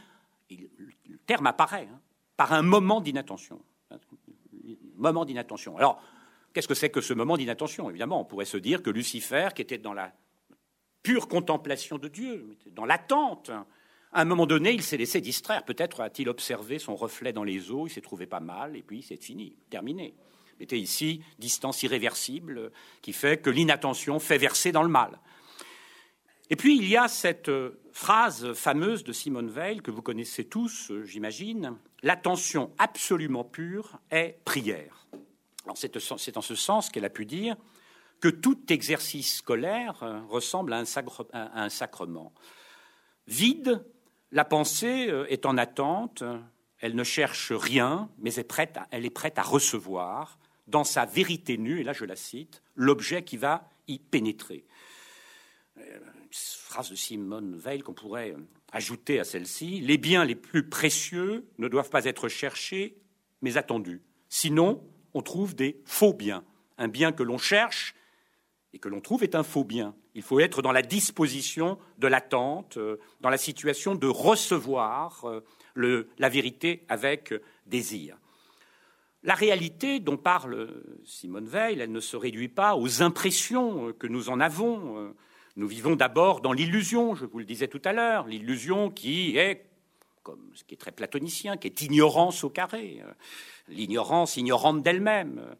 le 0.50 1.18
terme 1.26 1.46
apparaît, 1.46 1.88
hein, 1.92 2.00
par 2.36 2.52
un 2.52 2.62
moment 2.62 3.00
d'inattention. 3.00 3.62
Moment 4.96 5.24
d'inattention. 5.24 5.76
Alors, 5.76 6.02
qu'est-ce 6.52 6.66
que 6.66 6.74
c'est 6.74 6.90
que 6.90 7.00
ce 7.00 7.14
moment 7.14 7.36
d'inattention? 7.36 7.88
Évidemment, 7.88 8.20
on 8.20 8.24
pourrait 8.24 8.44
se 8.46 8.56
dire 8.56 8.82
que 8.82 8.90
Lucifer, 8.90 9.50
qui 9.54 9.62
était 9.62 9.78
dans 9.78 9.94
la 9.94 10.12
pure 11.04 11.28
contemplation 11.28 11.98
de 11.98 12.08
Dieu, 12.08 12.56
dans 12.72 12.84
l'attente, 12.84 13.52
à 14.12 14.22
un 14.22 14.24
moment 14.24 14.46
donné, 14.46 14.72
il 14.72 14.82
s'est 14.82 14.96
laissé 14.96 15.20
distraire. 15.20 15.64
Peut-être 15.64 16.00
a-t-il 16.00 16.28
observé 16.28 16.78
son 16.78 16.96
reflet 16.96 17.32
dans 17.32 17.44
les 17.44 17.70
eaux, 17.70 17.86
il 17.86 17.90
s'est 17.90 18.00
trouvé 18.00 18.26
pas 18.26 18.40
mal, 18.40 18.76
et 18.76 18.82
puis 18.82 19.02
c'est 19.02 19.22
fini, 19.22 19.56
terminé. 19.70 20.14
Il 20.58 20.64
était 20.64 20.78
ici 20.78 21.22
distance 21.38 21.82
irréversible 21.82 22.70
qui 23.02 23.12
fait 23.12 23.40
que 23.40 23.50
l'inattention 23.50 24.18
fait 24.18 24.38
verser 24.38 24.72
dans 24.72 24.82
le 24.82 24.88
mal. 24.88 25.18
Et 26.50 26.56
puis 26.56 26.76
il 26.76 26.88
y 26.88 26.96
a 26.96 27.06
cette 27.06 27.48
euh, 27.48 27.80
phrase 27.92 28.52
fameuse 28.54 29.04
de 29.04 29.12
Simone 29.12 29.48
Veil 29.48 29.80
que 29.80 29.92
vous 29.92 30.02
connaissez 30.02 30.44
tous, 30.44 30.90
euh, 30.90 31.04
j'imagine, 31.04 31.76
l'attention 32.02 32.72
absolument 32.78 33.44
pure 33.44 34.00
est 34.10 34.38
prière. 34.44 35.06
C'est 35.74 35.96
en 36.36 36.42
ce 36.42 36.54
sens 36.56 36.90
qu'elle 36.90 37.04
a 37.04 37.10
pu 37.10 37.24
dire 37.24 37.56
que 38.20 38.28
tout 38.28 38.58
exercice 38.72 39.36
scolaire 39.36 40.02
euh, 40.02 40.20
ressemble 40.28 40.72
à 40.72 40.82
un, 41.32 41.68
sacrement. 41.68 42.32
Vide, 43.26 43.84
la 44.32 44.44
pensée 44.44 45.12
est 45.28 45.46
en 45.46 45.56
attente, 45.56 46.22
elle 46.78 46.94
ne 46.94 47.04
cherche 47.04 47.52
rien, 47.52 48.08
mais 48.18 48.32
elle 48.90 49.04
est 49.04 49.10
prête 49.10 49.38
à 49.38 49.42
recevoir, 49.42 50.38
dans 50.66 50.84
sa 50.84 51.04
vérité 51.04 51.58
nue, 51.58 51.80
et 51.80 51.84
là 51.84 51.92
je 51.92 52.04
la 52.04 52.16
cite, 52.16 52.62
l'objet 52.74 53.24
qui 53.24 53.36
va 53.36 53.68
y 53.88 53.98
pénétrer 53.98 54.64
phrase 56.70 56.90
de 56.90 56.94
Simone 56.94 57.56
Veil 57.56 57.80
qu'on 57.80 57.94
pourrait 57.94 58.30
euh, 58.30 58.38
ajouter 58.72 59.18
à 59.18 59.24
celle-ci, 59.24 59.80
les 59.80 59.98
biens 59.98 60.24
les 60.24 60.36
plus 60.36 60.68
précieux 60.68 61.48
ne 61.58 61.68
doivent 61.68 61.90
pas 61.90 62.04
être 62.04 62.28
cherchés, 62.28 62.96
mais 63.42 63.56
attendus. 63.56 64.02
Sinon, 64.28 64.82
on 65.12 65.22
trouve 65.22 65.56
des 65.56 65.80
faux 65.84 66.12
biens. 66.12 66.44
Un 66.78 66.86
bien 66.86 67.10
que 67.10 67.24
l'on 67.24 67.38
cherche 67.38 67.94
et 68.72 68.78
que 68.78 68.88
l'on 68.88 69.00
trouve 69.00 69.24
est 69.24 69.34
un 69.34 69.42
faux 69.42 69.64
bien. 69.64 69.96
Il 70.14 70.22
faut 70.22 70.40
être 70.40 70.62
dans 70.62 70.72
la 70.72 70.82
disposition 70.82 71.78
de 71.98 72.06
l'attente, 72.08 72.78
dans 73.20 73.30
la 73.30 73.38
situation 73.38 73.94
de 73.94 74.06
recevoir 74.06 75.24
la 75.76 76.28
vérité 76.28 76.84
avec 76.88 77.32
désir. 77.66 78.16
La 79.22 79.34
réalité 79.34 80.00
dont 80.00 80.16
parle 80.16 80.82
Simone 81.04 81.46
Veil, 81.46 81.78
elle 81.78 81.92
ne 81.92 82.00
se 82.00 82.16
réduit 82.16 82.48
pas 82.48 82.74
aux 82.74 83.02
impressions 83.02 83.92
que 83.92 84.06
nous 84.06 84.30
en 84.30 84.40
avons. 84.40 85.14
Nous 85.56 85.68
vivons 85.68 85.94
d'abord 85.94 86.40
dans 86.40 86.52
l'illusion, 86.52 87.14
je 87.14 87.26
vous 87.26 87.38
le 87.38 87.44
disais 87.44 87.68
tout 87.68 87.82
à 87.84 87.92
l'heure, 87.92 88.26
l'illusion 88.26 88.90
qui 88.90 89.36
est, 89.36 89.66
comme 90.22 90.50
ce 90.54 90.64
qui 90.64 90.74
est 90.74 90.78
très 90.78 90.92
platonicien, 90.92 91.56
qui 91.56 91.66
est 91.66 91.82
ignorance 91.82 92.44
au 92.44 92.50
carré, 92.50 93.02
l'ignorance 93.68 94.36
ignorante 94.36 94.82
d'elle-même. 94.82 95.54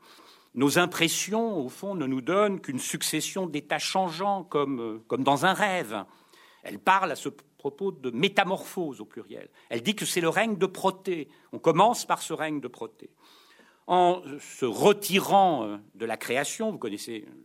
Nos 0.54 0.78
impressions, 0.78 1.58
au 1.58 1.68
fond, 1.68 1.94
ne 1.94 2.06
nous 2.06 2.20
donnent 2.20 2.60
qu'une 2.60 2.78
succession 2.78 3.46
d'états 3.46 3.78
changeants, 3.78 4.44
comme, 4.44 5.02
comme 5.06 5.22
dans 5.22 5.46
un 5.46 5.52
rêve. 5.52 6.04
Elle 6.62 6.78
parle 6.78 7.12
à 7.12 7.16
ce 7.16 7.28
propos 7.28 7.92
de 7.92 8.10
métamorphose 8.10 9.00
au 9.00 9.04
pluriel. 9.04 9.48
Elle 9.68 9.82
dit 9.82 9.94
que 9.94 10.06
c'est 10.06 10.20
le 10.20 10.28
règne 10.28 10.56
de 10.56 10.66
Protée. 10.66 11.28
On 11.52 11.58
commence 11.58 12.04
par 12.04 12.22
ce 12.22 12.32
règne 12.32 12.60
de 12.60 12.68
Protée 12.68 13.10
en 13.90 14.22
se 14.38 14.64
retirant 14.64 15.64
euh, 15.64 15.76
de 15.96 16.06
la 16.06 16.16
création, 16.16 16.70
vous 16.70 16.78
connaissez 16.78 17.24
le 17.26 17.44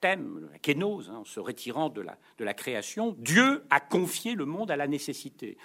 thème, 0.00 0.48
la 0.52 0.58
kénose, 0.60 1.10
hein, 1.10 1.18
en 1.18 1.24
se 1.24 1.40
retirant 1.40 1.88
de 1.88 2.04
la 2.38 2.54
création, 2.54 3.16
Dieu 3.18 3.64
a 3.70 3.80
confié 3.80 4.36
le 4.36 4.44
monde 4.44 4.70
à 4.70 4.76
la 4.76 4.86
nécessité. 4.86 5.58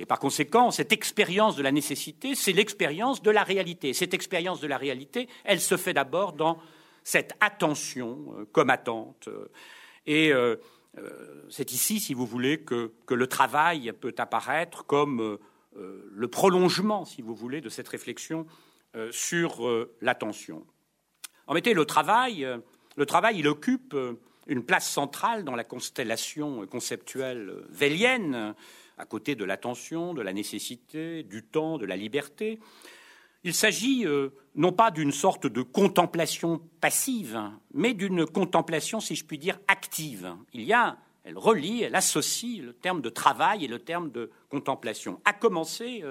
Et 0.00 0.06
par 0.06 0.18
conséquent, 0.18 0.70
cette 0.70 0.92
expérience 0.92 1.56
de 1.56 1.62
la 1.62 1.72
nécessité, 1.72 2.34
c'est 2.34 2.52
l'expérience 2.52 3.22
de 3.22 3.30
la 3.30 3.42
réalité. 3.42 3.92
Cette 3.92 4.14
expérience 4.14 4.60
de 4.60 4.66
la 4.66 4.78
réalité, 4.78 5.28
elle 5.44 5.60
se 5.60 5.76
fait 5.76 5.94
d'abord 5.94 6.32
dans 6.32 6.58
cette 7.02 7.34
attention 7.40 8.34
euh, 8.38 8.44
comme 8.52 8.70
attente. 8.70 9.28
Et 10.06 10.32
euh, 10.32 10.56
c'est 11.50 11.72
ici, 11.72 12.00
si 12.00 12.14
vous 12.14 12.26
voulez, 12.26 12.60
que, 12.60 12.92
que, 13.06 13.14
le 13.14 13.26
travail 13.26 13.92
peut 14.00 14.14
apparaître 14.18 14.84
comme 14.84 15.38
le 15.76 16.28
prolongement, 16.28 17.04
si 17.04 17.22
vous 17.22 17.36
voulez, 17.36 17.60
de 17.60 17.68
cette 17.68 17.86
réflexion 17.86 18.46
euh, 18.96 19.12
sur 19.12 19.68
euh, 19.68 19.94
l'attention. 20.00 20.66
En 21.46 21.52
réalité, 21.52 21.74
le 21.74 21.84
travail, 21.84 22.42
euh, 22.42 22.56
le 22.96 23.04
travail, 23.04 23.38
il 23.38 23.46
occupe 23.46 23.94
une 24.46 24.64
place 24.64 24.88
centrale 24.88 25.44
dans 25.44 25.54
la 25.54 25.62
constellation 25.62 26.66
conceptuelle 26.66 27.52
vélienne, 27.68 28.54
à 28.98 29.04
côté 29.04 29.34
de 29.34 29.44
l'attention, 29.44 30.14
de 30.14 30.22
la 30.22 30.32
nécessité, 30.32 31.22
du 31.22 31.42
temps, 31.44 31.78
de 31.78 31.86
la 31.86 31.96
liberté. 31.96 32.60
Il 33.44 33.54
s'agit 33.54 34.04
non 34.56 34.72
pas 34.72 34.90
d'une 34.90 35.12
sorte 35.12 35.46
de 35.46 35.62
contemplation 35.62 36.60
passive, 36.80 37.40
mais 37.72 37.94
d'une 37.94 38.26
contemplation, 38.26 39.00
si 39.00 39.14
je 39.14 39.24
puis 39.24 39.38
dire, 39.38 39.58
active. 39.68 40.34
Il 40.52 40.62
y 40.62 40.72
a, 40.72 40.98
elle 41.24 41.38
relie, 41.38 41.82
elle 41.82 41.94
associe 41.94 42.60
le 42.60 42.72
terme 42.72 43.00
de 43.00 43.08
travail 43.08 43.64
et 43.64 43.68
le 43.68 43.78
terme 43.78 44.10
de 44.10 44.30
contemplation, 44.50 45.20
à 45.24 45.32
commencer 45.32 46.02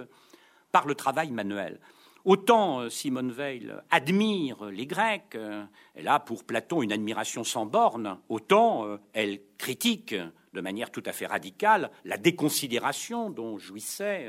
par 0.72 0.88
le 0.88 0.96
travail 0.96 1.32
manuel. 1.32 1.80
Autant 2.28 2.82
euh, 2.82 2.90
Simone 2.90 3.32
Veil 3.32 3.74
admire 3.90 4.66
les 4.66 4.86
Grecs, 4.86 5.36
euh, 5.36 5.64
elle 5.96 6.10
a 6.10 6.20
pour 6.20 6.44
Platon 6.44 6.82
une 6.82 6.92
admiration 6.92 7.46
sans 7.46 7.66
borne, 7.66 8.18
autant 8.28 8.86
euh, 8.86 8.98
elle 9.14 9.40
critique 9.58 10.14
de 10.58 10.62
manière 10.62 10.90
tout 10.90 11.04
à 11.06 11.14
fait 11.14 11.28
radicale 11.28 11.92
la 12.04 12.18
déconsidération 12.18 13.30
dont 13.30 13.60
jouissait 13.60 14.28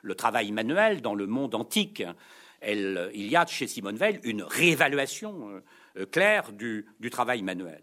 le 0.00 0.14
travail 0.14 0.50
manuel 0.50 1.02
dans 1.02 1.14
le 1.14 1.26
monde 1.26 1.54
antique. 1.54 2.02
il 2.62 3.12
y 3.14 3.36
a 3.36 3.44
chez 3.44 3.66
Simone 3.66 3.96
Veil 3.96 4.18
une 4.24 4.42
réévaluation 4.42 5.62
claire 6.10 6.52
du, 6.52 6.86
du 6.98 7.10
travail 7.10 7.42
manuel. 7.42 7.82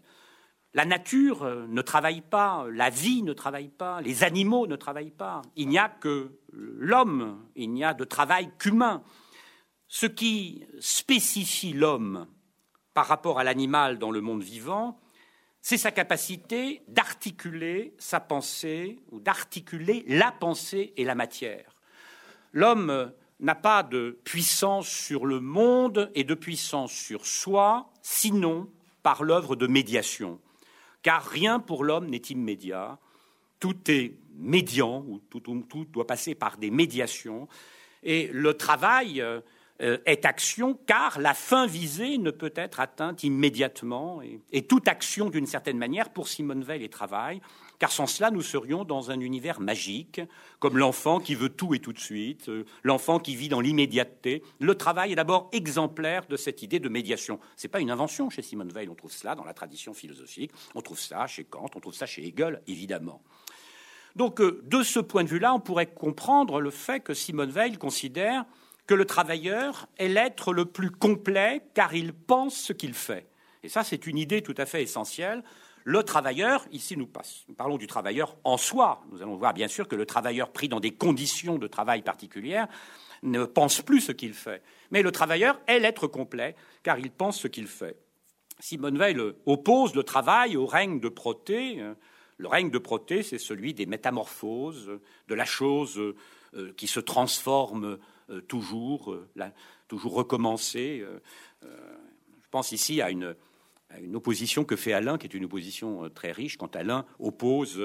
La 0.74 0.84
nature 0.84 1.44
ne 1.68 1.82
travaille 1.82 2.20
pas, 2.20 2.66
la 2.68 2.90
vie 2.90 3.22
ne 3.22 3.32
travaille 3.32 3.68
pas, 3.68 4.00
les 4.00 4.24
animaux 4.24 4.66
ne 4.66 4.74
travaillent 4.74 5.12
pas. 5.12 5.42
Il 5.54 5.68
n'y 5.68 5.78
a 5.78 5.88
que 5.88 6.32
l'homme, 6.50 7.46
il 7.54 7.70
n'y 7.70 7.84
a 7.84 7.94
de 7.94 8.02
travail 8.02 8.50
qu'humain. 8.58 9.04
Ce 9.86 10.06
qui 10.06 10.64
spécifie 10.80 11.72
l'homme 11.72 12.26
par 12.92 13.06
rapport 13.06 13.38
à 13.38 13.44
l'animal 13.44 14.00
dans 14.00 14.10
le 14.10 14.20
monde 14.20 14.42
vivant, 14.42 14.98
c'est 15.64 15.78
sa 15.78 15.90
capacité 15.90 16.82
d'articuler 16.88 17.94
sa 17.96 18.20
pensée 18.20 18.98
ou 19.10 19.18
d'articuler 19.18 20.04
la 20.06 20.30
pensée 20.30 20.92
et 20.98 21.04
la 21.04 21.14
matière. 21.14 21.74
L'homme 22.52 23.10
n'a 23.40 23.54
pas 23.54 23.82
de 23.82 24.18
puissance 24.24 24.86
sur 24.86 25.24
le 25.24 25.40
monde 25.40 26.10
et 26.14 26.22
de 26.22 26.34
puissance 26.34 26.92
sur 26.92 27.24
soi, 27.24 27.90
sinon 28.02 28.68
par 29.02 29.24
l'œuvre 29.24 29.56
de 29.56 29.66
médiation. 29.66 30.38
Car 31.02 31.24
rien 31.24 31.60
pour 31.60 31.82
l'homme 31.82 32.10
n'est 32.10 32.18
immédiat, 32.18 32.98
tout 33.58 33.90
est 33.90 34.18
médian, 34.36 35.02
ou 35.08 35.18
tout, 35.30 35.40
tout, 35.40 35.86
doit 35.86 36.06
passer 36.06 36.34
par 36.34 36.58
des 36.58 36.70
médiations, 36.70 37.48
et 38.02 38.28
le 38.34 38.52
travail 38.52 39.22
euh, 39.22 39.40
est 39.80 40.24
action, 40.24 40.78
car 40.86 41.18
la 41.18 41.34
fin 41.34 41.66
visée 41.66 42.16
ne 42.18 42.30
peut 42.30 42.52
être 42.54 42.78
atteinte 42.78 43.24
immédiatement, 43.24 44.20
et, 44.52 44.62
toute 44.62 44.86
action, 44.86 45.30
d'une 45.30 45.46
certaine 45.46 45.78
manière, 45.78 46.10
pour 46.10 46.28
Simone 46.28 46.62
Veil 46.62 46.84
est 46.84 46.92
travail, 46.92 47.40
car 47.78 47.90
sans 47.90 48.06
cela, 48.06 48.30
nous 48.30 48.42
serions 48.42 48.84
dans 48.84 49.10
un 49.10 49.20
univers 49.20 49.60
magique, 49.60 50.20
comme 50.58 50.78
l'enfant 50.78 51.20
qui 51.20 51.34
veut 51.34 51.48
tout 51.48 51.74
et 51.74 51.80
tout 51.80 51.92
de 51.92 51.98
suite, 51.98 52.48
euh, 52.48 52.64
l'enfant 52.82 53.18
qui 53.18 53.36
vit 53.36 53.48
dans 53.48 53.60
l'immédiateté. 53.60 54.42
Le 54.60 54.74
travail 54.74 55.12
est 55.12 55.16
d'abord 55.16 55.50
exemplaire 55.52 56.26
de 56.26 56.36
cette 56.36 56.62
idée 56.62 56.78
de 56.78 56.88
médiation. 56.88 57.40
Ce 57.56 57.66
n'est 57.66 57.70
pas 57.70 57.80
une 57.80 57.90
invention 57.90 58.30
chez 58.30 58.42
Simone 58.42 58.70
Veil, 58.70 58.88
on 58.88 58.94
trouve 58.94 59.12
cela 59.12 59.34
dans 59.34 59.44
la 59.44 59.54
tradition 59.54 59.92
philosophique, 59.92 60.52
on 60.74 60.82
trouve 60.82 61.00
ça 61.00 61.26
chez 61.26 61.44
Kant, 61.44 61.68
on 61.74 61.80
trouve 61.80 61.94
ça 61.94 62.06
chez 62.06 62.26
Hegel, 62.26 62.62
évidemment. 62.66 63.22
Donc, 64.14 64.40
euh, 64.40 64.62
de 64.64 64.82
ce 64.82 65.00
point 65.00 65.24
de 65.24 65.28
vue-là, 65.28 65.52
on 65.52 65.60
pourrait 65.60 65.92
comprendre 65.92 66.60
le 66.60 66.70
fait 66.70 67.00
que 67.00 67.12
Simone 67.12 67.50
Veil 67.50 67.76
considère 67.76 68.44
que 68.86 68.94
le 68.94 69.04
travailleur 69.04 69.86
est 69.98 70.08
l'être 70.08 70.52
le 70.52 70.66
plus 70.66 70.90
complet 70.90 71.62
car 71.74 71.94
il 71.94 72.12
pense 72.12 72.56
ce 72.56 72.72
qu'il 72.72 72.94
fait. 72.94 73.26
Et 73.62 73.68
ça, 73.68 73.82
c'est 73.82 74.06
une 74.06 74.18
idée 74.18 74.42
tout 74.42 74.54
à 74.58 74.66
fait 74.66 74.82
essentielle. 74.82 75.42
Le 75.84 76.02
travailleur, 76.02 76.66
ici 76.72 76.96
nous, 76.96 77.08
parlons 77.56 77.76
du 77.76 77.86
travailleur 77.86 78.36
en 78.44 78.56
soi. 78.56 79.02
Nous 79.10 79.22
allons 79.22 79.36
voir 79.36 79.54
bien 79.54 79.68
sûr 79.68 79.88
que 79.88 79.96
le 79.96 80.06
travailleur 80.06 80.50
pris 80.50 80.68
dans 80.68 80.80
des 80.80 80.92
conditions 80.92 81.58
de 81.58 81.66
travail 81.66 82.02
particulières 82.02 82.68
ne 83.22 83.44
pense 83.44 83.80
plus 83.82 84.00
ce 84.00 84.12
qu'il 84.12 84.34
fait. 84.34 84.62
Mais 84.90 85.02
le 85.02 85.12
travailleur 85.12 85.60
est 85.66 85.78
l'être 85.78 86.06
complet 86.06 86.56
car 86.82 86.98
il 86.98 87.10
pense 87.10 87.40
ce 87.40 87.48
qu'il 87.48 87.66
fait. 87.66 87.96
Simone 88.60 88.98
Veil 88.98 89.18
oppose 89.46 89.94
le 89.94 90.04
travail 90.04 90.56
au 90.56 90.66
règne 90.66 91.00
de 91.00 91.08
Protée. 91.08 91.82
Le 92.36 92.48
règne 92.48 92.70
de 92.70 92.78
Protée, 92.78 93.22
c'est 93.22 93.38
celui 93.38 93.74
des 93.74 93.86
métamorphoses, 93.86 94.90
de 95.28 95.34
la 95.34 95.44
chose 95.44 95.98
euh, 95.98 96.72
qui 96.76 96.86
se 96.86 97.00
transforme 97.00 97.84
euh, 97.84 98.00
toujours, 98.48 99.12
euh, 99.12 99.28
toujours 99.88 100.14
recommencer. 100.14 101.02
Euh, 101.02 101.18
je 101.62 102.48
pense 102.50 102.72
ici 102.72 103.00
à 103.02 103.10
une, 103.10 103.34
une, 104.00 104.16
opposition 104.16 104.64
que 104.64 104.76
fait 104.76 104.92
Alain, 104.92 105.18
qui 105.18 105.26
est 105.26 105.34
une 105.34 105.44
opposition 105.44 106.08
très 106.10 106.32
riche, 106.32 106.56
quand 106.56 106.76
Alain 106.76 107.04
oppose 107.18 107.80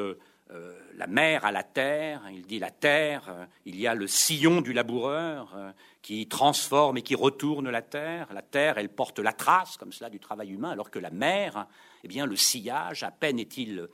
la 0.95 1.07
mer 1.07 1.45
à 1.45 1.51
la 1.51 1.63
terre. 1.63 2.21
Il 2.31 2.45
dit 2.45 2.59
la 2.59 2.71
terre, 2.71 3.47
il 3.65 3.79
y 3.79 3.87
a 3.87 3.95
le 3.95 4.07
sillon 4.07 4.61
du 4.61 4.73
laboureur 4.73 5.73
qui 6.01 6.27
transforme 6.27 6.97
et 6.97 7.01
qui 7.01 7.15
retourne 7.15 7.69
la 7.69 7.81
terre. 7.81 8.27
La 8.33 8.41
terre, 8.41 8.77
elle 8.77 8.89
porte 8.89 9.19
la 9.19 9.33
trace, 9.33 9.77
comme 9.77 9.91
cela, 9.91 10.09
du 10.09 10.19
travail 10.19 10.49
humain, 10.49 10.71
alors 10.71 10.91
que 10.91 10.99
la 10.99 11.11
mer, 11.11 11.67
eh 12.03 12.07
bien, 12.07 12.25
le 12.25 12.35
sillage, 12.35 13.03
à 13.03 13.11
peine 13.11 13.39
est-il 13.39 13.87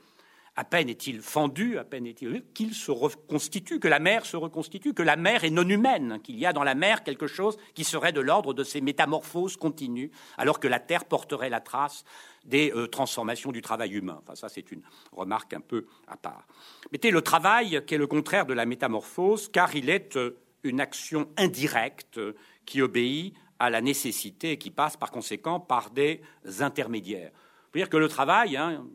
à 0.56 0.64
peine 0.64 0.88
est-il 0.88 1.20
fendu, 1.20 1.78
à 1.78 1.84
peine 1.84 2.06
est-il 2.06 2.42
qu'il 2.54 2.74
se 2.74 2.90
reconstitue, 2.90 3.78
que 3.78 3.88
la 3.88 3.98
mer 3.98 4.24
se 4.24 4.36
reconstitue, 4.36 4.94
que 4.94 5.02
la 5.02 5.16
mer 5.16 5.44
est 5.44 5.50
non 5.50 5.68
humaine, 5.68 6.18
qu'il 6.22 6.38
y 6.38 6.46
a 6.46 6.54
dans 6.54 6.64
la 6.64 6.74
mer 6.74 7.04
quelque 7.04 7.26
chose 7.26 7.58
qui 7.74 7.84
serait 7.84 8.12
de 8.12 8.20
l'ordre 8.20 8.54
de 8.54 8.64
ces 8.64 8.80
métamorphoses 8.80 9.56
continues, 9.56 10.10
alors 10.38 10.58
que 10.58 10.66
la 10.66 10.80
terre 10.80 11.04
porterait 11.04 11.50
la 11.50 11.60
trace 11.60 12.04
des 12.46 12.72
euh, 12.72 12.86
transformations 12.86 13.52
du 13.52 13.60
travail 13.60 13.92
humain. 13.92 14.18
Enfin, 14.22 14.34
ça, 14.34 14.48
c'est 14.48 14.72
une 14.72 14.82
remarque 15.12 15.52
un 15.52 15.60
peu 15.60 15.86
à 16.08 16.16
part. 16.16 16.46
Mettez 16.90 17.10
le 17.10 17.20
travail, 17.20 17.82
qui 17.86 17.94
est 17.94 17.98
le 17.98 18.06
contraire 18.06 18.46
de 18.46 18.54
la 18.54 18.64
métamorphose, 18.64 19.48
car 19.48 19.74
il 19.76 19.90
est 19.90 20.16
euh, 20.16 20.38
une 20.62 20.80
action 20.80 21.28
indirecte 21.36 22.18
euh, 22.18 22.34
qui 22.64 22.80
obéit 22.80 23.34
à 23.58 23.68
la 23.68 23.80
nécessité 23.80 24.52
et 24.52 24.58
qui 24.58 24.70
passe 24.70 24.96
par 24.96 25.10
conséquent 25.10 25.60
par 25.60 25.90
des 25.90 26.22
intermédiaires. 26.60 27.30
Vous 27.72 27.78
dire 27.78 27.88
que 27.90 27.96
le 27.96 28.08
travail, 28.08 28.56
hein, 28.56 28.86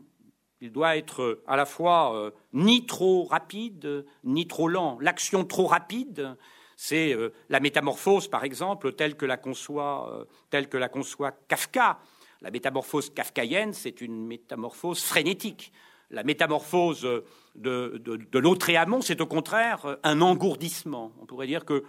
il 0.62 0.70
doit 0.70 0.96
être 0.96 1.42
à 1.48 1.56
la 1.56 1.66
fois 1.66 2.14
euh, 2.14 2.30
ni 2.52 2.86
trop 2.86 3.24
rapide, 3.24 4.06
ni 4.22 4.46
trop 4.46 4.68
lent. 4.68 4.96
L'action 5.00 5.44
trop 5.44 5.66
rapide, 5.66 6.36
c'est 6.76 7.12
euh, 7.12 7.32
la 7.48 7.58
métamorphose, 7.58 8.28
par 8.28 8.44
exemple, 8.44 8.92
telle 8.92 9.16
que 9.16 9.26
la 9.26 9.36
conçoit, 9.36 10.12
euh, 10.14 10.24
telle 10.50 10.68
que 10.68 10.76
la 10.76 10.88
conçoit 10.88 11.32
Kafka. 11.48 11.98
La 12.42 12.50
métamorphose 12.50 13.10
kafkaïenne, 13.10 13.72
c'est 13.72 14.00
une 14.00 14.26
métamorphose 14.26 15.00
frénétique. 15.00 15.72
La 16.10 16.24
métamorphose 16.24 17.08
de 17.54 18.38
l'autre 18.38 18.68
et 18.68 18.76
amont, 18.76 19.00
c'est 19.00 19.20
au 19.20 19.26
contraire 19.26 19.96
un 20.02 20.20
engourdissement. 20.20 21.12
On 21.20 21.26
pourrait 21.26 21.46
dire 21.46 21.64
que 21.64 21.84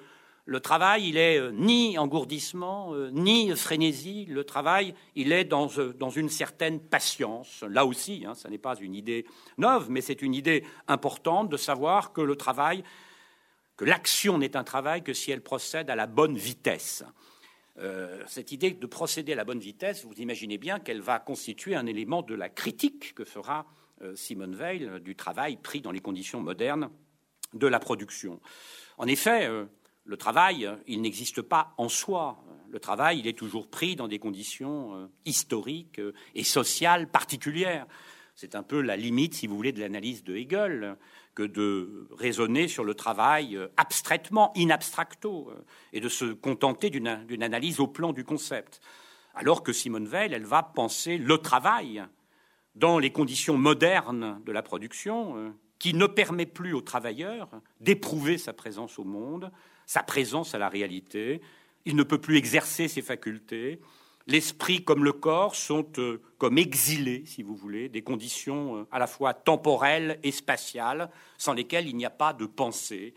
le 0.45 0.59
travail, 0.59 1.07
il 1.07 1.17
est 1.17 1.39
euh, 1.39 1.51
ni 1.51 1.97
engourdissement, 1.97 2.93
euh, 2.93 3.09
ni 3.11 3.55
frénésie. 3.55 4.25
Le 4.25 4.43
travail, 4.43 4.93
il 5.15 5.31
est 5.31 5.45
dans, 5.45 5.69
euh, 5.77 6.09
une 6.15 6.27
certaine 6.27 6.81
patience. 6.81 7.63
Là 7.69 7.85
aussi, 7.85 8.25
hein, 8.27 8.35
ce 8.35 8.49
n'est 8.49 8.57
pas 8.57 8.75
une 8.75 8.93
idée 8.93 9.25
neuve, 9.57 9.89
mais 9.89 10.01
c'est 10.01 10.21
une 10.21 10.33
idée 10.33 10.65
importante 10.89 11.47
de 11.47 11.55
savoir 11.55 12.11
que 12.11 12.19
le 12.19 12.35
travail, 12.35 12.83
que 13.77 13.85
l'action 13.85 14.37
n'est 14.37 14.57
un 14.57 14.65
travail 14.65 15.01
que 15.01 15.13
si 15.13 15.31
elle 15.31 15.41
procède 15.41 15.89
à 15.89 15.95
la 15.95 16.07
bonne 16.07 16.37
vitesse. 16.37 17.03
cette 18.27 18.51
idée 18.51 18.71
de 18.71 18.85
procéder 18.85 19.33
à 19.33 19.35
la 19.35 19.45
bonne 19.45 19.59
vitesse, 19.59 20.05
vous 20.05 20.13
imaginez 20.21 20.59
bien 20.59 20.79
qu'elle 20.79 21.01
va 21.01 21.17
constituer 21.19 21.75
un 21.75 21.87
élément 21.87 22.21
de 22.21 22.35
la 22.35 22.47
critique 22.47 23.15
que 23.15 23.23
fera 23.23 23.65
Simone 24.13 24.55
Veil 24.55 25.01
du 25.01 25.15
travail 25.15 25.57
pris 25.57 25.81
dans 25.81 25.91
les 25.91 26.01
conditions 26.01 26.39
modernes 26.39 26.91
de 27.53 27.65
la 27.65 27.79
production. 27.79 28.39
En 28.99 29.07
effet, 29.07 29.49
le 30.05 30.17
travail, 30.17 30.69
il 30.87 31.01
n'existe 31.01 31.41
pas 31.41 31.73
en 31.77 31.87
soi. 31.87 32.43
Le 32.69 32.79
travail, 32.79 33.19
il 33.19 33.27
est 33.27 33.37
toujours 33.37 33.69
pris 33.69 33.95
dans 33.95 34.07
des 34.07 34.19
conditions 34.19 34.95
euh, 34.95 35.07
historiques 35.25 35.99
euh, 35.99 36.13
et 36.35 36.43
sociales 36.43 37.09
particulières. 37.09 37.85
C'est 38.35 38.55
un 38.55 38.63
peu 38.63 38.81
la 38.81 38.97
limite, 38.97 39.35
si 39.35 39.47
vous 39.47 39.55
voulez, 39.55 39.71
de 39.71 39.79
l'analyse 39.79 40.23
de 40.23 40.35
Hegel, 40.35 40.97
que 41.35 41.43
de 41.43 42.07
raisonner 42.11 42.67
sur 42.67 42.83
le 42.83 42.95
travail 42.95 43.55
euh, 43.55 43.67
abstraitement, 43.77 44.51
in 44.57 44.71
abstracto, 44.71 45.51
et 45.93 46.01
de 46.01 46.09
se 46.09 46.25
contenter 46.25 46.89
d'une 46.89 47.43
analyse 47.43 47.79
au 47.79 47.87
plan 47.87 48.11
du 48.11 48.25
concept. 48.25 48.81
Alors 49.35 49.63
que 49.63 49.71
Simone 49.71 50.07
Veil, 50.07 50.33
elle 50.33 50.45
va 50.45 50.63
penser 50.63 51.17
le 51.17 51.37
travail 51.37 52.03
dans 52.75 52.99
les 52.99 53.11
conditions 53.11 53.57
modernes 53.57 54.41
de 54.45 54.51
la 54.51 54.63
production, 54.63 55.53
qui 55.79 55.93
ne 55.93 56.07
permet 56.07 56.45
plus 56.45 56.73
aux 56.73 56.81
travailleurs 56.81 57.49
d'éprouver 57.79 58.37
sa 58.37 58.53
présence 58.53 58.97
au 58.97 59.03
monde, 59.03 59.51
sa 59.85 60.03
présence 60.03 60.55
à 60.55 60.57
la 60.57 60.69
réalité. 60.69 61.41
Il 61.85 61.95
ne 61.95 62.03
peut 62.03 62.19
plus 62.19 62.37
exercer 62.37 62.87
ses 62.87 63.01
facultés. 63.01 63.79
L'esprit 64.25 64.83
comme 64.83 65.03
le 65.03 65.11
corps 65.11 65.55
sont 65.55 65.87
euh, 65.97 66.21
comme 66.37 66.57
exilés, 66.57 67.23
si 67.25 67.43
vous 67.43 67.55
voulez, 67.55 67.89
des 67.89 68.03
conditions 68.03 68.77
euh, 68.77 68.87
à 68.91 68.99
la 68.99 69.07
fois 69.07 69.33
temporelles 69.33 70.17
et 70.23 70.31
spatiales, 70.31 71.09
sans 71.37 71.53
lesquelles 71.53 71.87
il 71.87 71.97
n'y 71.97 72.05
a 72.05 72.09
pas 72.09 72.31
de 72.31 72.45
pensée. 72.45 73.13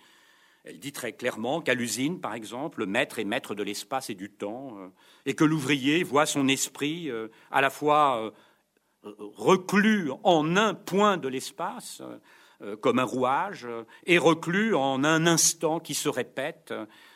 Elle 0.65 0.81
dit 0.81 0.91
très 0.91 1.13
clairement 1.13 1.61
qu'à 1.61 1.75
l'usine, 1.75 2.21
par 2.21 2.35
exemple, 2.35 2.81
le 2.81 2.87
maître 2.87 3.21
est 3.21 3.25
maître 3.25 3.55
de 3.55 3.63
l'espace 3.63 4.11
et 4.11 4.17
du 4.17 4.31
temps, 4.31 4.77
euh, 4.79 4.89
et 5.27 5.35
que 5.35 5.45
l'ouvrier 5.45 6.03
voit 6.03 6.27
son 6.27 6.49
esprit 6.49 7.09
à 7.53 7.61
la 7.61 7.71
fois 7.71 8.33
reclus 9.03 10.11
en 10.25 10.57
un 10.57 10.75
point 10.75 11.19
de 11.19 11.29
l'espace, 11.29 12.03
euh, 12.63 12.75
comme 12.75 12.99
un 12.99 13.05
rouage, 13.05 13.67
euh, 13.67 13.85
et 14.07 14.17
reclus 14.17 14.75
en 14.75 15.05
un 15.05 15.27
instant 15.27 15.79
qui 15.79 15.93
se 15.93 16.09
répète. 16.09 16.73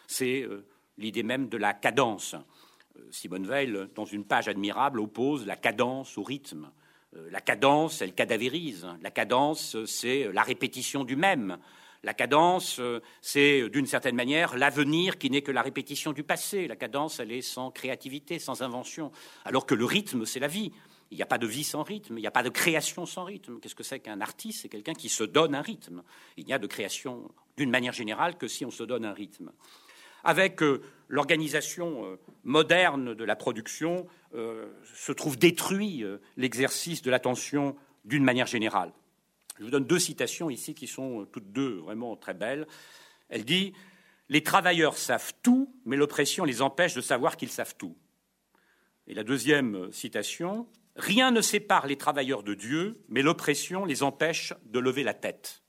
C'est 0.06 0.42
euh, 0.42 0.66
l'idée 0.98 1.22
même 1.22 1.48
de 1.48 1.56
la 1.56 1.72
cadence. 1.72 2.36
Simone 3.10 3.46
Veil, 3.46 3.74
dans 3.94 4.04
une 4.04 4.26
page 4.26 4.48
admirable, 4.48 5.00
oppose 5.00 5.46
la 5.46 5.56
cadence 5.56 6.18
au 6.18 6.22
rythme. 6.22 6.70
La 7.30 7.40
cadence, 7.40 8.02
elle 8.02 8.12
cadavérise. 8.12 8.86
La 9.00 9.10
cadence, 9.10 9.82
c'est 9.86 10.30
la 10.30 10.42
répétition 10.42 11.04
du 11.04 11.16
même. 11.16 11.56
La 12.04 12.12
cadence, 12.12 12.80
c'est 13.22 13.68
d'une 13.70 13.86
certaine 13.86 14.14
manière 14.14 14.56
l'avenir 14.56 15.18
qui 15.18 15.30
n'est 15.30 15.42
que 15.42 15.50
la 15.50 15.62
répétition 15.62 16.12
du 16.12 16.22
passé. 16.22 16.68
La 16.68 16.76
cadence, 16.76 17.18
elle 17.18 17.32
est 17.32 17.42
sans 17.42 17.70
créativité, 17.70 18.38
sans 18.38 18.62
invention. 18.62 19.10
Alors 19.44 19.66
que 19.66 19.74
le 19.74 19.86
rythme, 19.86 20.26
c'est 20.26 20.40
la 20.40 20.46
vie. 20.46 20.72
Il 21.10 21.16
n'y 21.16 21.22
a 21.22 21.26
pas 21.26 21.38
de 21.38 21.46
vie 21.46 21.64
sans 21.64 21.82
rythme, 21.82 22.18
il 22.18 22.20
n'y 22.20 22.26
a 22.26 22.30
pas 22.30 22.44
de 22.44 22.50
création 22.50 23.04
sans 23.04 23.24
rythme. 23.24 23.58
Qu'est-ce 23.58 23.74
que 23.74 23.82
c'est 23.82 23.98
qu'un 23.98 24.20
artiste? 24.20 24.62
C'est 24.62 24.68
quelqu'un 24.68 24.94
qui 24.94 25.08
se 25.08 25.24
donne 25.24 25.56
un 25.56 25.62
rythme. 25.62 26.02
Il 26.36 26.46
n'y 26.46 26.52
a 26.52 26.58
de 26.58 26.68
création 26.68 27.30
d'une 27.56 27.70
manière 27.70 27.92
générale 27.92 28.38
que 28.38 28.46
si 28.46 28.64
on 28.64 28.70
se 28.70 28.84
donne 28.84 29.04
un 29.04 29.12
rythme. 29.12 29.50
Avec 30.22 30.62
euh, 30.62 30.82
l'organisation 31.08 32.04
euh, 32.04 32.16
moderne 32.44 33.14
de 33.14 33.24
la 33.24 33.36
production, 33.36 34.06
euh, 34.34 34.72
se 34.94 35.10
trouve 35.10 35.36
détruit 35.36 36.04
l'exercice 36.36 37.02
de 37.02 37.10
l'attention 37.10 37.76
d'une 38.04 38.22
manière 38.22 38.46
générale. 38.46 38.92
Je 39.58 39.64
vous 39.64 39.70
donne 39.70 39.86
deux 39.86 39.98
citations 39.98 40.48
ici 40.48 40.74
qui 40.74 40.86
sont 40.86 41.26
toutes 41.32 41.52
deux 41.52 41.78
vraiment 41.78 42.16
très 42.16 42.34
belles. 42.34 42.66
Elle 43.28 43.44
dit 43.44 43.72
Les 44.28 44.42
travailleurs 44.42 44.96
savent 44.96 45.32
tout, 45.42 45.74
mais 45.84 45.96
l'oppression 45.96 46.44
les 46.44 46.62
empêche 46.62 46.94
de 46.94 47.00
savoir 47.00 47.36
qu'ils 47.36 47.50
savent 47.50 47.74
tout. 47.76 47.96
Et 49.06 49.14
la 49.14 49.24
deuxième 49.24 49.90
citation 49.92 50.68
Rien 50.96 51.30
ne 51.30 51.40
sépare 51.40 51.86
les 51.86 51.96
travailleurs 51.96 52.42
de 52.42 52.54
Dieu, 52.54 53.00
mais 53.08 53.22
l'oppression 53.22 53.84
les 53.84 54.02
empêche 54.02 54.52
de 54.66 54.78
lever 54.78 55.02
la 55.02 55.14
tête. 55.14 55.62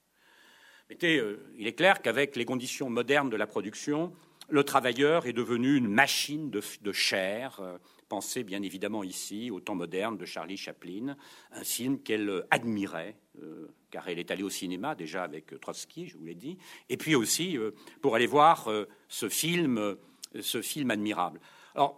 Euh, 1.04 1.38
il 1.58 1.68
est 1.68 1.74
clair 1.74 2.02
qu'avec 2.02 2.36
les 2.36 2.46
conditions 2.46 2.90
modernes 2.90 3.30
de 3.30 3.38
la 3.38 3.48
production, 3.48 4.14
le 4.50 4.64
travailleur 4.64 5.26
est 5.26 5.34
devenu 5.34 5.76
une 5.76 5.88
machine 5.88 6.50
de, 6.50 6.92
chair. 6.92 7.60
Euh, 7.62 7.78
pensez 8.10 8.44
bien 8.44 8.62
évidemment 8.62 9.04
ici 9.04 9.52
au 9.52 9.62
temps 9.62 9.76
moderne 9.76 10.18
de 10.18 10.26
Charlie 10.26 10.58
Chaplin, 10.58 11.16
un 11.52 11.64
film 11.64 12.00
qu'elle 12.00 12.44
admirait, 12.52 13.16
euh, 13.42 13.68
car 13.90 14.10
elle 14.10 14.20
est 14.20 14.32
allée 14.32 14.44
au 14.44 14.50
cinéma 14.50 14.96
déjà 14.96 15.24
avec 15.24 15.58
Trotsky, 15.62 16.08
je 16.08 16.18
vous 16.18 16.26
l'ai 16.26 16.36
dit, 16.36 16.58
et 16.90 16.98
puis 16.98 17.16
aussi 17.16 17.58
pour 18.02 18.16
aller 18.16 18.28
voir 18.28 18.70
ce 19.08 19.30
film, 19.30 19.96
ce 20.40 20.62
film 20.62 20.92
admirable. 20.92 21.40
Alors, 21.74 21.98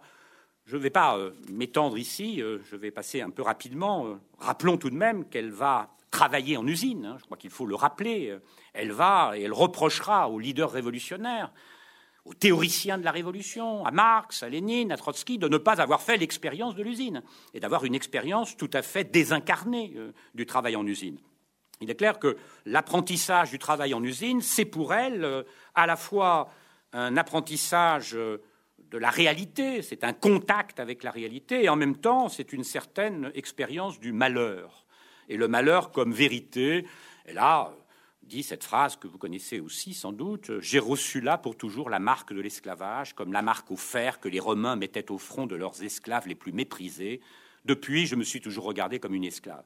je 0.66 0.76
ne 0.76 0.82
vais 0.82 0.90
pas 0.90 1.16
euh, 1.16 1.32
m'étendre 1.50 1.98
ici, 1.98 2.42
euh, 2.42 2.58
je 2.70 2.76
vais 2.76 2.90
passer 2.90 3.20
un 3.20 3.30
peu 3.30 3.42
rapidement. 3.42 4.06
Euh, 4.06 4.14
rappelons 4.38 4.76
tout 4.76 4.90
de 4.90 4.96
même 4.96 5.26
qu'elle 5.26 5.50
va 5.50 5.90
travailler 6.10 6.56
en 6.56 6.66
usine, 6.66 7.04
hein, 7.04 7.16
je 7.18 7.24
crois 7.24 7.36
qu'il 7.36 7.50
faut 7.50 7.66
le 7.66 7.74
rappeler. 7.74 8.38
Elle 8.72 8.92
va 8.92 9.32
et 9.34 9.42
elle 9.42 9.52
reprochera 9.52 10.30
aux 10.30 10.38
leaders 10.38 10.70
révolutionnaires, 10.70 11.52
aux 12.24 12.34
théoriciens 12.34 12.96
de 12.96 13.04
la 13.04 13.10
Révolution, 13.10 13.84
à 13.84 13.90
Marx, 13.90 14.42
à 14.42 14.48
Lénine, 14.48 14.92
à 14.92 14.96
Trotsky, 14.96 15.38
de 15.38 15.48
ne 15.48 15.58
pas 15.58 15.82
avoir 15.82 16.00
fait 16.00 16.16
l'expérience 16.16 16.74
de 16.74 16.82
l'usine 16.82 17.22
et 17.52 17.60
d'avoir 17.60 17.84
une 17.84 17.94
expérience 17.94 18.56
tout 18.56 18.70
à 18.72 18.80
fait 18.80 19.04
désincarnée 19.04 19.94
du 20.34 20.46
travail 20.46 20.76
en 20.76 20.86
usine. 20.86 21.18
Il 21.80 21.90
est 21.90 21.96
clair 21.96 22.18
que 22.18 22.38
l'apprentissage 22.64 23.50
du 23.50 23.58
travail 23.58 23.92
en 23.92 24.02
usine, 24.02 24.40
c'est 24.40 24.64
pour 24.64 24.94
elle 24.94 25.44
à 25.74 25.86
la 25.86 25.96
fois 25.96 26.48
un 26.92 27.16
apprentissage 27.16 28.16
de 28.94 28.98
la 29.00 29.10
réalité, 29.10 29.82
c'est 29.82 30.04
un 30.04 30.12
contact 30.12 30.78
avec 30.78 31.02
la 31.02 31.10
réalité, 31.10 31.64
et 31.64 31.68
en 31.68 31.74
même 31.74 31.96
temps, 31.96 32.28
c'est 32.28 32.52
une 32.52 32.62
certaine 32.62 33.32
expérience 33.34 33.98
du 33.98 34.12
malheur. 34.12 34.86
Et 35.28 35.36
le 35.36 35.48
malheur 35.48 35.90
comme 35.90 36.12
vérité, 36.12 36.86
et 37.26 37.32
là, 37.32 37.72
dit 38.22 38.44
cette 38.44 38.62
phrase 38.62 38.94
que 38.94 39.08
vous 39.08 39.18
connaissez 39.18 39.58
aussi 39.58 39.94
sans 39.94 40.12
doute, 40.12 40.60
j'ai 40.60 40.78
reçu 40.78 41.20
là 41.20 41.38
pour 41.38 41.56
toujours 41.56 41.90
la 41.90 41.98
marque 41.98 42.32
de 42.32 42.40
l'esclavage, 42.40 43.14
comme 43.14 43.32
la 43.32 43.42
marque 43.42 43.72
au 43.72 43.76
fer 43.76 44.20
que 44.20 44.28
les 44.28 44.38
Romains 44.38 44.76
mettaient 44.76 45.10
au 45.10 45.18
front 45.18 45.46
de 45.46 45.56
leurs 45.56 45.82
esclaves 45.82 46.28
les 46.28 46.36
plus 46.36 46.52
méprisés. 46.52 47.20
Depuis, 47.64 48.06
je 48.06 48.14
me 48.14 48.22
suis 48.22 48.40
toujours 48.40 48.64
regardé 48.64 49.00
comme 49.00 49.14
une 49.14 49.24
esclave. 49.24 49.64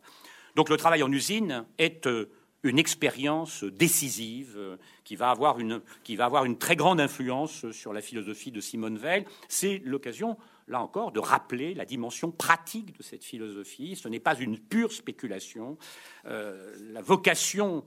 Donc 0.56 0.70
le 0.70 0.78
travail 0.78 1.02
en 1.02 1.12
usine 1.12 1.66
est 1.76 2.06
euh, 2.06 2.30
une 2.68 2.78
expérience 2.78 3.64
décisive 3.64 4.54
euh, 4.56 4.76
qui 5.04 5.16
va, 5.16 5.30
avoir 5.30 5.58
une, 5.58 5.80
qui 6.04 6.16
va 6.16 6.26
avoir 6.26 6.44
une 6.44 6.58
très 6.58 6.76
grande 6.76 7.00
influence 7.00 7.70
sur 7.72 7.92
la 7.92 8.00
philosophie 8.00 8.52
de 8.52 8.60
Simone 8.60 8.98
Veil. 8.98 9.24
C'est 9.48 9.80
l'occasion, 9.84 10.36
là 10.66 10.80
encore, 10.80 11.12
de 11.12 11.20
rappeler 11.20 11.74
la 11.74 11.84
dimension 11.84 12.30
pratique 12.30 12.96
de 12.96 13.02
cette 13.02 13.24
philosophie. 13.24 13.96
Ce 13.96 14.08
n'est 14.08 14.20
pas 14.20 14.38
une 14.38 14.58
pure 14.58 14.92
spéculation. 14.92 15.78
Euh, 16.26 16.74
la 16.92 17.02
vocation 17.02 17.84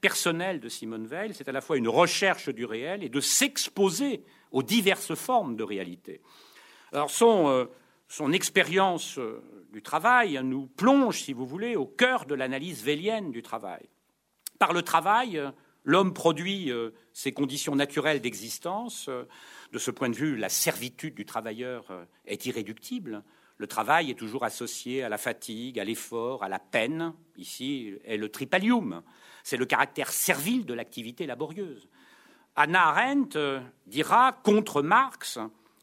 personnelle 0.00 0.60
de 0.60 0.68
Simone 0.68 1.06
Veil, 1.06 1.32
c'est 1.34 1.48
à 1.48 1.52
la 1.52 1.60
fois 1.60 1.76
une 1.76 1.88
recherche 1.88 2.48
du 2.48 2.64
réel 2.64 3.02
et 3.02 3.08
de 3.08 3.20
s'exposer 3.20 4.24
aux 4.50 4.62
diverses 4.62 5.14
formes 5.14 5.56
de 5.56 5.62
réalité. 5.62 6.20
Alors 6.92 7.10
son, 7.10 7.48
euh, 7.48 7.64
son 8.08 8.32
expérience 8.32 9.18
du 9.72 9.82
travail 9.82 10.38
nous 10.44 10.66
plonge, 10.66 11.22
si 11.22 11.32
vous 11.32 11.46
voulez, 11.46 11.74
au 11.74 11.86
cœur 11.86 12.26
de 12.26 12.34
l'analyse 12.34 12.84
vélienne 12.84 13.32
du 13.32 13.42
travail. 13.42 13.88
Par 14.64 14.72
le 14.72 14.80
travail, 14.80 15.42
l'homme 15.84 16.14
produit 16.14 16.72
euh, 16.72 16.88
ses 17.12 17.32
conditions 17.32 17.76
naturelles 17.76 18.22
d'existence. 18.22 19.10
De 19.72 19.78
ce 19.78 19.90
point 19.90 20.08
de 20.08 20.14
vue, 20.14 20.36
la 20.36 20.48
servitude 20.48 21.14
du 21.14 21.26
travailleur 21.26 21.84
euh, 21.90 22.06
est 22.24 22.46
irréductible. 22.46 23.22
Le 23.58 23.66
travail 23.66 24.10
est 24.10 24.18
toujours 24.18 24.42
associé 24.42 25.02
à 25.02 25.10
la 25.10 25.18
fatigue, 25.18 25.78
à 25.78 25.84
l'effort, 25.84 26.42
à 26.44 26.48
la 26.48 26.58
peine. 26.58 27.12
Ici 27.36 27.92
est 28.06 28.16
le 28.16 28.30
tripalium. 28.30 29.02
C'est 29.42 29.58
le 29.58 29.66
caractère 29.66 30.10
servile 30.10 30.64
de 30.64 30.72
l'activité 30.72 31.26
laborieuse. 31.26 31.86
Anna 32.56 32.86
Arendt 32.86 33.38
euh, 33.38 33.60
dira 33.86 34.32
contre 34.32 34.80
Marx 34.80 35.38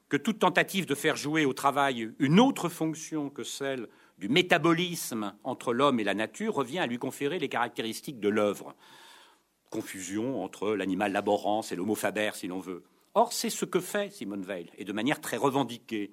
que 0.09 0.17
toute 0.17 0.39
tentative 0.39 0.87
de 0.87 0.95
faire 0.95 1.17
jouer 1.17 1.45
au 1.45 1.53
travail 1.53 2.11
une 2.17 2.39
autre 2.39 2.67
fonction 2.67 3.29
que 3.29 3.43
celle 3.43 3.87
du 4.21 4.29
métabolisme 4.29 5.33
entre 5.43 5.73
l'homme 5.73 5.99
et 5.99 6.03
la 6.03 6.13
nature 6.13 6.53
revient 6.53 6.77
à 6.77 6.85
lui 6.85 6.99
conférer 6.99 7.39
les 7.39 7.49
caractéristiques 7.49 8.19
de 8.19 8.29
l'œuvre. 8.29 8.75
Confusion 9.71 10.43
entre 10.43 10.73
l'animal 10.75 11.11
laborance 11.11 11.71
et 11.71 11.75
l'homo 11.75 11.95
faber, 11.95 12.29
si 12.35 12.47
l'on 12.47 12.59
veut. 12.59 12.83
Or, 13.15 13.33
c'est 13.33 13.49
ce 13.49 13.65
que 13.65 13.79
fait 13.79 14.11
Simone 14.11 14.43
Veil, 14.43 14.69
et 14.77 14.85
de 14.85 14.93
manière 14.93 15.21
très 15.21 15.37
revendiquée. 15.37 16.11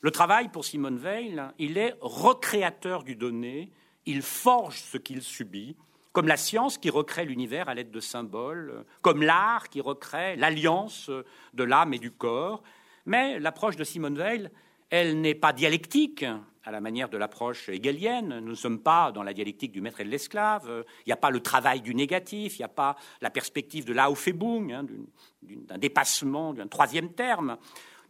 Le 0.00 0.10
travail 0.10 0.48
pour 0.48 0.64
Simone 0.64 0.96
Veil, 0.96 1.38
il 1.58 1.76
est 1.76 1.94
recréateur 2.00 3.04
du 3.04 3.14
donné, 3.14 3.70
il 4.06 4.22
forge 4.22 4.80
ce 4.80 4.96
qu'il 4.96 5.20
subit, 5.20 5.76
comme 6.12 6.28
la 6.28 6.38
science 6.38 6.78
qui 6.78 6.88
recrée 6.88 7.26
l'univers 7.26 7.68
à 7.68 7.74
l'aide 7.74 7.90
de 7.90 8.00
symboles, 8.00 8.86
comme 9.02 9.22
l'art 9.22 9.68
qui 9.68 9.82
recrée 9.82 10.34
l'alliance 10.36 11.10
de 11.52 11.62
l'âme 11.62 11.92
et 11.92 11.98
du 11.98 12.10
corps. 12.10 12.62
Mais 13.04 13.38
l'approche 13.38 13.76
de 13.76 13.84
Simone 13.84 14.16
Weil, 14.16 14.50
elle 14.88 15.20
n'est 15.20 15.34
pas 15.34 15.52
dialectique, 15.52 16.24
à 16.64 16.70
la 16.70 16.80
manière 16.80 17.08
de 17.08 17.16
l'approche 17.16 17.68
hegelienne. 17.68 18.40
Nous 18.40 18.50
ne 18.50 18.54
sommes 18.54 18.80
pas 18.80 19.12
dans 19.12 19.22
la 19.22 19.32
dialectique 19.32 19.72
du 19.72 19.80
maître 19.80 20.00
et 20.00 20.04
de 20.04 20.10
l'esclave. 20.10 20.84
Il 21.00 21.08
n'y 21.08 21.12
a 21.12 21.16
pas 21.16 21.30
le 21.30 21.40
travail 21.40 21.80
du 21.80 21.94
négatif, 21.94 22.58
il 22.58 22.62
n'y 22.62 22.66
a 22.66 22.68
pas 22.68 22.96
la 23.20 23.30
perspective 23.30 23.84
de 23.84 23.92
l'Aufhebung, 23.92 24.72
hein, 24.72 24.86
d'un 25.42 25.78
dépassement, 25.78 26.52
d'un 26.52 26.68
troisième 26.68 27.12
terme. 27.12 27.56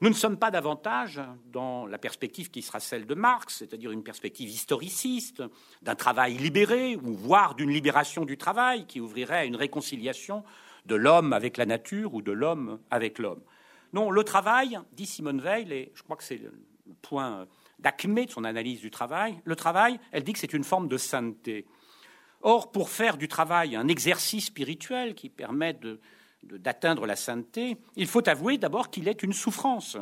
Nous 0.02 0.08
ne 0.08 0.14
sommes 0.14 0.38
pas 0.38 0.50
davantage 0.50 1.20
dans 1.52 1.84
la 1.84 1.98
perspective 1.98 2.50
qui 2.50 2.62
sera 2.62 2.80
celle 2.80 3.06
de 3.06 3.14
Marx, 3.14 3.58
c'est-à-dire 3.58 3.90
une 3.90 4.02
perspective 4.02 4.48
historiciste, 4.48 5.42
d'un 5.82 5.94
travail 5.94 6.38
libéré, 6.38 6.96
ou 6.96 7.12
voire 7.12 7.54
d'une 7.54 7.70
libération 7.70 8.24
du 8.24 8.38
travail 8.38 8.86
qui 8.86 8.98
ouvrirait 8.98 9.40
à 9.40 9.44
une 9.44 9.56
réconciliation 9.56 10.42
de 10.86 10.94
l'homme 10.94 11.34
avec 11.34 11.58
la 11.58 11.66
nature 11.66 12.14
ou 12.14 12.22
de 12.22 12.32
l'homme 12.32 12.80
avec 12.90 13.18
l'homme. 13.18 13.42
Non, 13.92 14.10
le 14.10 14.24
travail, 14.24 14.78
dit 14.92 15.04
Simone 15.04 15.40
Veil, 15.40 15.70
et 15.70 15.92
je 15.94 16.02
crois 16.02 16.16
que 16.16 16.24
c'est 16.24 16.38
le 16.38 16.52
point 17.02 17.46
d'acmé 17.80 18.26
de 18.26 18.30
son 18.30 18.44
analyse 18.44 18.80
du 18.80 18.90
travail, 18.90 19.40
le 19.44 19.56
travail, 19.56 19.98
elle 20.12 20.24
dit 20.24 20.32
que 20.32 20.38
c'est 20.38 20.52
une 20.52 20.64
forme 20.64 20.88
de 20.88 20.96
sainteté. 20.96 21.66
Or, 22.42 22.72
pour 22.72 22.90
faire 22.90 23.16
du 23.16 23.28
travail 23.28 23.76
un 23.76 23.88
exercice 23.88 24.46
spirituel 24.46 25.14
qui 25.14 25.28
permet 25.28 25.78
d'atteindre 26.42 27.06
la 27.06 27.16
sainteté, 27.16 27.76
il 27.96 28.06
faut 28.06 28.26
avouer 28.28 28.58
d'abord 28.58 28.90
qu'il 28.90 29.08
est 29.08 29.22
une 29.22 29.32
souffrance. 29.32 29.96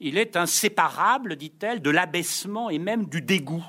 Il 0.00 0.18
est 0.18 0.36
inséparable, 0.36 1.36
dit-elle, 1.36 1.82
de 1.82 1.90
l'abaissement 1.90 2.70
et 2.70 2.78
même 2.78 3.06
du 3.06 3.20
dégoût, 3.20 3.64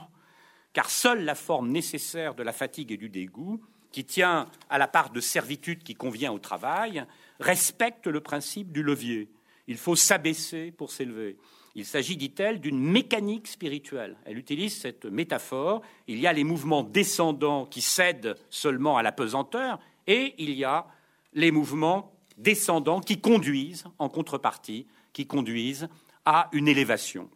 car 0.74 0.89
seule 0.89 1.24
la 1.24 1.36
forme 1.36 1.70
nécessaire 1.70 2.36
de 2.36 2.43
la 2.43 2.51
fatigue 2.53 2.91
et 2.91 2.97
du 2.97 3.10
dégoût, 3.10 3.62
qui 3.91 4.05
tient 4.05 4.47
à 4.70 4.78
la 4.78 4.88
part 4.88 5.10
de 5.10 5.20
servitude 5.20 5.84
qui 5.84 5.95
convient 5.95 6.32
au 6.32 6.39
travail, 6.39 7.05
respecte 7.39 8.05
le 8.05 8.22
principe 8.22 8.72
du 8.72 8.84
levier. 8.84 9.32
Il 9.68 9.78
faut 9.78 9.95
s'abaisser 9.95 10.72
pour 10.72 10.91
s'élever. 10.91 11.38
Il 11.80 11.86
s'agit, 11.86 12.17
dit-elle, 12.17 12.59
d'une 12.59 12.77
mécanique 12.77 13.47
spirituelle. 13.47 14.17
Elle 14.25 14.38
utilise 14.38 14.77
cette 14.77 15.05
métaphore. 15.05 15.82
Il 16.07 16.19
y 16.19 16.27
a 16.27 16.34
les 16.34 16.43
mouvements 16.43 16.84
descendants 16.84 17.65
qui 17.65 17.80
cèdent 17.80 18.36
seulement 18.49 18.97
à 18.97 19.01
la 19.01 19.13
pesanteur, 19.13 19.80
et 20.05 20.36
il 20.39 20.51
y 20.51 20.65
a 20.65 20.88
les 21.34 21.51
mouvements 21.51 22.11
descendants 22.38 22.99
qui 22.99 23.21
conduisent, 23.21 23.86
en 23.97 24.09
contrepartie, 24.09 24.88
qui 25.13 25.25
conduisent 25.25 25.88
à 26.25 26.49
une 26.51 26.67
élévation. 26.67 27.30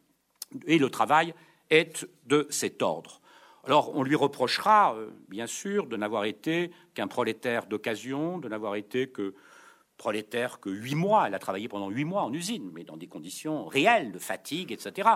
Et 0.68 0.78
le 0.78 0.90
travail 0.90 1.34
est 1.70 2.06
de 2.26 2.46
cet 2.50 2.82
ordre. 2.82 3.22
Alors, 3.64 3.96
on 3.96 4.04
lui 4.04 4.18
reprochera, 4.18 4.94
euh, 4.98 5.10
bien 5.30 5.48
sûr, 5.48 5.88
de 5.88 5.96
n'avoir 5.96 6.26
été 6.26 6.70
qu'un 6.96 7.08
prolétaire 7.08 7.66
d'occasion, 7.66 8.40
de 8.40 8.50
n'avoir 8.50 8.76
été 8.76 9.08
que 9.08 9.36
prolétaire 10.04 10.60
que 10.60 10.70
huit 10.70 10.96
mois. 10.96 11.28
Elle 11.28 11.34
a 11.34 11.40
travaillé 11.40 11.70
pendant 11.70 11.90
huit 11.90 12.04
mois 12.04 12.24
en 12.24 12.34
usine, 12.34 12.70
mais 12.74 12.84
dans 12.84 12.98
des 12.98 13.08
conditions 13.08 13.66
réelles 13.68 14.12
de 14.12 14.20
fatigue, 14.20 14.74
etc. 14.74 15.08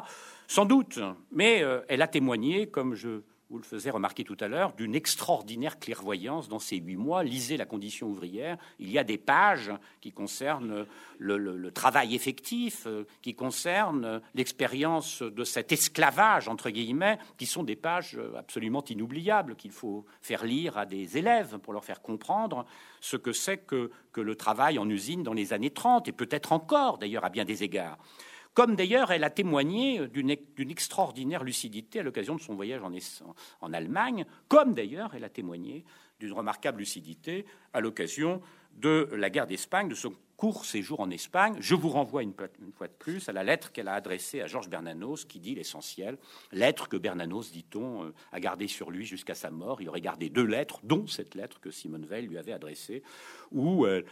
Sans 0.47 0.63
doute, 0.63 0.97
mais 1.29 1.61
euh, 1.61 1.81
elle 1.89 2.01
a 2.01 2.07
témoigné, 2.07 2.67
comme 2.67 2.95
je 2.95 3.19
vous 3.49 3.57
le 3.57 3.63
faisiez 3.63 3.91
remarquer 3.91 4.25
tout 4.25 4.35
à 4.41 4.49
l'heure, 4.49 4.73
d'une 4.73 4.93
extraordinaire 4.93 5.79
clairvoyance 5.79 6.49
dans 6.49 6.59
ces 6.59 6.77
huit 6.77 6.97
mois. 6.97 7.23
Lisez 7.23 7.55
la 7.55 7.65
condition 7.65 8.07
ouvrière. 8.07 8.57
Il 8.79 8.91
y 8.91 8.99
a 8.99 9.05
des 9.05 9.17
pages 9.17 9.71
qui 10.01 10.11
concernent 10.11 10.85
le, 11.17 11.71
travail 11.71 12.13
effectif, 12.13 12.83
euh, 12.87 13.05
qui 13.21 13.35
concernent 13.35 14.21
l'expérience 14.35 15.21
de 15.21 15.43
cet 15.43 15.71
esclavage, 15.71 16.49
entre 16.49 16.69
guillemets, 16.69 17.19
qui 17.37 17.45
sont 17.45 17.63
des 17.63 17.75
pages 17.75 18.19
absolument 18.37 18.83
inoubliables 18.83 19.55
qu'il 19.55 19.71
faut 19.71 20.05
faire 20.21 20.43
lire 20.43 20.77
à 20.77 20.85
des 20.85 21.17
élèves 21.17 21.57
pour 21.59 21.73
leur 21.73 21.85
faire 21.85 22.01
comprendre 22.01 22.65
ce 22.99 23.15
que 23.15 23.31
c'est 23.31 23.57
que, 23.57 23.91
que 24.11 24.21
le 24.21 24.35
travail 24.35 24.77
en 24.77 24.89
usine 24.89 25.23
dans 25.23 25.33
les 25.33 25.53
années 25.53 25.71
30, 25.71 26.07
et 26.07 26.11
peut-être 26.11 26.51
encore 26.51 26.97
d'ailleurs 26.97 27.23
à 27.23 27.29
bien 27.29 27.45
des 27.45 27.63
égards 27.63 27.97
comme 28.57 28.75
d'ailleurs 28.75 29.11
elle 29.11 29.23
a 29.23 29.29
témoigné 29.29 30.07
d'une 30.07 30.71
extraordinaire 30.71 31.43
lucidité 31.43 31.99
à 31.99 32.03
l'occasion 32.03 32.33
de 32.33 32.41
son 32.41 32.55
voyage 32.55 32.81
en, 33.61 33.71
Allemagne, 33.71 34.25
comme 34.47 34.73
d'ailleurs 34.73 35.13
elle 35.13 35.23
a 35.25 35.29
témoigné 35.29 35.85
d'une 36.19 36.33
remarquable 36.33 36.79
lucidité 36.79 37.45
à 37.73 37.81
l'occasion 37.81 38.41
de 38.73 39.09
la 39.13 39.29
guerre 39.29 39.45
d'Espagne, 39.45 39.87
de 39.89 39.93
son 39.93 40.11
court 40.37 40.65
séjour 40.65 41.01
en 41.01 41.11
Espagne. 41.11 41.55
Je 41.59 41.75
vous 41.75 41.89
renvoie 41.89 42.23
une, 42.23 42.33
fois 42.75 42.87
de 42.87 42.93
plus 42.97 43.29
à 43.29 43.31
la 43.31 43.43
lettre 43.43 43.71
qu'elle 43.71 43.87
a 43.87 43.93
adressée 43.93 44.41
à 44.41 44.47
Georges 44.47 44.69
Bernanos, 44.69 45.25
qui 45.25 45.39
dit 45.39 45.53
l'essentiel. 45.53 46.17
Lettre 46.51 46.89
que 46.89 46.97
Bernanos, 46.97 47.51
dit-on, 47.51 48.05
euh, 48.05 48.13
a 48.31 48.39
gardée 48.39 48.67
sur 48.67 48.89
lui 48.89 49.05
jusqu'à 49.05 49.35
sa 49.35 49.51
mort. 49.51 49.83
Il 49.83 49.89
aurait 49.89 50.01
gardé 50.01 50.29
deux 50.29 50.45
lettres, 50.45 50.79
dont 50.83 51.05
cette 51.05 51.35
lettre 51.35 51.59
que 51.59 51.69
Simone 51.69 52.05
Veil 52.05 52.25
lui 52.25 52.39
avait 52.39 52.53
adressée, 52.53 53.03
où 53.51 53.85
euh, 53.85 54.03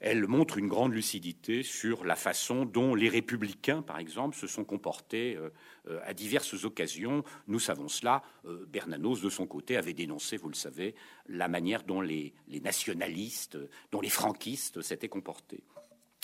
elle 0.00 0.26
montre 0.26 0.56
une 0.56 0.66
grande 0.66 0.94
lucidité 0.94 1.62
sur 1.62 2.04
la 2.04 2.16
façon 2.16 2.64
dont 2.64 2.94
les 2.94 3.10
républicains, 3.10 3.82
par 3.82 3.98
exemple, 3.98 4.34
se 4.34 4.46
sont 4.46 4.64
comportés 4.64 5.36
euh, 5.36 5.50
euh, 5.88 6.00
à 6.04 6.14
diverses 6.14 6.64
occasions. 6.64 7.22
Nous 7.48 7.60
savons 7.60 7.88
cela. 7.88 8.22
Euh, 8.46 8.64
Bernanos, 8.66 9.20
de 9.20 9.28
son 9.28 9.46
côté, 9.46 9.76
avait 9.76 9.92
dénoncé, 9.92 10.38
vous 10.38 10.48
le 10.48 10.54
savez, 10.54 10.94
la 11.28 11.48
manière 11.48 11.82
dont 11.82 12.00
les, 12.00 12.32
nationalistes, 12.48 13.58
dont 13.92 14.00
les 14.00 14.08
franquistes 14.08 14.80
s'étaient 14.80 15.10
comportés. 15.10 15.62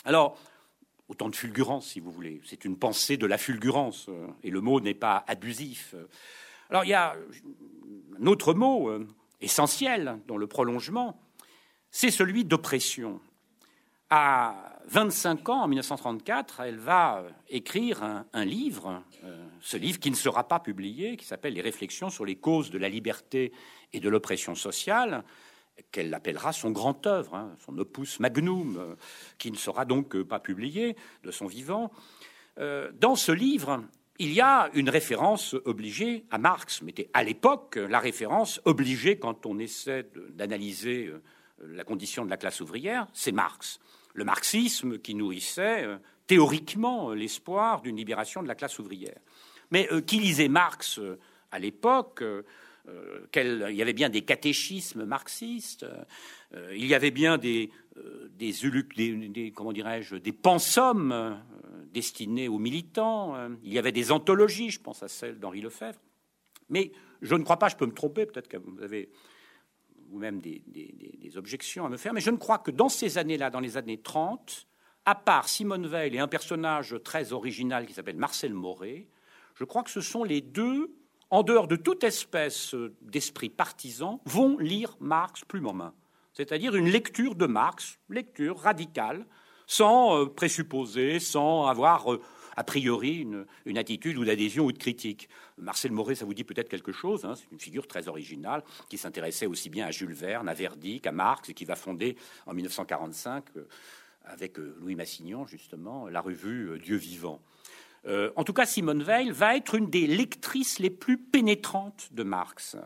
Alors, 0.05 0.39
autant 1.07 1.29
de 1.29 1.35
fulgurance, 1.35 1.89
si 1.89 1.99
vous 1.99 2.11
voulez. 2.11 2.41
C'est 2.45 2.65
une 2.65 2.79
pensée 2.79 3.15
de 3.15 3.27
la 3.27 3.37
fulgurance, 3.37 4.09
et 4.43 4.49
le 4.49 4.59
mot 4.59 4.81
n'est 4.81 4.95
pas 4.95 5.23
abusif. 5.27 5.93
Alors, 6.71 6.83
il 6.83 6.89
y 6.89 6.93
a 6.93 7.15
un 8.19 8.25
autre 8.25 8.55
mot 8.55 8.91
essentiel 9.39 10.19
dans 10.27 10.37
le 10.37 10.47
prolongement, 10.47 11.21
c'est 11.91 12.11
celui 12.11 12.43
d'oppression 12.43 13.21
à 14.09 14.77
25 14.85 15.49
ans, 15.49 15.63
en 15.63 15.67
1934, 15.67 16.61
elle 16.61 16.77
va 16.77 17.19
euh, 17.19 17.29
écrire 17.49 18.23
un, 18.31 18.45
livre, 18.45 19.03
euh, 19.25 19.45
ce 19.59 19.75
livre 19.75 19.99
qui 19.99 20.09
ne 20.09 20.15
sera 20.15 20.47
pas 20.47 20.59
publié, 20.59 21.17
qui 21.17 21.25
s'appelle 21.25 21.53
Les 21.53 21.61
réflexions 21.61 22.09
sur 22.09 22.25
les 22.25 22.37
causes 22.37 22.71
de 22.71 22.77
la 22.77 22.87
liberté 22.87 23.51
et 23.91 23.99
de 23.99 24.07
l'oppression 24.07 24.55
sociale, 24.55 25.23
qu'elle 25.91 26.13
appellera 26.13 26.53
son 26.53 26.71
grand 26.71 27.05
œuvre, 27.05 27.35
hein, 27.35 27.55
son 27.65 27.77
opus 27.77 28.19
magnum, 28.21 28.77
euh, 28.77 28.95
qui 29.37 29.51
ne 29.51 29.57
sera 29.57 29.83
donc 29.83 30.21
pas 30.23 30.39
publié 30.39 30.95
de 31.23 31.31
son 31.31 31.47
vivant. 31.47 31.91
dans 32.57 33.15
ce 33.15 33.31
livre, 33.31 33.83
il 34.17 34.33
y 34.33 34.41
a 34.41 34.71
une 34.73 34.89
référence 34.89 35.55
obligée 35.65 36.25
à 36.31 36.39
Marx, 36.39 36.81
mais 36.81 36.93
à 37.13 37.23
l'époque, 37.23 37.75
la 37.75 37.99
référence 37.99 38.59
obligée 38.65 39.19
quand 39.19 39.45
on 39.45 39.59
essaie 39.59 40.09
d'analyser 40.31 41.13
la 41.59 41.83
condition 41.83 42.25
de 42.25 42.31
la 42.31 42.37
classe 42.37 42.61
ouvrière, 42.61 43.07
c'est 43.13 43.31
Marx 43.31 43.79
le 44.17 44.25
marxisme 44.25 44.97
qui 44.97 45.15
nourrissait 45.15 45.85
euh, 45.85 45.97
théoriquement 46.25 47.13
l'espoir 47.13 47.81
d'une 47.81 47.95
libération 47.95 48.41
de 48.41 48.47
la 48.47 48.55
classe 48.55 48.79
ouvrière. 48.79 49.19
Mais 49.71 49.87
euh, 49.91 50.01
qui 50.01 50.19
lisait 50.19 50.49
Marx 50.49 50.99
euh, 50.99 51.17
à 51.51 51.59
l'époque 51.59 52.23
il 53.35 53.75
y 53.75 53.81
avait 53.81 53.91
bien 53.91 54.07
des 54.07 54.21
catéchismes 54.21 55.03
marxistes, 55.03 55.85
il 56.71 56.85
y 56.85 56.95
avait 56.95 57.11
bien 57.11 57.37
des, 57.37 57.69
des, 58.29 59.51
comment 59.53 59.73
dirais-je, 59.73 60.15
des 60.15 60.31
pensums 60.31 61.37
destinés 61.91 62.47
aux 62.47 62.59
militants, 62.59 63.35
il 63.61 63.73
y 63.73 63.77
avait 63.77 63.91
des 63.91 64.13
anthologies, 64.13 64.69
je 64.69 64.79
pense 64.79 65.03
à 65.03 65.09
celle 65.09 65.37
d'Henri 65.37 65.59
Lefebvre. 65.59 65.99
Mais 66.69 66.93
je 67.21 67.35
ne 67.35 67.43
crois 67.43 67.59
pas, 67.59 67.67
je 67.67 67.75
peux 67.75 67.85
me 67.85 67.93
tromper, 67.93 68.25
peut-être 68.25 68.47
que 68.47 68.55
vous 68.55 68.81
avez 68.81 69.09
ou 70.11 70.19
même 70.19 70.39
des, 70.39 71.37
objections 71.37 71.85
à 71.85 71.89
me 71.89 71.97
faire, 71.97 72.13
mais 72.13 72.21
je 72.21 72.31
ne 72.31 72.37
crois 72.37 72.57
que 72.57 72.71
dans 72.71 72.89
ces 72.89 73.17
années-là, 73.17 73.49
dans 73.49 73.59
les 73.59 73.77
années 73.77 74.01
30, 74.01 74.67
à 75.05 75.13
part 75.13 75.47
Simone 75.47 75.85
Veil 75.85 76.15
et 76.15 76.19
un 76.19 76.27
personnage 76.27 76.95
très 77.03 77.33
original 77.33 77.85
qui 77.85 77.93
s'appelle 77.93 78.15
Marcel 78.17 78.53
Moret, 78.53 79.07
je 79.55 79.63
crois 79.65 79.83
que 79.83 79.91
ce 79.91 80.01
sont 80.01 80.23
les 80.23 80.41
deux, 80.41 80.95
en 81.29 81.43
dehors 81.43 81.67
de 81.67 81.75
toute 81.75 82.03
espèce 82.03 82.75
d'esprit 83.01 83.49
partisan, 83.49 84.21
vont 84.25 84.57
lire 84.57 84.95
Marx 84.99 85.43
plume 85.45 85.67
en 85.67 85.73
main. 85.73 85.93
C'est-à-dire 86.33 86.75
une 86.75 86.87
lecture 86.87 87.35
de 87.35 87.45
Marx, 87.45 87.99
lecture 88.09 88.59
radicale, 88.59 89.25
sans 89.67 90.21
euh, 90.21 90.25
présupposer, 90.25 91.19
sans 91.19 91.67
avoir 91.67 92.13
euh, 92.13 92.21
a 92.57 92.63
priori 92.63 93.25
une, 93.65 93.77
attitude 93.77 94.17
ou 94.17 94.25
d'adhésion 94.25 94.65
ou 94.65 94.71
de 94.71 94.79
critique. 94.79 95.29
Marcel 95.59 95.91
Moret, 95.91 96.15
ça 96.15 96.25
vous 96.25 96.33
dit 96.33 96.43
peut-être 96.43 96.69
quelque 96.69 96.91
chose, 96.91 97.23
hein, 97.23 97.35
c'est 97.35 97.49
une 97.51 97.59
figure 97.59 97.87
très 97.87 98.07
originale 98.07 98.63
qui 98.89 98.97
s'intéressait 98.97 99.45
aussi 99.45 99.69
bien 99.69 99.85
à 99.85 99.91
Jules 99.91 100.13
Verne, 100.13 100.49
à 100.49 100.55
Verdi 100.55 100.99
qu'à 100.99 101.11
Marx 101.11 101.49
et 101.49 101.53
qui 101.53 101.65
va 101.65 101.75
fonder 101.75 102.17
en 102.47 102.53
1945 102.55 103.45
euh, 103.55 103.63
avec 104.25 104.57
euh, 104.57 104.75
Louis 104.81 104.95
Massignon 104.95 105.45
justement 105.45 106.09
la 106.09 106.19
revue 106.19 106.71
euh, 106.71 106.79
Dieu 106.79 106.97
vivant. 106.97 107.39
en 108.35 108.43
tout 108.43 108.53
cas, 108.53 108.65
Simone 108.65 109.03
Veil 109.03 109.29
va 109.29 109.55
être 109.55 109.75
une 109.75 109.89
des 109.89 110.07
lectrices 110.07 110.79
les 110.79 110.89
plus 110.89 111.17
pénétrantes 111.17 112.09
de 112.11 112.23
Marx. 112.23 112.77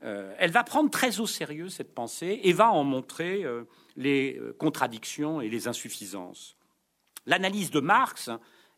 elle 0.00 0.52
va 0.52 0.62
prendre 0.62 0.88
très 0.88 1.18
au 1.18 1.26
sérieux 1.26 1.68
cette 1.68 1.92
pensée 1.92 2.40
et 2.44 2.52
va 2.52 2.70
en 2.70 2.84
montrer 2.84 3.44
les 3.96 4.40
contradictions 4.58 5.40
et 5.40 5.48
les 5.48 5.66
insuffisances. 5.66 6.56
L'analyse 7.26 7.72
de 7.72 7.80
Marx 7.80 8.30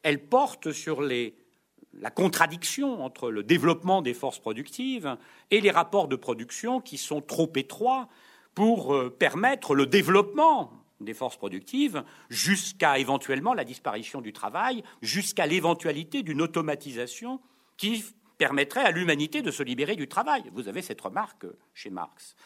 elle 0.02 0.26
porte 0.26 0.72
sur 0.72 1.02
la 1.02 2.10
contradiction 2.10 3.02
entre 3.02 3.30
le 3.30 3.42
développement 3.42 4.02
des 4.02 4.14
forces 4.14 4.38
productives 4.38 5.16
et 5.50 5.60
les 5.60 5.70
rapports 5.70 6.08
de 6.08 6.16
production 6.16 6.80
qui 6.80 6.98
sont 6.98 7.20
trop 7.20 7.50
étroits 7.56 8.08
pour 8.54 8.94
euh, 8.94 9.10
permettre 9.10 9.74
le 9.74 9.86
développement 9.86 10.72
des 11.00 11.14
forces 11.14 11.36
productives 11.36 12.04
jusqu'à 12.28 12.98
éventuellement 12.98 13.54
la 13.54 13.64
disparition 13.64 14.20
du 14.20 14.32
travail, 14.32 14.82
jusqu'à 15.02 15.46
l'éventualité 15.46 16.22
d'une 16.22 16.42
automatisation 16.42 17.40
qui 17.76 18.04
permettrait 18.36 18.84
à 18.84 18.90
l'humanité 18.90 19.42
de 19.42 19.50
se 19.50 19.62
libérer 19.62 19.96
du 19.96 20.08
travail. 20.08 20.42
Vous 20.52 20.68
avez 20.68 20.82
cette 20.82 21.00
remarque 21.00 21.46
chez 21.74 21.90
Marx. 21.90 22.36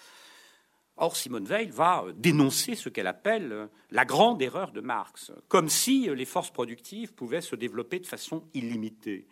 Or, 0.97 1.17
Simone 1.17 1.45
Veil 1.45 1.71
va 1.71 2.05
dénoncer 2.15 2.77
ce 2.77 2.89
qu'elle 2.89 3.09
appelle 3.09 3.69
la 3.91 4.05
grande 4.05 4.41
erreur 4.41 4.71
de 4.71 4.81
Marx, 4.81 5.33
comme 5.49 5.69
si 5.69 6.09
les 6.15 6.25
forces 6.25 6.53
productives 6.53 7.15
pouvaient 7.15 7.41
se 7.41 7.57
développer 7.57 7.99
de 7.99 8.07
façon 8.07 8.45
illimitée, 8.55 9.27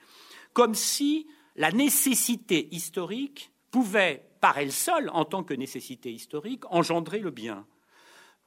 comme 0.52 0.74
si 0.74 1.28
la 1.54 1.70
nécessité 1.70 2.68
historique 2.74 3.52
pouvait, 3.70 4.28
par 4.40 4.58
elle 4.58 4.72
seule, 4.72 5.08
en 5.10 5.24
tant 5.24 5.44
que 5.44 5.54
nécessité 5.54 6.10
historique, 6.12 6.64
engendrer 6.70 7.20
le 7.20 7.30
bien. 7.30 7.66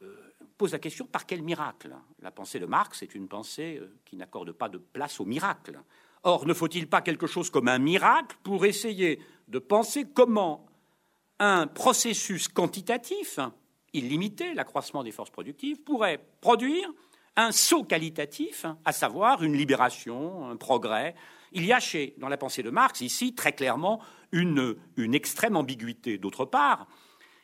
Euh, 0.01 0.13
pose 0.57 0.73
la 0.73 0.79
question 0.79 1.05
par 1.05 1.25
quel 1.25 1.41
miracle? 1.41 1.95
La 2.19 2.31
pensée 2.31 2.59
de 2.59 2.65
Marx 2.65 3.01
est 3.01 3.15
une 3.15 3.27
pensée 3.27 3.79
euh, 3.81 3.97
qui 4.03 4.17
n'accorde 4.17 4.51
pas 4.51 4.69
de 4.69 4.77
place 4.77 5.19
au 5.19 5.25
miracle. 5.25 5.79
Or, 6.23 6.45
ne 6.45 6.53
faut-il 6.53 6.89
pas 6.89 7.01
quelque 7.01 7.27
chose 7.27 7.49
comme 7.49 7.67
un 7.67 7.79
miracle 7.79 8.37
pour 8.43 8.65
essayer 8.65 9.19
de 9.47 9.59
penser 9.59 10.05
comment 10.13 10.65
un 11.39 11.67
processus 11.67 12.47
quantitatif 12.47 13.39
illimité, 13.95 14.53
l'accroissement 14.53 15.03
des 15.03 15.11
forces 15.11 15.29
productives, 15.29 15.81
pourrait 15.81 16.19
produire 16.41 16.91
un 17.35 17.51
saut 17.51 17.83
qualitatif, 17.83 18.65
à 18.85 18.91
savoir 18.91 19.43
une 19.43 19.55
libération, 19.55 20.49
un 20.49 20.55
progrès. 20.55 21.15
Il 21.51 21.65
y 21.65 21.73
a 21.73 21.79
chez, 21.79 22.13
dans 22.17 22.29
la 22.29 22.37
pensée 22.37 22.63
de 22.63 22.69
Marx, 22.69 23.01
ici, 23.01 23.33
très 23.33 23.53
clairement, 23.53 24.01
une, 24.31 24.75
extrême 24.97 25.55
ambiguïté. 25.55 26.17
D'autre 26.17 26.45
part, 26.45 26.87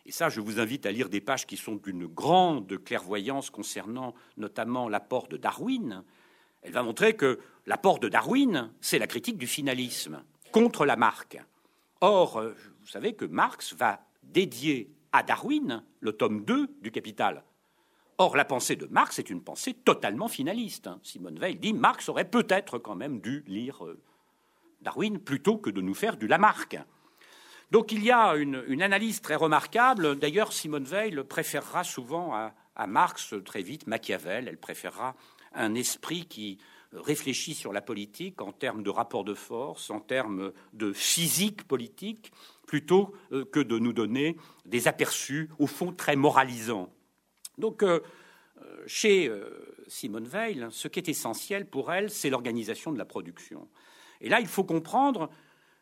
et 0.06 0.12
ça, 0.12 0.30
je 0.30 0.42
vous 0.42 0.60
invite 0.60 0.86
à 0.86 0.92
lire 0.92 1.10
des 1.10 1.22
pages 1.22 1.46
qui 1.46 1.58
sont 1.58 1.76
d'une 1.76 2.08
grande 2.08 2.84
clairvoyance 2.84 3.50
concernant 3.50 4.16
notamment 4.38 4.90
l'apport 4.90 5.28
de 5.28 5.38
Darwin. 5.38 6.04
Elle 6.64 6.74
va 6.74 6.84
montrer 6.84 7.16
que 7.16 7.40
l'apport 7.66 8.00
de 8.00 8.10
Darwin, 8.10 8.72
c'est 8.82 9.00
la 9.00 9.08
critique 9.08 9.38
du 9.38 9.48
finalisme 9.48 10.24
contre 10.52 10.86
la 10.86 10.96
marque. 10.96 11.38
Or, 12.02 12.44
vous 12.82 12.88
savez 12.88 13.14
que 13.14 13.26
Marx 13.26 13.74
va 13.74 14.02
dédier 14.24 14.92
à 15.12 15.24
Darwin 15.24 15.84
le 16.00 16.14
tome 16.14 16.44
2 16.44 16.68
du 16.82 16.92
Capital. 16.92 17.44
Or, 18.18 18.36
la 18.36 18.46
pensée 18.46 18.76
de 18.76 18.86
Marx 18.88 19.20
est 19.20 19.30
une 19.30 19.44
pensée 19.44 19.74
totalement 19.74 20.28
finaliste. 20.28 20.90
Simone 21.04 21.40
Veil 21.40 21.56
dit 21.56 21.74
Marx 21.74 22.08
aurait 22.10 22.30
peut-être 22.30 22.78
quand 22.78 22.96
même 22.96 23.20
dû 23.20 23.44
lire 23.48 23.86
euh, 23.86 24.00
Darwin 24.82 25.20
plutôt 25.20 25.58
que 25.58 25.70
de 25.70 25.82
nous 25.82 25.94
faire 25.94 26.18
du 26.18 26.28
Lamarck. 26.28 26.78
Donc 27.72 27.92
il 27.92 28.04
y 28.04 28.12
a 28.12 28.36
une, 28.36 28.82
analyse 28.82 29.22
très 29.22 29.36
remarquable. 29.36 30.18
D'ailleurs, 30.18 30.52
Simone 30.54 30.84
Veil 30.84 31.24
préférera 31.24 31.84
souvent 31.84 32.34
à, 32.34 32.54
Marx 32.88 33.34
très 33.46 33.62
vite 33.62 33.88
Machiavel. 33.88 34.48
Elle 34.48 34.58
préférera 34.58 35.16
un 35.54 35.76
esprit 35.76 36.26
qui 36.26 36.58
réfléchit 36.94 37.54
sur 37.54 37.72
la 37.72 37.82
politique 37.82 38.42
en 38.42 38.52
termes 38.52 38.84
de 38.84 38.90
rapport 38.90 39.24
de 39.24 39.34
force, 39.34 39.90
en 39.90 40.00
termes 40.00 40.52
de 40.74 40.92
physique 40.92 41.68
politique, 41.68 42.32
plutôt 42.72 43.14
euh, 43.34 43.44
que 43.44 43.60
de 43.60 43.78
nous 43.78 43.92
donner 43.92 44.38
des 44.64 44.88
aperçus, 44.88 45.50
au 45.60 45.68
fond, 45.68 45.92
très 45.92 46.16
moralisants. 46.16 46.90
Donc, 47.58 47.84
euh, 47.84 48.00
euh, 48.62 48.84
chez 48.88 49.30
Simone 49.88 50.26
Veil, 50.26 50.66
ce 50.72 50.88
qui 50.88 50.98
est 51.00 51.10
essentiel 51.10 51.66
pour 51.66 51.92
elle, 51.92 52.10
c'est 52.10 52.30
l'organisation 52.30 52.94
de 52.94 52.98
la 52.98 53.04
production. 53.04 53.68
Et 54.22 54.30
là, 54.30 54.40
il 54.40 54.48
faut 54.48 54.64
comprendre 54.64 55.30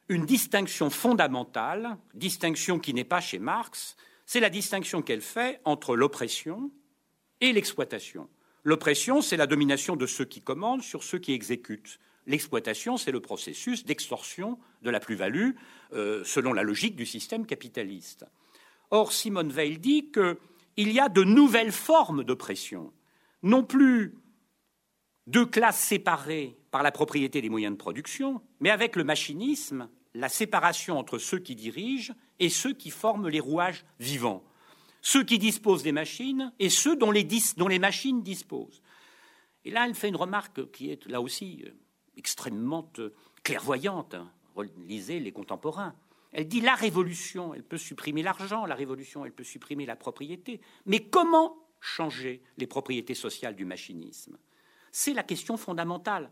une 0.07 0.25
distinction 0.25 0.89
fondamentale, 0.89 1.95
distinction 2.15 2.79
qui 2.79 2.95
n'est 2.95 3.03
pas 3.03 3.21
chez 3.21 3.37
Marx, 3.37 3.95
c'est 4.25 4.39
la 4.39 4.49
distinction 4.49 5.03
qu'elle 5.03 5.21
fait 5.21 5.61
entre 5.65 5.95
l'oppression 5.95 6.71
et 7.39 7.53
l'exploitation. 7.53 8.27
L'oppression, 8.63 9.21
c'est 9.21 9.37
la 9.37 9.45
domination 9.45 9.95
de 9.95 10.07
ceux 10.07 10.25
qui 10.25 10.41
commandent 10.41 10.81
sur 10.81 11.03
ceux 11.03 11.19
qui 11.19 11.33
exécutent. 11.33 11.99
L'exploitation, 12.29 12.95
c'est 12.97 13.11
le 13.11 13.21
processus 13.21 13.85
d'extorsion 13.85 14.59
de 14.83 14.91
la 14.91 14.99
plus-value 14.99 15.53
euh, 15.93 16.23
selon 16.23 16.53
la 16.53 16.61
logique 16.61 16.95
du 16.95 17.07
système 17.07 17.47
capitaliste. 17.47 18.23
Or, 18.91 19.11
Simone 19.11 19.51
Veil 19.51 19.79
dit 19.79 20.11
qu'il 20.11 20.91
y 20.91 20.99
a 20.99 21.09
de 21.09 21.23
nouvelles 21.23 21.71
formes 21.71 22.23
d'oppression, 22.23 22.93
non 23.41 23.63
plus 23.63 24.13
deux 25.25 25.47
classes 25.47 25.79
séparées 25.79 26.55
par 26.69 26.83
la 26.83 26.91
propriété 26.91 27.41
des 27.41 27.49
moyens 27.49 27.73
de 27.73 27.79
production, 27.79 28.43
mais 28.59 28.69
avec 28.69 28.95
le 28.95 29.03
machinisme, 29.03 29.89
la 30.13 30.29
séparation 30.29 30.99
entre 30.99 31.17
ceux 31.17 31.39
qui 31.39 31.55
dirigent 31.55 32.13
et 32.37 32.49
ceux 32.49 32.73
qui 32.73 32.91
forment 32.91 33.27
les 33.27 33.39
rouages 33.39 33.85
vivants, 33.99 34.43
ceux 35.01 35.23
qui 35.23 35.39
disposent 35.39 35.81
des 35.81 35.91
machines 35.91 36.53
et 36.59 36.69
ceux 36.69 36.95
dont 36.95 37.09
les, 37.09 37.27
dont 37.57 37.67
les 37.67 37.79
machines 37.79 38.21
disposent. 38.21 38.83
Et 39.65 39.71
là, 39.71 39.87
elle 39.87 39.95
fait 39.95 40.09
une 40.09 40.15
remarque 40.15 40.71
qui 40.71 40.91
est 40.91 41.07
là 41.07 41.21
aussi 41.21 41.63
euh, 41.65 41.71
extrêmement 42.19 42.91
euh, 42.99 43.13
clairvoyante. 43.43 44.13
Hein. 44.13 44.31
Lisez 44.77 45.19
les 45.19 45.31
contemporains. 45.31 45.95
Elle 46.31 46.47
dit 46.47 46.61
la 46.61 46.75
révolution, 46.75 47.53
elle 47.53 47.63
peut 47.63 47.77
supprimer 47.77 48.21
l'argent, 48.21 48.65
la 48.65 48.75
révolution, 48.75 49.25
elle 49.25 49.31
peut 49.31 49.43
supprimer 49.43 49.85
la 49.85 49.95
propriété. 49.95 50.61
Mais 50.85 50.99
comment 50.99 51.57
changer 51.79 52.43
les 52.57 52.67
propriétés 52.67 53.15
sociales 53.15 53.55
du 53.55 53.65
machinisme? 53.65 54.37
C'est 54.91 55.13
la 55.13 55.23
question 55.23 55.57
fondamentale. 55.57 56.29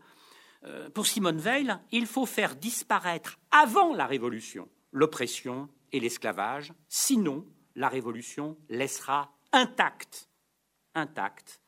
Euh, 0.64 0.90
pour 0.90 1.06
Simone 1.06 1.38
Veil, 1.38 1.74
il 1.90 2.06
faut 2.06 2.26
faire 2.26 2.54
disparaître 2.54 3.38
avant 3.50 3.94
la 3.94 4.06
révolution 4.06 4.68
l'oppression 4.92 5.68
et 5.92 6.00
l'esclavage, 6.00 6.72
sinon 6.88 7.46
la 7.74 7.88
révolution 7.88 8.56
laissera 8.68 9.32
intacte, 9.52 10.28
intacte 10.94 11.60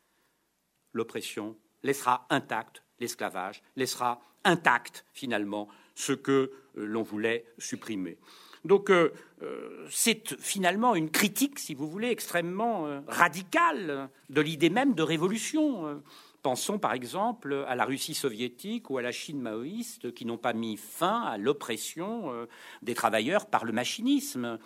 l'oppression, 0.93 1.57
laissera 1.83 2.27
intacte 2.31 2.83
l'esclavage, 3.01 3.63
laissera 3.77 4.21
intact 4.45 5.05
finalement 5.13 5.69
ce 5.95 6.13
que 6.13 6.33
euh, 6.33 6.51
l'on 6.75 7.03
voulait 7.03 7.45
supprimer. 7.59 8.17
Donc 8.65 8.91
euh, 8.91 9.13
euh, 9.43 9.87
c'est 9.91 10.39
finalement 10.39 10.95
une 10.95 11.11
critique, 11.11 11.59
si 11.59 11.75
vous 11.75 11.89
voulez, 11.89 12.09
extrêmement 12.09 13.03
radicale 13.09 14.11
de 14.29 14.41
l'idée 14.41 14.71
même 14.71 14.95
de 14.95 15.03
révolution. 15.03 16.03
Pensons 16.43 16.79
par 16.79 16.95
exemple 16.95 17.65
à 17.69 17.75
la 17.75 17.85
Russie 17.85 18.15
soviétique 18.15 18.91
ou 18.91 18.99
à 18.99 19.03
la 19.03 19.13
Chine 19.13 19.41
maoïste 19.41 20.15
qui 20.15 20.25
n'ont 20.25 20.39
pas 20.39 20.53
mis 20.53 20.77
fin 20.77 21.23
à 21.23 21.37
l'oppression 21.37 22.33
des 22.83 22.95
travailleurs 22.95 23.47
par 23.47 23.65
le 23.65 23.73
machinisme. 23.73 24.59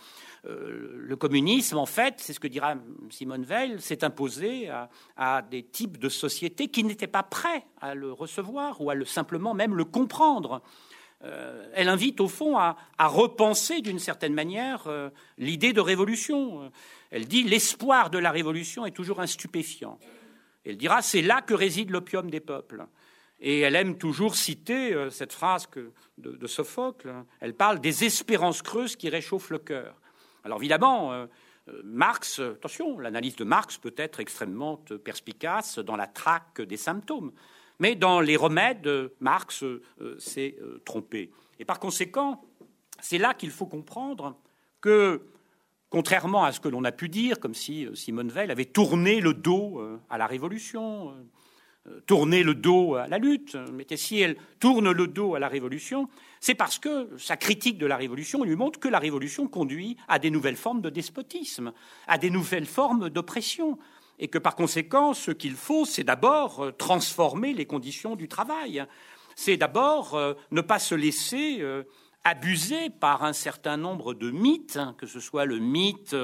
Euh, 0.47 0.91
le 0.95 1.17
communisme, 1.17 1.79
en 1.79 1.87
fait, 1.87 2.15
c'est 2.19 2.33
ce 2.33 2.41
que 2.41 2.49
dira 2.49 2.75
Simone 3.11 3.45
Veil, 3.45 3.81
s'est 3.81 4.05
imposé 4.05 4.71
à, 5.17 5.43
des 5.43 5.63
types 5.63 5.99
de 5.99 6.09
sociétés 6.09 6.69
qui 6.69 6.85
n'étaient 6.85 7.07
pas 7.07 7.23
prêts 7.23 7.65
à 7.81 7.95
le 7.95 8.13
recevoir 8.13 8.81
ou 8.81 8.91
à 8.91 8.95
le, 8.95 9.05
simplement 9.05 9.55
même 9.55 9.75
le 9.75 9.85
comprendre. 9.85 10.63
Euh, 11.23 11.67
elle 11.75 11.89
invite 11.89 12.21
au 12.21 12.29
fond 12.29 12.59
à, 12.59 12.77
repenser 12.99 13.81
d'une 13.81 13.99
certaine 13.99 14.35
manière 14.35 14.87
euh, 14.87 15.09
l'idée 15.39 15.73
de 15.73 15.81
révolution. 15.81 16.71
Elle 17.11 17.27
dit 17.27 17.45
l'espoir 17.45 18.11
de 18.11 18.19
la 18.19 18.31
révolution 18.31 18.85
est 18.85 18.91
toujours 18.91 19.21
un 19.21 19.27
stupéfiant. 19.27 19.99
Elle 20.65 20.77
dira 20.77 21.03
c'est 21.03 21.23
là 21.23 21.43
que 21.43 21.55
réside 21.55 21.91
l'opium 21.91 22.31
des 22.31 22.41
peuples. 22.41 22.87
Et 23.41 23.61
elle 23.61 23.77
aime 23.77 23.99
toujours 23.99 24.37
citer 24.37 24.97
cette 25.11 25.33
phrase 25.33 25.69
de, 26.17 26.47
Sophocle. 26.47 27.13
Elle 27.41 27.55
parle 27.55 27.81
des 27.81 28.05
espérances 28.05 28.63
creuses 28.63 28.97
qui 28.97 29.09
réchauffent 29.09 29.51
le 29.51 29.59
cœur. 29.59 30.01
Alors 30.45 30.59
évidemment, 30.59 31.13
euh, 31.13 31.27
euh, 31.69 31.81
Marx, 31.85 32.39
attention, 32.39 32.99
l'analyse 32.99 33.37
de 33.37 33.45
Marx 33.45 33.79
peut 33.79 33.95
être 33.97 34.21
extrêmement 34.21 34.77
perspicace 34.77 35.79
dans 35.79 35.97
la 35.97 36.07
traque 36.07 36.61
des 36.61 36.77
symptômes, 36.77 37.33
mais 37.81 37.95
dans 37.95 38.21
les 38.21 38.37
remèdes, 38.37 39.11
Marx 39.21 39.65
euh, 39.65 39.81
s'est 40.19 40.57
trompé. 40.85 41.31
Et 41.59 41.65
par 41.65 41.81
conséquent, 41.81 42.45
c'est 43.01 43.19
là 43.19 43.35
qu'il 43.35 43.51
faut 43.51 43.67
comprendre 43.67 44.39
que, 44.81 45.23
contrairement 45.95 46.43
à 46.43 46.51
ce 46.51 46.59
que 46.59 46.67
l'on 46.67 46.83
a 46.83 46.91
pu 46.91 47.09
dire, 47.09 47.39
comme 47.39 47.55
si 47.55 47.87
Simone 47.95 48.29
Veil 48.29 48.51
avait 48.51 48.65
tourné 48.65 49.21
le 49.21 49.33
dos 49.33 49.81
à 50.11 50.19
la 50.19 50.27
Révolution, 50.27 51.15
tourné 52.05 52.43
le 52.43 52.57
dos 52.57 52.97
à 52.97 53.07
la 53.07 53.19
lutte, 53.19 53.57
mais 53.73 53.87
si 53.97 54.19
elle 54.19 54.37
tourne 54.59 54.91
le 54.91 55.07
dos 55.07 55.37
à 55.37 55.39
la 55.39 55.47
Révolution, 55.47 56.09
c'est 56.41 56.57
parce 56.57 56.81
que 56.81 57.11
sa 57.17 57.37
critique 57.37 57.79
de 57.79 57.87
la 57.87 57.97
Révolution 57.97 58.43
lui 58.43 58.57
montre 58.57 58.81
que 58.81 58.89
la 58.89 58.99
Révolution 58.99 59.47
conduit 59.47 59.97
à 60.09 60.19
des 60.19 60.31
nouvelles 60.31 60.57
formes 60.57 60.81
de 60.81 60.91
despotisme, 60.91 61.73
à 62.09 62.19
des 62.19 62.31
nouvelles 62.31 62.67
formes 62.67 63.09
d'oppression, 63.09 63.79
et 64.19 64.27
que 64.27 64.39
par 64.39 64.57
conséquent, 64.57 65.15
ce 65.15 65.31
qu'il 65.31 65.55
faut, 65.55 65.85
c'est 65.85 66.03
d'abord 66.03 66.61
euh, 66.61 66.73
transformer 66.73 67.53
les 67.53 67.67
conditions 67.67 68.17
du 68.17 68.27
travail. 68.27 68.85
C'est 69.37 69.57
d'abord 69.57 70.15
euh, 70.15 70.35
ne 70.51 70.61
pas 70.61 70.81
se 70.81 70.97
laisser 70.97 71.59
euh, 71.61 71.85
abusé 72.25 72.91
par 72.91 73.23
un 73.23 73.33
certain 73.33 73.77
nombre 73.77 74.15
de 74.15 74.31
mythes, 74.31 74.77
hein, 74.77 74.95
que 74.99 75.07
ce 75.07 75.21
soit 75.21 75.45
le 75.45 75.59
mythe 75.59 76.15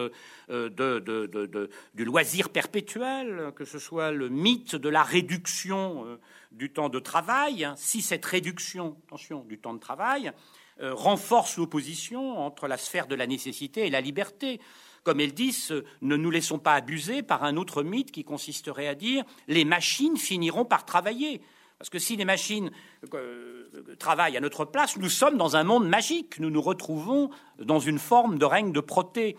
de, 0.48 1.70
du 1.94 2.04
loisir 2.04 2.48
perpétuel, 2.48 3.52
que 3.54 3.64
ce 3.64 3.78
soit 3.78 4.10
le 4.10 4.28
mythe 4.28 4.74
de 4.76 4.88
la 4.88 5.02
réduction 5.02 6.18
du 6.52 6.72
temps 6.72 6.88
de 6.88 6.98
travail. 6.98 7.68
Si 7.76 8.02
cette 8.02 8.24
réduction, 8.24 8.96
attention, 9.06 9.44
du 9.44 9.58
temps 9.58 9.74
de 9.74 9.78
travail 9.78 10.32
renforce 10.80 11.58
l'opposition 11.58 12.38
entre 12.38 12.66
la 12.66 12.78
sphère 12.78 13.06
de 13.06 13.14
la 13.14 13.26
nécessité 13.26 13.86
et 13.86 13.90
la 13.90 14.00
liberté, 14.00 14.60
comme 15.02 15.20
elles 15.20 15.34
disent, 15.34 15.74
ne 16.02 16.16
nous 16.16 16.30
laissons 16.30 16.58
pas 16.58 16.74
abuser 16.74 17.22
par 17.22 17.44
un 17.44 17.56
autre 17.56 17.82
mythe 17.82 18.12
qui 18.12 18.24
consisterait 18.24 18.88
à 18.88 18.94
dire 18.94 19.24
les 19.48 19.64
machines 19.64 20.16
finiront 20.16 20.64
par 20.64 20.84
travailler. 20.84 21.40
Parce 21.80 21.88
que 21.88 21.98
si 21.98 22.16
les 22.16 22.26
machines 22.26 22.70
euh, 23.14 23.96
travaillent 23.98 24.36
à 24.36 24.40
notre 24.40 24.66
place, 24.66 24.98
nous 24.98 25.08
sommes 25.08 25.38
dans 25.38 25.56
un 25.56 25.64
monde 25.64 25.88
magique. 25.88 26.38
Nous 26.38 26.50
nous 26.50 26.60
retrouvons 26.60 27.30
dans 27.58 27.80
une 27.80 27.98
forme 27.98 28.38
de 28.38 28.44
règne 28.44 28.70
de 28.70 28.80
proté. 28.80 29.34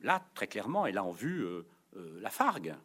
Là, 0.00 0.24
très 0.36 0.46
clairement, 0.46 0.86
elle 0.86 0.96
a 0.96 1.02
en 1.02 1.10
vue 1.10 1.44
euh, 1.44 1.66
euh, 1.96 2.20
la 2.20 2.30
Fargue. 2.30 2.76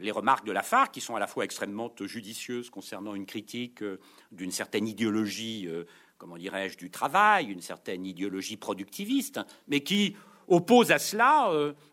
les 0.00 0.10
remarques 0.10 0.46
de 0.46 0.52
la 0.52 0.62
Fargue, 0.62 0.92
qui 0.92 1.02
sont 1.02 1.14
à 1.14 1.20
la 1.20 1.26
fois 1.26 1.44
extrêmement 1.44 1.92
judicieuses 2.00 2.70
concernant 2.70 3.14
une 3.14 3.26
critique 3.26 3.84
d'une 4.32 4.52
certaine 4.52 4.88
idéologie, 4.88 5.68
comment 6.16 6.38
dirais-je, 6.38 6.78
du 6.78 6.88
travail, 6.88 7.52
une 7.52 7.60
certaine 7.60 8.06
idéologie 8.06 8.56
productiviste, 8.56 9.40
mais 9.66 9.80
qui 9.80 10.16
oppose 10.46 10.92
à 10.92 10.98
cela 10.98 11.50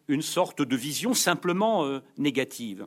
une 0.07 0.21
sorte 0.21 0.61
de 0.61 0.75
vision 0.75 1.15
simplement 1.15 1.99
négative. 2.17 2.85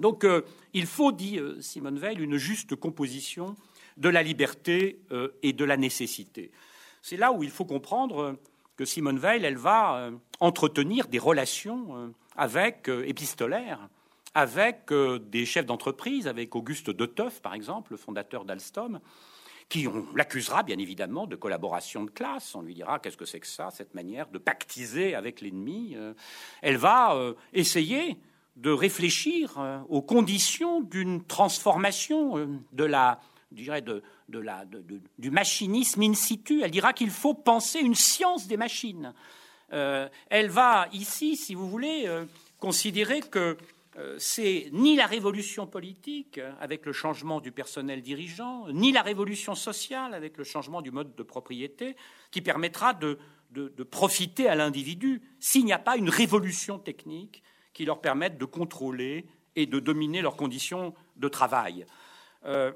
Donc 0.00 0.24
euh, 0.24 0.42
il 0.72 0.86
faut, 0.86 1.12
dit 1.12 1.38
euh, 1.38 1.60
Simone 1.60 1.98
Veil, 1.98 2.18
une 2.18 2.38
juste 2.38 2.74
composition 2.74 3.54
de 3.98 4.08
la 4.08 4.22
liberté 4.22 4.98
euh, 5.12 5.28
et 5.42 5.52
de 5.52 5.64
la 5.64 5.76
nécessité. 5.76 6.50
C'est 7.02 7.18
là 7.18 7.32
où 7.32 7.44
il 7.44 7.50
faut 7.50 7.66
comprendre 7.66 8.36
que 8.76 8.84
Simone 8.84 9.18
Veil, 9.18 9.44
elle 9.44 9.58
va 9.58 10.10
entretenir 10.40 11.06
des 11.06 11.18
relations 11.18 12.12
avec 12.36 12.88
épistolaires, 12.88 13.88
avec 14.34 14.92
des 14.92 15.46
chefs 15.46 15.64
d'entreprise, 15.64 16.28
avec 16.28 16.54
Auguste 16.54 17.14
Teuf, 17.14 17.40
par 17.40 17.54
exemple, 17.54 17.92
le 17.92 17.96
fondateur 17.96 18.44
d'Alstom, 18.44 19.00
qui 19.70 19.86
l'accusera 20.14 20.62
bien 20.62 20.78
évidemment 20.78 21.26
de 21.26 21.36
collaboration 21.36 22.04
de 22.04 22.10
classe. 22.10 22.54
On 22.54 22.62
lui 22.62 22.74
dira 22.74 22.98
qu'est-ce 22.98 23.16
que 23.16 23.24
c'est 23.24 23.40
que 23.40 23.46
ça, 23.46 23.70
cette 23.70 23.94
manière 23.94 24.28
de 24.28 24.38
pactiser 24.38 25.14
avec 25.14 25.40
l'ennemi. 25.40 25.96
Elle 26.60 26.76
va 26.76 27.34
essayer 27.54 28.18
de 28.56 28.70
réfléchir 28.70 29.58
euh, 29.58 29.80
aux 29.88 30.02
conditions 30.02 30.80
d'une 30.80 31.24
transformation 31.24 32.36
euh, 32.36 32.46
de 32.72 32.84
la, 32.84 33.20
du 33.50 35.30
machinisme 35.30 36.02
in 36.02 36.14
situ. 36.14 36.62
Elle 36.62 36.70
dira 36.70 36.92
qu'il 36.92 37.10
faut 37.10 37.34
penser 37.34 37.80
une 37.80 37.94
science 37.94 38.46
des 38.46 38.56
machines. 38.56 39.14
Euh, 39.72 40.08
elle 40.28 40.50
va 40.50 40.88
ici, 40.92 41.36
si 41.36 41.54
vous 41.54 41.68
voulez, 41.68 42.08
considérer 42.58 43.20
que 43.20 43.56
c'est 44.18 44.68
ni 44.72 44.94
la 44.96 45.06
révolution 45.06 45.66
politique 45.66 46.40
avec 46.60 46.86
le 46.86 46.92
changement 46.92 47.40
du 47.40 47.50
personnel 47.52 48.02
dirigeant, 48.02 48.68
ni 48.68 48.92
la 48.92 49.02
révolution 49.02 49.54
sociale 49.54 50.14
avec 50.14 50.38
le 50.38 50.44
changement 50.44 50.80
du 50.80 50.90
mode 50.90 51.14
de 51.16 51.22
propriété 51.22 51.96
qui 52.30 52.40
permettra 52.40 52.94
de 52.94 53.18
profiter 53.90 54.48
à 54.48 54.54
l'individu 54.54 55.22
s'il 55.40 55.64
n'y 55.64 55.72
a 55.72 55.78
pas 55.78 55.96
une 55.96 56.08
révolution 56.08 56.78
technique 56.78 57.42
qui 57.80 57.86
leur 57.86 58.02
permettent 58.02 58.36
de 58.36 58.44
contrôler 58.44 59.24
et 59.56 59.64
de 59.64 59.80
dominer 59.80 60.20
leurs 60.20 60.36
conditions 60.36 60.92
de 61.16 61.28
travail. 61.28 61.86
Euh, 62.44 62.72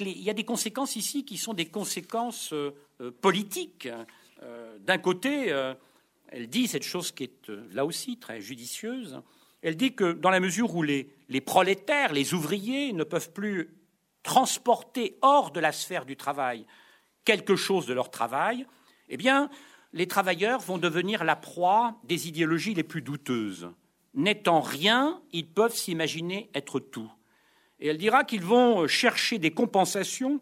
il 0.00 0.22
y 0.22 0.30
a 0.30 0.32
des 0.32 0.46
conséquences 0.46 0.96
ici 0.96 1.26
qui 1.26 1.36
sont 1.36 1.52
des 1.52 1.66
conséquences 1.66 2.54
euh, 2.54 2.70
euh, 3.02 3.10
politiques. 3.10 3.90
D'un 4.80 4.96
côté, 4.96 5.48
elle 6.28 6.48
dit 6.48 6.66
cette 6.66 6.82
chose 6.82 7.12
qui 7.12 7.24
est 7.24 7.50
là 7.72 7.84
aussi 7.84 8.18
très 8.18 8.40
judicieuse. 8.40 9.20
Elle 9.60 9.76
dit 9.76 9.94
que 9.94 10.12
dans 10.12 10.30
la 10.30 10.40
mesure 10.40 10.74
où 10.74 10.82
les, 10.82 11.10
les 11.28 11.42
prolétaires, 11.42 12.14
les 12.14 12.32
ouvriers 12.32 12.94
ne 12.94 13.04
peuvent 13.04 13.32
plus 13.32 13.76
transporter 14.22 15.18
hors 15.20 15.50
de 15.50 15.60
la 15.60 15.72
sphère 15.72 16.06
du 16.06 16.16
travail 16.16 16.64
quelque 17.26 17.56
chose 17.56 17.84
de 17.84 17.92
leur 17.92 18.10
travail, 18.10 18.66
eh 19.10 19.18
bien, 19.18 19.50
les 19.92 20.06
travailleurs 20.06 20.60
vont 20.60 20.78
devenir 20.78 21.22
la 21.22 21.36
proie 21.36 21.96
des 22.04 22.28
idéologies 22.28 22.74
les 22.74 22.82
plus 22.82 23.02
douteuses 23.02 23.68
n'étant 24.16 24.60
rien, 24.60 25.20
ils 25.32 25.46
peuvent 25.46 25.74
s'imaginer 25.74 26.50
être 26.54 26.80
tout. 26.80 27.10
Et 27.78 27.88
elle 27.88 27.98
dira 27.98 28.24
qu'ils 28.24 28.42
vont 28.42 28.88
chercher 28.88 29.38
des 29.38 29.52
compensations 29.52 30.40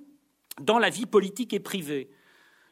dans 0.60 0.78
la 0.78 0.88
vie 0.88 1.06
politique 1.06 1.52
et 1.52 1.60
privée. 1.60 2.08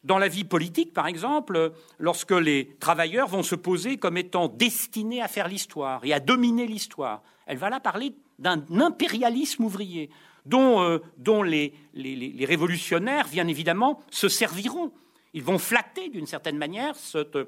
Dans 0.05 0.19
la 0.19 0.29
vie 0.29 0.45
politique, 0.45 0.93
par 0.93 1.07
exemple, 1.07 1.73
lorsque 1.99 2.33
les 2.33 2.77
travailleurs 2.81 3.29
vont 3.29 3.43
se 3.43 3.55
poser 3.55 3.99
comme 3.99 4.17
étant 4.17 4.49
destinés 4.49 5.21
à 5.21 5.29
faire 5.29 5.49
l'histoire 5.49 6.05
et 6.05 6.13
à 6.13 6.21
dominer 6.21 6.67
l'histoire, 6.67 7.23
elle 7.47 7.59
va 7.59 7.71
là 7.71 7.81
parler 7.81 8.13
d'un 8.39 8.65
impérialisme 8.81 9.65
ouvrier 9.65 10.11
dont, 10.45 10.83
euh, 10.83 10.99
les, 11.45 11.73
les 11.95 12.45
révolutionnaires, 12.45 13.29
bien 13.29 13.47
évidemment, 13.47 14.01
se 14.11 14.29
serviront 14.29 14.93
ils 15.35 15.43
vont 15.43 15.59
flatter 15.59 16.09
d'une 16.09 16.27
certaine 16.27 16.59
manière 16.59 16.95
cette, 16.97 17.39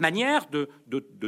manière 0.00 0.46
de, 0.48 0.68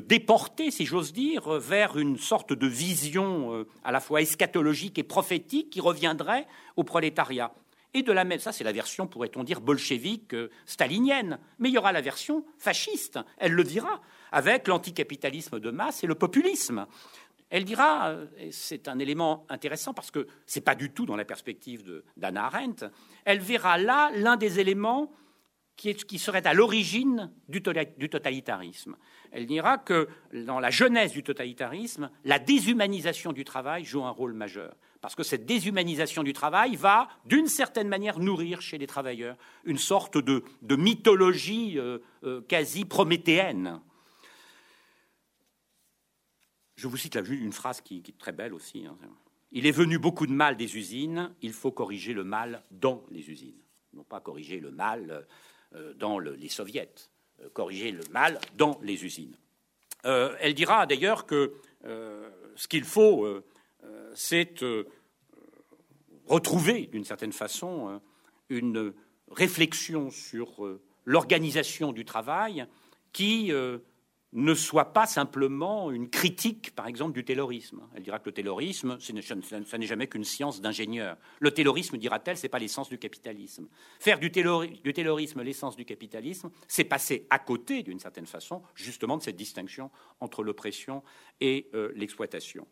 déporter, 0.01 0.70
si 0.70 0.87
j'ose 0.87 1.12
dire, 1.12 1.49
vers 1.51 1.99
une 1.99 2.18
sorte 2.18 2.53
de 2.53 2.66
vision 2.66 3.55
euh, 3.55 3.66
à 3.84 3.93
la 3.93 4.01
fois 4.01 4.22
eschatologique 4.22 4.99
et 4.99 5.03
prophétique 5.03 5.70
qui 5.70 5.80
reviendrait 5.80 6.47
au 6.76 6.84
prolétariat. 6.84 7.53
Et 7.95 8.03
de 8.03 8.12
la 8.12 8.24
même, 8.24 8.39
ça 8.39 8.53
c'est 8.53 8.64
la 8.64 8.72
version, 8.72 9.07
pourrait-on 9.07 9.43
dire, 9.43 9.61
bolchevique, 9.61 10.34
euh, 10.34 10.51
stalinienne. 10.66 11.39
Mais 11.59 11.70
il 11.70 11.74
y 11.74 11.78
aura 11.78 11.93
la 11.93 12.03
version 12.03 12.45
fasciste, 12.59 13.18
elle 13.39 13.53
le 13.53 13.64
dira, 13.64 14.03
avec 14.32 14.68
l'anticapitalisme 14.68 15.59
de 15.59 15.70
masse 15.70 16.05
et 16.05 16.07
le 16.07 16.14
populisme. 16.14 16.87
Elle 17.51 17.64
dira, 17.64 18.09
euh, 18.09 18.26
et 18.38 18.53
c'est 18.53 18.88
un 18.88 18.99
élément 18.99 19.47
intéressant 19.49 19.94
parce 19.94 20.11
que 20.11 20.26
ce 20.47 20.59
n'est 20.59 20.64
pas 20.64 20.74
du 20.74 20.90
tout 20.90 21.07
dans 21.07 21.16
la 21.16 21.24
perspective 21.24 22.03
d'Anna 22.16 22.47
Arendt, 22.47 22.86
elle 23.24 23.40
verra 23.40 23.78
là 23.78 24.11
l'un 24.14 24.36
des 24.36 24.59
éléments 24.59 25.12
qui, 25.76 26.18
serait 26.18 26.47
à 26.47 26.55
l'origine 26.55 27.30
du, 27.49 27.62
totalitarisme. 27.62 28.97
Elle 29.30 29.47
dira 29.47 29.76
que 29.76 30.09
dans 30.32 30.59
la 30.59 30.70
jeunesse 30.70 31.12
du 31.12 31.22
totalitarisme, 31.22 32.11
la 32.24 32.38
déshumanisation 32.38 33.32
du 33.32 33.44
travail 33.44 33.84
joue 33.84 34.03
un 34.03 34.11
rôle 34.11 34.32
majeur. 34.32 34.74
Parce 35.03 35.14
que 35.14 35.22
cette 35.22 35.44
déshumanisation 35.44 36.22
du 36.22 36.32
travail 36.32 36.76
va, 36.76 37.09
d'une 37.26 37.47
certaine 37.47 37.88
manière, 37.88 38.18
nourrir 38.18 38.62
chez 38.62 38.78
les 38.78 38.86
travailleurs 38.86 39.36
une 39.64 39.78
sorte 39.78 40.16
de, 40.16 40.42
mythologie 40.76 41.78
euh, 41.78 41.99
euh, 42.24 42.40
quasi 42.40 42.86
prométhéenne 42.86 43.80
je 46.77 46.87
vous 46.89 46.97
cite 46.97 47.14
là 47.14 47.22
une 47.27 47.53
phrase 47.53 47.81
qui, 47.81 48.03
est 48.07 48.18
très 48.18 48.33
belle 48.33 48.55
aussi. 48.55 48.87
Hein. 48.87 48.97
Il 49.53 49.66
est 49.66 49.72
venu 49.72 49.99
beaucoup 49.99 50.27
de 50.27 50.33
mal 50.33 50.57
des 50.57 50.77
usines, 50.77 51.35
il 51.41 51.53
faut 51.53 51.72
corriger 51.72 52.12
le 52.12 52.24
mal 52.24 52.62
dans 52.70 53.05
les 53.11 53.31
usines. 53.31 53.59
Non 53.95 54.05
pas 54.05 54.20
corriger 54.20 54.61
le 54.61 54.70
mal 54.70 55.27
euh, 55.74 55.95
dans 55.95 56.18
les 56.18 56.49
soviets, 56.49 56.93
euh, 57.41 57.49
corriger 57.51 57.93
le 57.93 58.05
mal 58.11 58.39
dans 58.57 58.79
les 58.83 59.05
usines. 59.05 59.37
Euh, 60.05 60.37
elle 60.41 60.55
dira 60.55 60.87
d'ailleurs 60.87 61.27
que 61.27 61.55
ce 62.57 62.66
qu'il 62.66 62.85
faut, 62.85 63.29
c'est 64.14 64.64
retrouver 66.27 66.87
d'une 66.87 67.05
certaine 67.05 67.33
façon 67.33 68.01
une 68.49 68.93
réflexion 69.31 70.11
sur 70.11 70.81
l'organisation 71.05 71.93
du 71.93 72.05
travail 72.05 72.66
qui 73.12 73.53
ne 74.33 74.55
soit 74.55 74.93
pas 74.93 75.07
simplement 75.07 75.91
une 75.91 76.11
critique, 76.11 76.74
par 76.74 76.87
exemple, 76.87 77.12
du 77.12 77.24
taylorisme. 77.24 77.83
Elle 77.95 78.03
dira 78.03 78.18
que 78.18 78.27
le 78.27 78.33
taylorisme, 78.33 78.99
ce 78.99 79.12
n'est 79.12 79.87
jamais 79.87 80.07
qu'une 80.09 80.24
science 80.24 80.61
d'ingénieur. 80.61 81.16
Le 81.39 81.53
taylorisme, 81.53 81.97
dira-t-elle, 81.97 82.37
c'est 82.37 82.49
pas 82.49 82.59
l'essence 82.59 82.89
du 82.89 82.99
capitalisme. 82.99 83.68
Faire 84.01 84.18
du, 84.18 84.31
taylorisme 84.31 85.43
l'essence 85.43 85.77
du 85.77 85.85
capitalisme, 85.85 86.51
c'est 86.68 86.85
passer 86.85 87.27
à 87.31 87.39
côté, 87.39 87.83
d'une 87.83 88.01
certaine 88.01 88.27
façon, 88.27 88.62
justement 88.74 89.16
de 89.16 89.22
cette 89.22 89.37
distinction 89.37 89.91
entre 90.20 90.43
l'oppression 90.43 91.03
et 91.41 91.70
euh, 91.74 91.93
l'exploitation. 91.95 92.66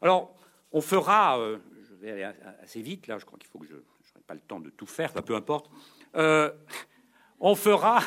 Alors, 0.00 0.34
on 0.72 0.80
fera, 0.80 1.38
euh, 1.38 1.58
je 1.88 1.94
vais 1.94 2.10
aller 2.10 2.36
assez 2.62 2.80
vite, 2.80 3.06
là, 3.06 3.18
je 3.18 3.24
crois 3.24 3.38
qu'il 3.38 3.48
faut 3.48 3.58
que 3.58 3.66
je 3.66 3.74
n'aurai 3.74 4.24
pas 4.26 4.34
le 4.34 4.40
temps 4.40 4.60
de 4.60 4.70
tout 4.70 4.86
faire, 4.86 5.12
peu 5.12 5.34
importe. 5.34 5.70
Euh, 6.14 6.52
on 7.40 7.54
fera 7.54 8.00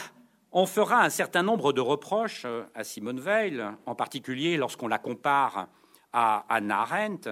on 0.52 0.66
fera 0.66 1.04
un 1.04 1.10
certain 1.10 1.44
nombre 1.44 1.74
de 1.74 1.82
reproches 1.82 2.44
euh, 2.46 2.64
à 2.74 2.84
Simone 2.84 3.20
Veil, 3.20 3.64
en 3.86 3.96
particulier 3.96 4.58
lorsqu'on 4.58 4.88
la 4.88 4.98
compare 4.98 5.68
à 6.14 6.46
Anna 6.50 6.82
Arendt. 6.82 7.30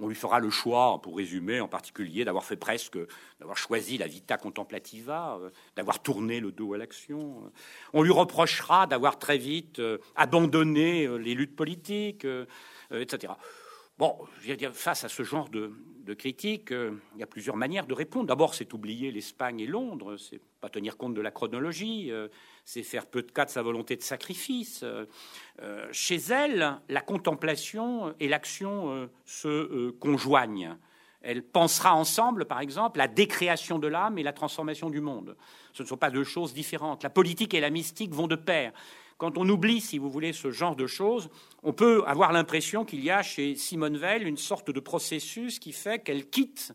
On 0.00 0.06
lui 0.06 0.14
fera 0.14 0.38
le 0.38 0.48
choix, 0.48 1.00
pour 1.02 1.16
résumer, 1.16 1.60
en 1.60 1.66
particulier, 1.66 2.24
d'avoir 2.24 2.44
fait 2.44 2.56
presque, 2.56 2.98
d'avoir 3.40 3.56
choisi 3.56 3.98
la 3.98 4.06
vita 4.06 4.36
contemplativa, 4.36 5.38
euh, 5.40 5.50
d'avoir 5.76 6.00
tourné 6.00 6.40
le 6.40 6.52
dos 6.52 6.74
à 6.74 6.78
l'action. 6.78 7.52
On 7.92 8.02
lui 8.02 8.12
reprochera 8.12 8.86
d'avoir 8.86 9.18
très 9.18 9.38
vite 9.38 9.80
euh, 9.80 9.98
abandonné 10.14 11.08
les 11.18 11.34
luttes 11.34 11.56
politiques, 11.56 12.26
etc. 12.90 13.32
Bon, 13.98 14.16
je 14.40 14.50
veux 14.50 14.56
dire, 14.56 14.72
face 14.74 15.02
à 15.02 15.08
ce 15.08 15.24
genre 15.24 15.48
de, 15.48 15.72
critique, 16.14 16.72
euh, 16.72 16.92
il 17.16 17.20
y 17.20 17.22
a 17.22 17.26
plusieurs 17.26 17.56
manières 17.56 17.86
de 17.86 17.92
répondre. 17.92 18.26
D'abord, 18.26 18.54
c'est 18.54 18.72
oublier 18.72 19.10
l'Espagne 19.10 19.60
et 19.60 19.66
Londres, 19.66 20.16
c'est 20.16 20.40
pas 20.60 20.70
tenir 20.70 20.96
compte 20.96 21.12
de 21.12 21.20
la 21.20 21.30
chronologie, 21.30 22.10
euh, 22.10 22.28
c'est 22.64 22.82
faire 22.82 23.04
peu 23.04 23.22
de 23.22 23.30
cas 23.30 23.44
de 23.44 23.50
sa 23.50 23.60
volonté 23.60 23.94
de 23.96 24.02
sacrifice. 24.02 24.84
Euh, 24.84 25.86
chez 25.92 26.16
elle, 26.30 26.78
la 26.88 27.00
contemplation 27.02 28.14
et 28.20 28.28
l'action 28.28 29.10
se 29.26 29.90
conjoignent. 29.90 30.78
Elle 31.20 31.42
pensera 31.42 31.94
ensemble, 31.94 32.46
par 32.46 32.60
exemple, 32.60 32.98
la 32.98 33.08
décréation 33.08 33.78
de 33.78 33.88
l'âme 33.88 34.16
et 34.16 34.22
la 34.22 34.32
transformation 34.32 34.88
du 34.88 35.00
monde. 35.00 35.36
Ce 35.74 35.82
ne 35.82 35.88
sont 35.88 35.96
pas 35.96 36.10
deux 36.10 36.24
choses 36.24 36.54
différentes. 36.54 37.02
La 37.02 37.10
politique 37.10 37.52
et 37.52 37.60
la 37.60 37.70
mystique 37.70 38.14
vont 38.14 38.28
de 38.28 38.36
pair. 38.36 38.72
Quand 39.18 39.36
on 39.36 39.48
oublie, 39.48 39.80
si 39.80 39.98
vous 39.98 40.10
voulez, 40.10 40.32
ce 40.32 40.52
genre 40.52 40.76
de 40.76 40.86
choses, 40.86 41.28
on 41.64 41.72
peut 41.72 42.04
avoir 42.06 42.32
l'impression 42.32 42.84
qu'il 42.84 43.02
y 43.02 43.10
a 43.10 43.22
chez 43.22 43.56
Simone 43.56 43.96
Veil 43.96 44.22
une 44.22 44.36
sorte 44.36 44.70
de 44.70 44.78
processus 44.78 45.58
qui 45.58 45.72
fait 45.72 45.98
qu'elle 45.98 46.30
quitte, 46.30 46.72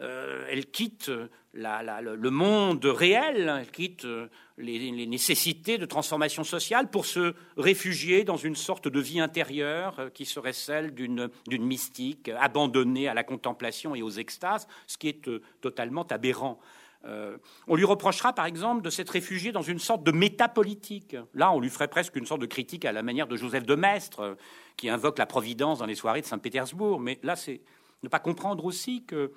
euh, 0.00 0.44
elle 0.50 0.66
quitte 0.66 1.12
le 1.52 2.28
monde 2.30 2.84
réel, 2.84 3.54
elle 3.60 3.70
quitte 3.70 4.04
euh, 4.04 4.26
les, 4.58 4.90
nécessités 5.06 5.78
de 5.78 5.86
transformation 5.86 6.42
sociale 6.42 6.90
pour 6.90 7.06
se 7.06 7.34
réfugier 7.56 8.24
dans 8.24 8.36
une 8.36 8.56
sorte 8.56 8.88
de 8.88 9.00
vie 9.00 9.20
intérieure 9.20 10.00
euh, 10.00 10.10
qui 10.10 10.24
serait 10.24 10.52
celle 10.52 10.92
d'une 10.92 11.30
mystique 11.60 12.32
abandonnée 12.40 13.06
à 13.06 13.14
la 13.14 13.22
contemplation 13.22 13.94
et 13.94 14.02
aux 14.02 14.10
extases, 14.10 14.66
ce 14.88 14.98
qui 14.98 15.06
est 15.06 15.30
totalement 15.60 16.02
aberrant. 16.10 16.58
Euh, 17.06 17.38
on 17.66 17.76
lui 17.76 17.84
reprochera, 17.84 18.32
par 18.32 18.46
exemple, 18.46 18.82
de 18.82 18.90
s'être 18.90 19.10
réfugié 19.10 19.52
dans 19.52 19.62
une 19.62 19.78
sorte 19.78 20.04
de 20.04 20.12
métapolitique. 20.12 21.16
Là, 21.34 21.52
on 21.52 21.60
lui 21.60 21.70
ferait 21.70 21.88
presque 21.88 22.16
une 22.16 22.26
sorte 22.26 22.40
de 22.40 22.46
critique 22.46 22.84
à 22.84 22.92
la 22.92 23.02
manière 23.02 23.26
de 23.26 23.36
Joseph 23.36 23.64
de 23.64 23.74
Maistre, 23.74 24.20
euh, 24.20 24.34
qui 24.76 24.88
invoque 24.88 25.18
la 25.18 25.26
providence 25.26 25.78
dans 25.78 25.86
les 25.86 25.94
soirées 25.94 26.20
de 26.20 26.26
Saint-Pétersbourg. 26.26 27.00
Mais 27.00 27.18
là, 27.22 27.36
c'est 27.36 27.60
ne 28.02 28.08
pas 28.08 28.18
comprendre 28.18 28.64
aussi 28.64 29.04
que 29.04 29.32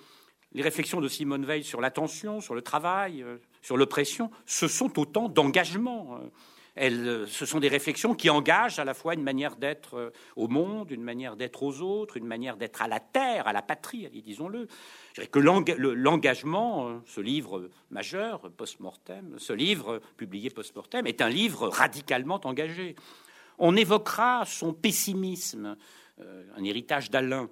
les 0.53 0.61
réflexions 0.61 1.01
de 1.01 1.07
Simone 1.07 1.45
Veil 1.45 1.63
sur 1.63 1.81
l'attention, 1.81 2.41
sur 2.41 2.53
le 2.53 2.61
travail, 2.61 3.23
euh, 3.23 3.37
sur 3.61 3.77
l'oppression, 3.77 4.29
ce 4.45 4.67
sont 4.67 4.99
autant 4.99 5.29
d'engagements. 5.29 6.19
Elles, 6.75 7.25
ce 7.27 7.45
sont 7.45 7.59
des 7.59 7.67
réflexions 7.67 8.15
qui 8.15 8.29
engagent 8.29 8.79
à 8.79 8.83
la 8.83 8.93
fois 8.93 9.13
une 9.13 9.21
manière 9.21 9.57
d'être 9.57 10.11
au 10.35 10.47
monde, 10.47 10.89
une 10.89 11.03
manière 11.03 11.35
d'être 11.35 11.61
aux 11.61 11.81
autres, 11.81 12.17
une 12.17 12.25
manière 12.25 12.57
d'être 12.57 12.81
à 12.81 12.87
la 12.87 12.99
terre, 12.99 13.47
à 13.47 13.53
la 13.53 13.61
patrie, 13.61 14.09
disons-le 14.23 14.67
que 15.31 15.39
l'engagement, 15.39 16.87
euh, 16.87 16.99
ce 17.05 17.21
livre 17.21 17.69
majeur, 17.91 18.49
post-mortem, 18.51 19.35
ce 19.37 19.53
livre 19.53 20.01
publié 20.17 20.49
post-mortem, 20.49 21.05
est 21.07 21.21
un 21.21 21.29
livre 21.29 21.67
radicalement 21.67 22.41
engagé. 22.45 22.95
On 23.59 23.75
évoquera 23.75 24.43
son 24.45 24.73
pessimisme, 24.73 25.77
euh, 26.19 26.43
un 26.55 26.63
héritage 26.63 27.11
d'Alain, 27.11 27.49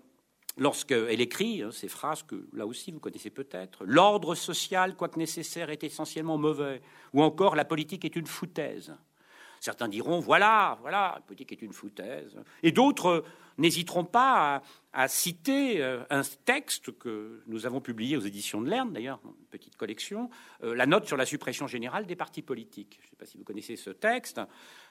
lorsqu'elle 0.57 1.21
écrit 1.21 1.61
hein, 1.61 1.71
ces 1.71 1.87
phrases 1.87 2.23
que 2.23 2.47
là 2.53 2.65
aussi 2.65 2.91
vous 2.91 2.99
connaissez 2.99 3.29
peut-être 3.29 3.85
L'ordre 3.85 4.35
social, 4.35 4.95
quoique 4.95 5.19
nécessaire, 5.19 5.69
est 5.69 5.83
essentiellement 5.83 6.37
mauvais, 6.37 6.81
ou 7.13 7.21
encore 7.21 7.55
la 7.55 7.65
politique 7.65 8.05
est 8.05 8.15
une 8.15 8.27
foutaise. 8.27 8.95
Certains 9.61 9.87
diront 9.87 10.19
voilà, 10.19 10.79
voilà, 10.81 11.13
la 11.15 11.21
politique 11.21 11.51
est 11.51 11.61
une 11.61 11.71
foutaise. 11.71 12.35
Et 12.63 12.71
d'autres 12.71 13.23
n'hésiteront 13.59 14.05
pas 14.05 14.63
à, 14.91 15.07
citer 15.07 15.83
euh, 15.83 16.03
un 16.09 16.23
texte 16.45 16.97
que 16.97 17.43
nous 17.45 17.67
avons 17.67 17.79
publié 17.79 18.17
aux 18.17 18.21
éditions 18.21 18.59
de 18.59 18.67
Lerne, 18.71 18.91
d'ailleurs, 18.91 19.19
une 19.23 19.45
petite 19.51 19.77
collection, 19.77 20.31
euh, 20.63 20.73
la 20.73 20.87
note 20.87 21.05
sur 21.05 21.15
la 21.15 21.27
suppression 21.27 21.67
générale 21.67 22.07
des 22.07 22.15
partis 22.15 22.41
politiques. 22.41 22.97
Je 23.01 23.05
ne 23.05 23.09
sais 23.11 23.15
pas 23.15 23.27
si 23.27 23.37
vous 23.37 23.43
connaissez 23.43 23.75
ce 23.75 23.91
texte. 23.91 24.41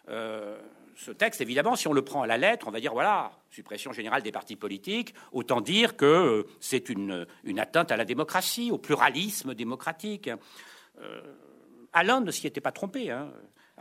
Euh, 0.09 0.57
ce 0.95 1.11
texte, 1.11 1.41
évidemment, 1.41 1.75
si 1.75 1.89
on 1.89 1.93
le 1.93 2.03
prend 2.03 2.23
à 2.23 2.29
la 2.29 2.39
lettre, 2.39 2.69
on 2.69 2.71
va 2.71 2.79
dire 2.79 2.93
voilà, 2.93 3.33
suppression 3.51 3.93
générale 3.93 4.23
des 4.23 4.31
partis 4.33 4.55
politiques, 4.55 5.15
autant 5.33 5.61
dire 5.61 5.97
que 5.97 6.47
c'est 6.61 6.89
une, 6.89 7.27
atteinte 7.59 7.91
à 7.91 7.97
la 7.97 8.05
démocratie, 8.05 8.71
au 8.71 8.79
pluralisme 8.79 9.53
démocratique. 9.53 10.31
Alain 11.93 12.21
ne 12.21 12.31
s'y 12.31 12.47
était 12.47 12.61
pas 12.61 12.71
trompé. 12.71 13.11
Hein. 13.11 13.33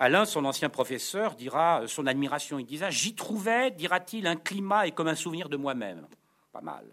Alain, 0.01 0.23
son 0.23 0.45
ancien 0.45 0.69
professeur, 0.69 1.35
dira 1.35 1.83
son 1.87 2.07
admiration. 2.07 2.57
Il 2.57 2.65
disait 2.65 2.89
J'y 2.89 3.15
trouvais, 3.15 3.69
dira-t-il, 3.69 4.27
un 4.27 4.37
climat 4.37 4.87
et 4.87 4.91
comme 4.91 5.09
un 5.09 5.15
souvenir 5.15 5.49
de 5.49 5.57
moi-même. 5.57 6.07
Pas 6.53 6.61
mal. 6.61 6.85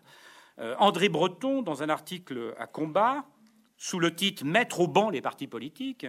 Euh, 0.59 0.75
André 0.81 1.09
Breton, 1.09 1.63
dans 1.63 1.85
un 1.85 1.89
article 1.89 2.55
à 2.59 2.67
combat, 2.67 3.25
sous 3.77 4.01
le 4.01 4.13
titre 4.13 4.45
Mettre 4.45 4.81
au 4.81 4.89
banc 4.89 5.09
les 5.09 5.23
partis 5.23 5.47
politiques, 5.47 6.05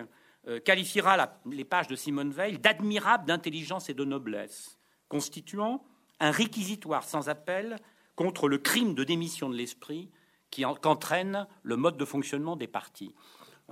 euh, 0.47 0.59
qualifiera 0.59 1.37
les 1.45 1.65
pages 1.65 1.87
de 1.87 1.95
Simone 1.95 2.31
Veil 2.31 2.57
d'admirable 2.57 3.25
d'intelligence 3.25 3.89
et 3.89 3.93
de 3.93 4.03
noblesse, 4.03 4.79
constituant 5.07 5.83
un 6.19 6.31
réquisitoire 6.31 7.03
sans 7.03 7.29
appel 7.29 7.77
contre 8.15 8.47
le 8.47 8.57
crime 8.57 8.95
de 8.95 9.03
démission 9.03 9.49
de 9.49 9.55
l'esprit 9.55 10.09
qu'entraîne 10.81 11.45
le 11.61 11.75
mode 11.75 11.97
de 11.97 12.05
fonctionnement 12.05 12.55
des 12.55 12.65
partis 12.65 13.13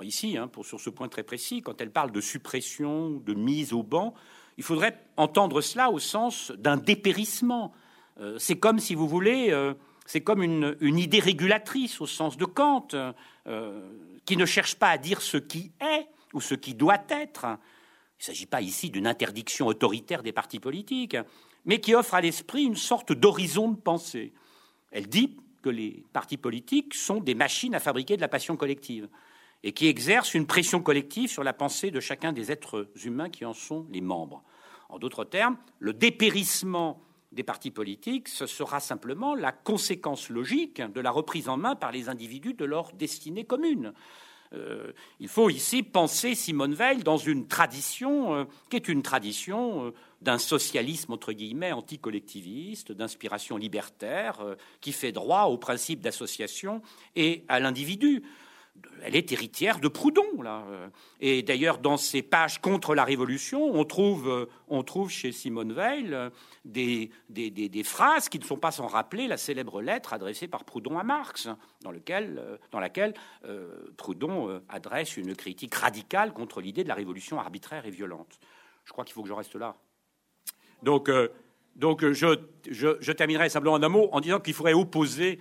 ici, 0.04 0.38
hein, 0.38 0.50
sur 0.64 0.80
ce 0.80 0.90
point 0.90 1.08
très 1.08 1.24
précis, 1.24 1.62
quand 1.62 1.80
elle 1.80 1.92
parle 1.92 2.12
de 2.12 2.22
suppression, 2.22 3.12
de 3.12 3.34
mise 3.34 3.74
au 3.74 3.84
banc, 3.84 4.14
il 4.58 4.64
faudrait 4.64 4.98
entendre 5.18 5.62
cela 5.62 5.90
au 5.92 6.00
sens 6.00 6.52
d'un 6.52 6.78
dépérissement. 6.78 7.74
Euh, 8.20 8.38
c'est 8.40 8.58
comme, 8.58 8.80
si 8.80 8.96
vous 8.96 9.08
voulez, 9.08 9.52
euh, 9.52 9.74
c'est 10.06 10.22
comme 10.22 10.44
une, 10.44 10.76
idée 10.82 11.20
régulatrice 11.20 12.00
au 12.02 12.08
sens 12.08 12.38
de 12.38 12.46
Kant, 12.46 12.88
euh, 13.48 13.90
qui 14.26 14.38
ne 14.38 14.46
cherche 14.46 14.76
pas 14.76 14.90
à 14.90 14.98
dire 14.98 15.22
ce 15.22 15.38
qui 15.38 15.72
est 15.82 16.08
ou 16.34 16.42
ce 16.42 16.56
qui 16.56 16.74
doit 16.74 17.04
être. 17.10 17.46
Il 17.46 18.22
ne 18.22 18.26
s'agit 18.26 18.46
pas 18.46 18.62
ici 18.62 18.90
d'une 18.90 19.08
interdiction 19.08 19.68
autoritaire 19.68 20.24
des 20.24 20.32
partis 20.32 20.60
politiques, 20.60 21.18
mais 21.66 21.80
qui 21.80 21.96
offre 21.96 22.14
à 22.14 22.22
l'esprit 22.22 22.64
une 22.64 22.76
sorte 22.76 23.12
d'horizon 23.12 23.72
de 23.72 23.78
pensée. 23.78 24.34
Elle 24.92 25.08
dit 25.08 25.36
que 25.62 25.70
les 25.70 26.06
partis 26.14 26.38
politiques 26.38 26.94
sont 26.94 27.20
des 27.20 27.36
machines 27.36 27.76
à 27.76 27.80
fabriquer 27.80 28.16
de 28.16 28.22
la 28.22 28.28
passion 28.28 28.56
collective 28.56 29.10
et 29.64 29.72
qui 29.72 29.88
exerce 29.88 30.34
une 30.34 30.46
pression 30.46 30.82
collective 30.82 31.30
sur 31.30 31.44
la 31.44 31.54
pensée 31.54 31.92
de 31.92 32.00
chacun 32.00 32.34
des 32.34 32.52
êtres 32.52 32.90
humains 33.04 33.30
qui 33.30 33.46
en 33.46 33.54
sont 33.54 33.88
les 33.90 34.02
membres. 34.02 34.44
En 34.90 35.00
d'autres 35.00 35.26
termes, 35.26 35.58
le 35.80 35.94
dépérissement 35.94 37.02
des 37.32 37.44
partis 37.44 37.72
politiques, 37.72 38.30
ce 38.30 38.46
sera 38.46 38.80
simplement 38.80 39.36
la 39.36 39.52
conséquence 39.52 40.30
logique 40.30 40.82
de 40.82 41.02
la 41.02 41.12
reprise 41.12 41.50
en 41.50 41.58
main 41.58 41.76
par 41.76 41.92
les 41.92 42.10
individus 42.10 42.54
de 42.54 42.66
leur 42.66 42.94
destinée 42.94 43.44
commune. 43.44 43.94
Euh, 44.54 44.92
il 45.20 45.28
faut 45.28 45.50
ici 45.50 45.84
penser 45.84 46.36
Simone 46.36 46.74
Veil 46.74 47.04
dans 47.04 47.18
une 47.18 47.48
tradition 47.48 48.36
euh, 48.36 48.44
qui 48.70 48.76
est 48.76 48.88
une 48.88 49.02
tradition 49.02 49.88
euh, 49.88 49.92
d'un 50.22 50.38
socialisme 50.38 51.14
entre 51.14 51.34
guillemets 51.34 51.72
anticollectiviste, 51.72 52.92
d'inspiration 52.92 53.58
libertaire, 53.58 54.40
qui 54.82 54.92
fait 54.92 55.12
droit 55.12 55.44
au 55.44 55.58
principe 55.58 56.02
d'association 56.02 56.82
et 57.16 57.44
à 57.48 57.60
l'individu 57.60 58.24
elle 59.06 59.16
est 59.16 59.32
héritière 59.32 59.80
de 59.80 59.88
Proudhon, 59.88 60.42
là. 60.42 60.66
Et 61.20 61.44
d'ailleurs, 61.44 61.78
dans 61.78 61.96
ses 61.96 62.24
pages 62.24 62.60
contre 62.60 62.96
la 62.96 63.04
Révolution, 63.04 63.64
on 63.64 63.86
trouve, 63.86 64.28
euh, 64.28 64.46
on 64.68 64.84
trouve 64.84 65.12
chez 65.12 65.32
Simone 65.32 65.74
Veil 65.74 66.14
euh, 66.14 66.30
des, 66.66 67.12
des, 67.30 67.84
phrases 67.84 68.30
qui 68.30 68.40
ne 68.40 68.44
sont 68.44 68.58
pas 68.58 68.72
sans 68.72 68.88
rappeler 68.88 69.28
la 69.28 69.38
célèbre 69.38 69.82
lettre 69.82 70.14
adressée 70.14 70.48
par 70.48 70.66
Proudhon 70.66 70.98
à 70.98 71.04
Marx, 71.04 71.48
dans, 71.82 71.92
lequel, 71.92 72.40
euh, 72.40 72.58
dans 72.72 72.80
laquelle 72.80 73.14
Proudhon 73.98 74.62
adresse 74.70 75.18
une 75.18 75.36
critique 75.36 75.76
radicale 75.76 76.34
contre 76.34 76.62
l'idée 76.62 76.84
de 76.84 76.90
la 76.90 76.96
révolution 76.96 77.40
arbitraire 77.40 77.86
et 77.86 77.92
violente. 77.92 78.40
Je 78.86 78.92
crois 78.92 79.06
qu'il 79.06 79.14
faut 79.14 79.22
que 79.22 79.30
je 79.30 79.34
reste 79.34 79.56
là. 79.56 79.76
Donc, 80.82 81.10
donc 81.76 82.06
je, 82.12 82.40
je, 82.70 82.98
je 83.00 83.12
terminerai 83.12 83.50
simplement 83.50 83.76
en 83.76 83.84
un 83.84 83.90
mot 83.90 84.10
en 84.12 84.20
disant 84.20 84.40
qu'il 84.40 84.54
faudrait 84.54 84.74
opposer 84.74 85.40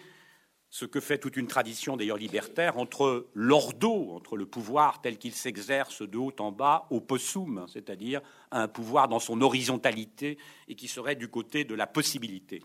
ce 0.74 0.84
que 0.84 0.98
fait 0.98 1.18
toute 1.18 1.36
une 1.36 1.46
tradition 1.46 1.96
d'ailleurs 1.96 2.16
libertaire 2.16 2.78
entre 2.78 3.28
l'ordo, 3.32 4.10
entre 4.10 4.36
le 4.36 4.44
pouvoir 4.44 5.00
tel 5.00 5.18
qu'il 5.18 5.32
s'exerce 5.32 6.02
de 6.02 6.18
haut 6.18 6.34
en 6.40 6.50
bas, 6.50 6.88
au 6.90 7.00
possum, 7.00 7.64
c'est-à-dire 7.72 8.20
un 8.50 8.66
pouvoir 8.66 9.06
dans 9.06 9.20
son 9.20 9.40
horizontalité 9.40 10.36
et 10.66 10.74
qui 10.74 10.88
serait 10.88 11.14
du 11.14 11.28
côté 11.28 11.62
de 11.62 11.76
la 11.76 11.86
possibilité. 11.86 12.60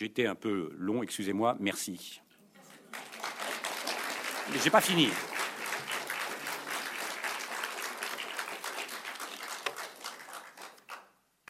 Été 0.00 0.26
un 0.26 0.34
peu 0.34 0.72
long, 0.76 1.04
excusez-moi, 1.04 1.56
merci. 1.60 2.20
Mais 4.50 4.58
j'ai 4.60 4.70
pas 4.70 4.80
fini. 4.80 5.06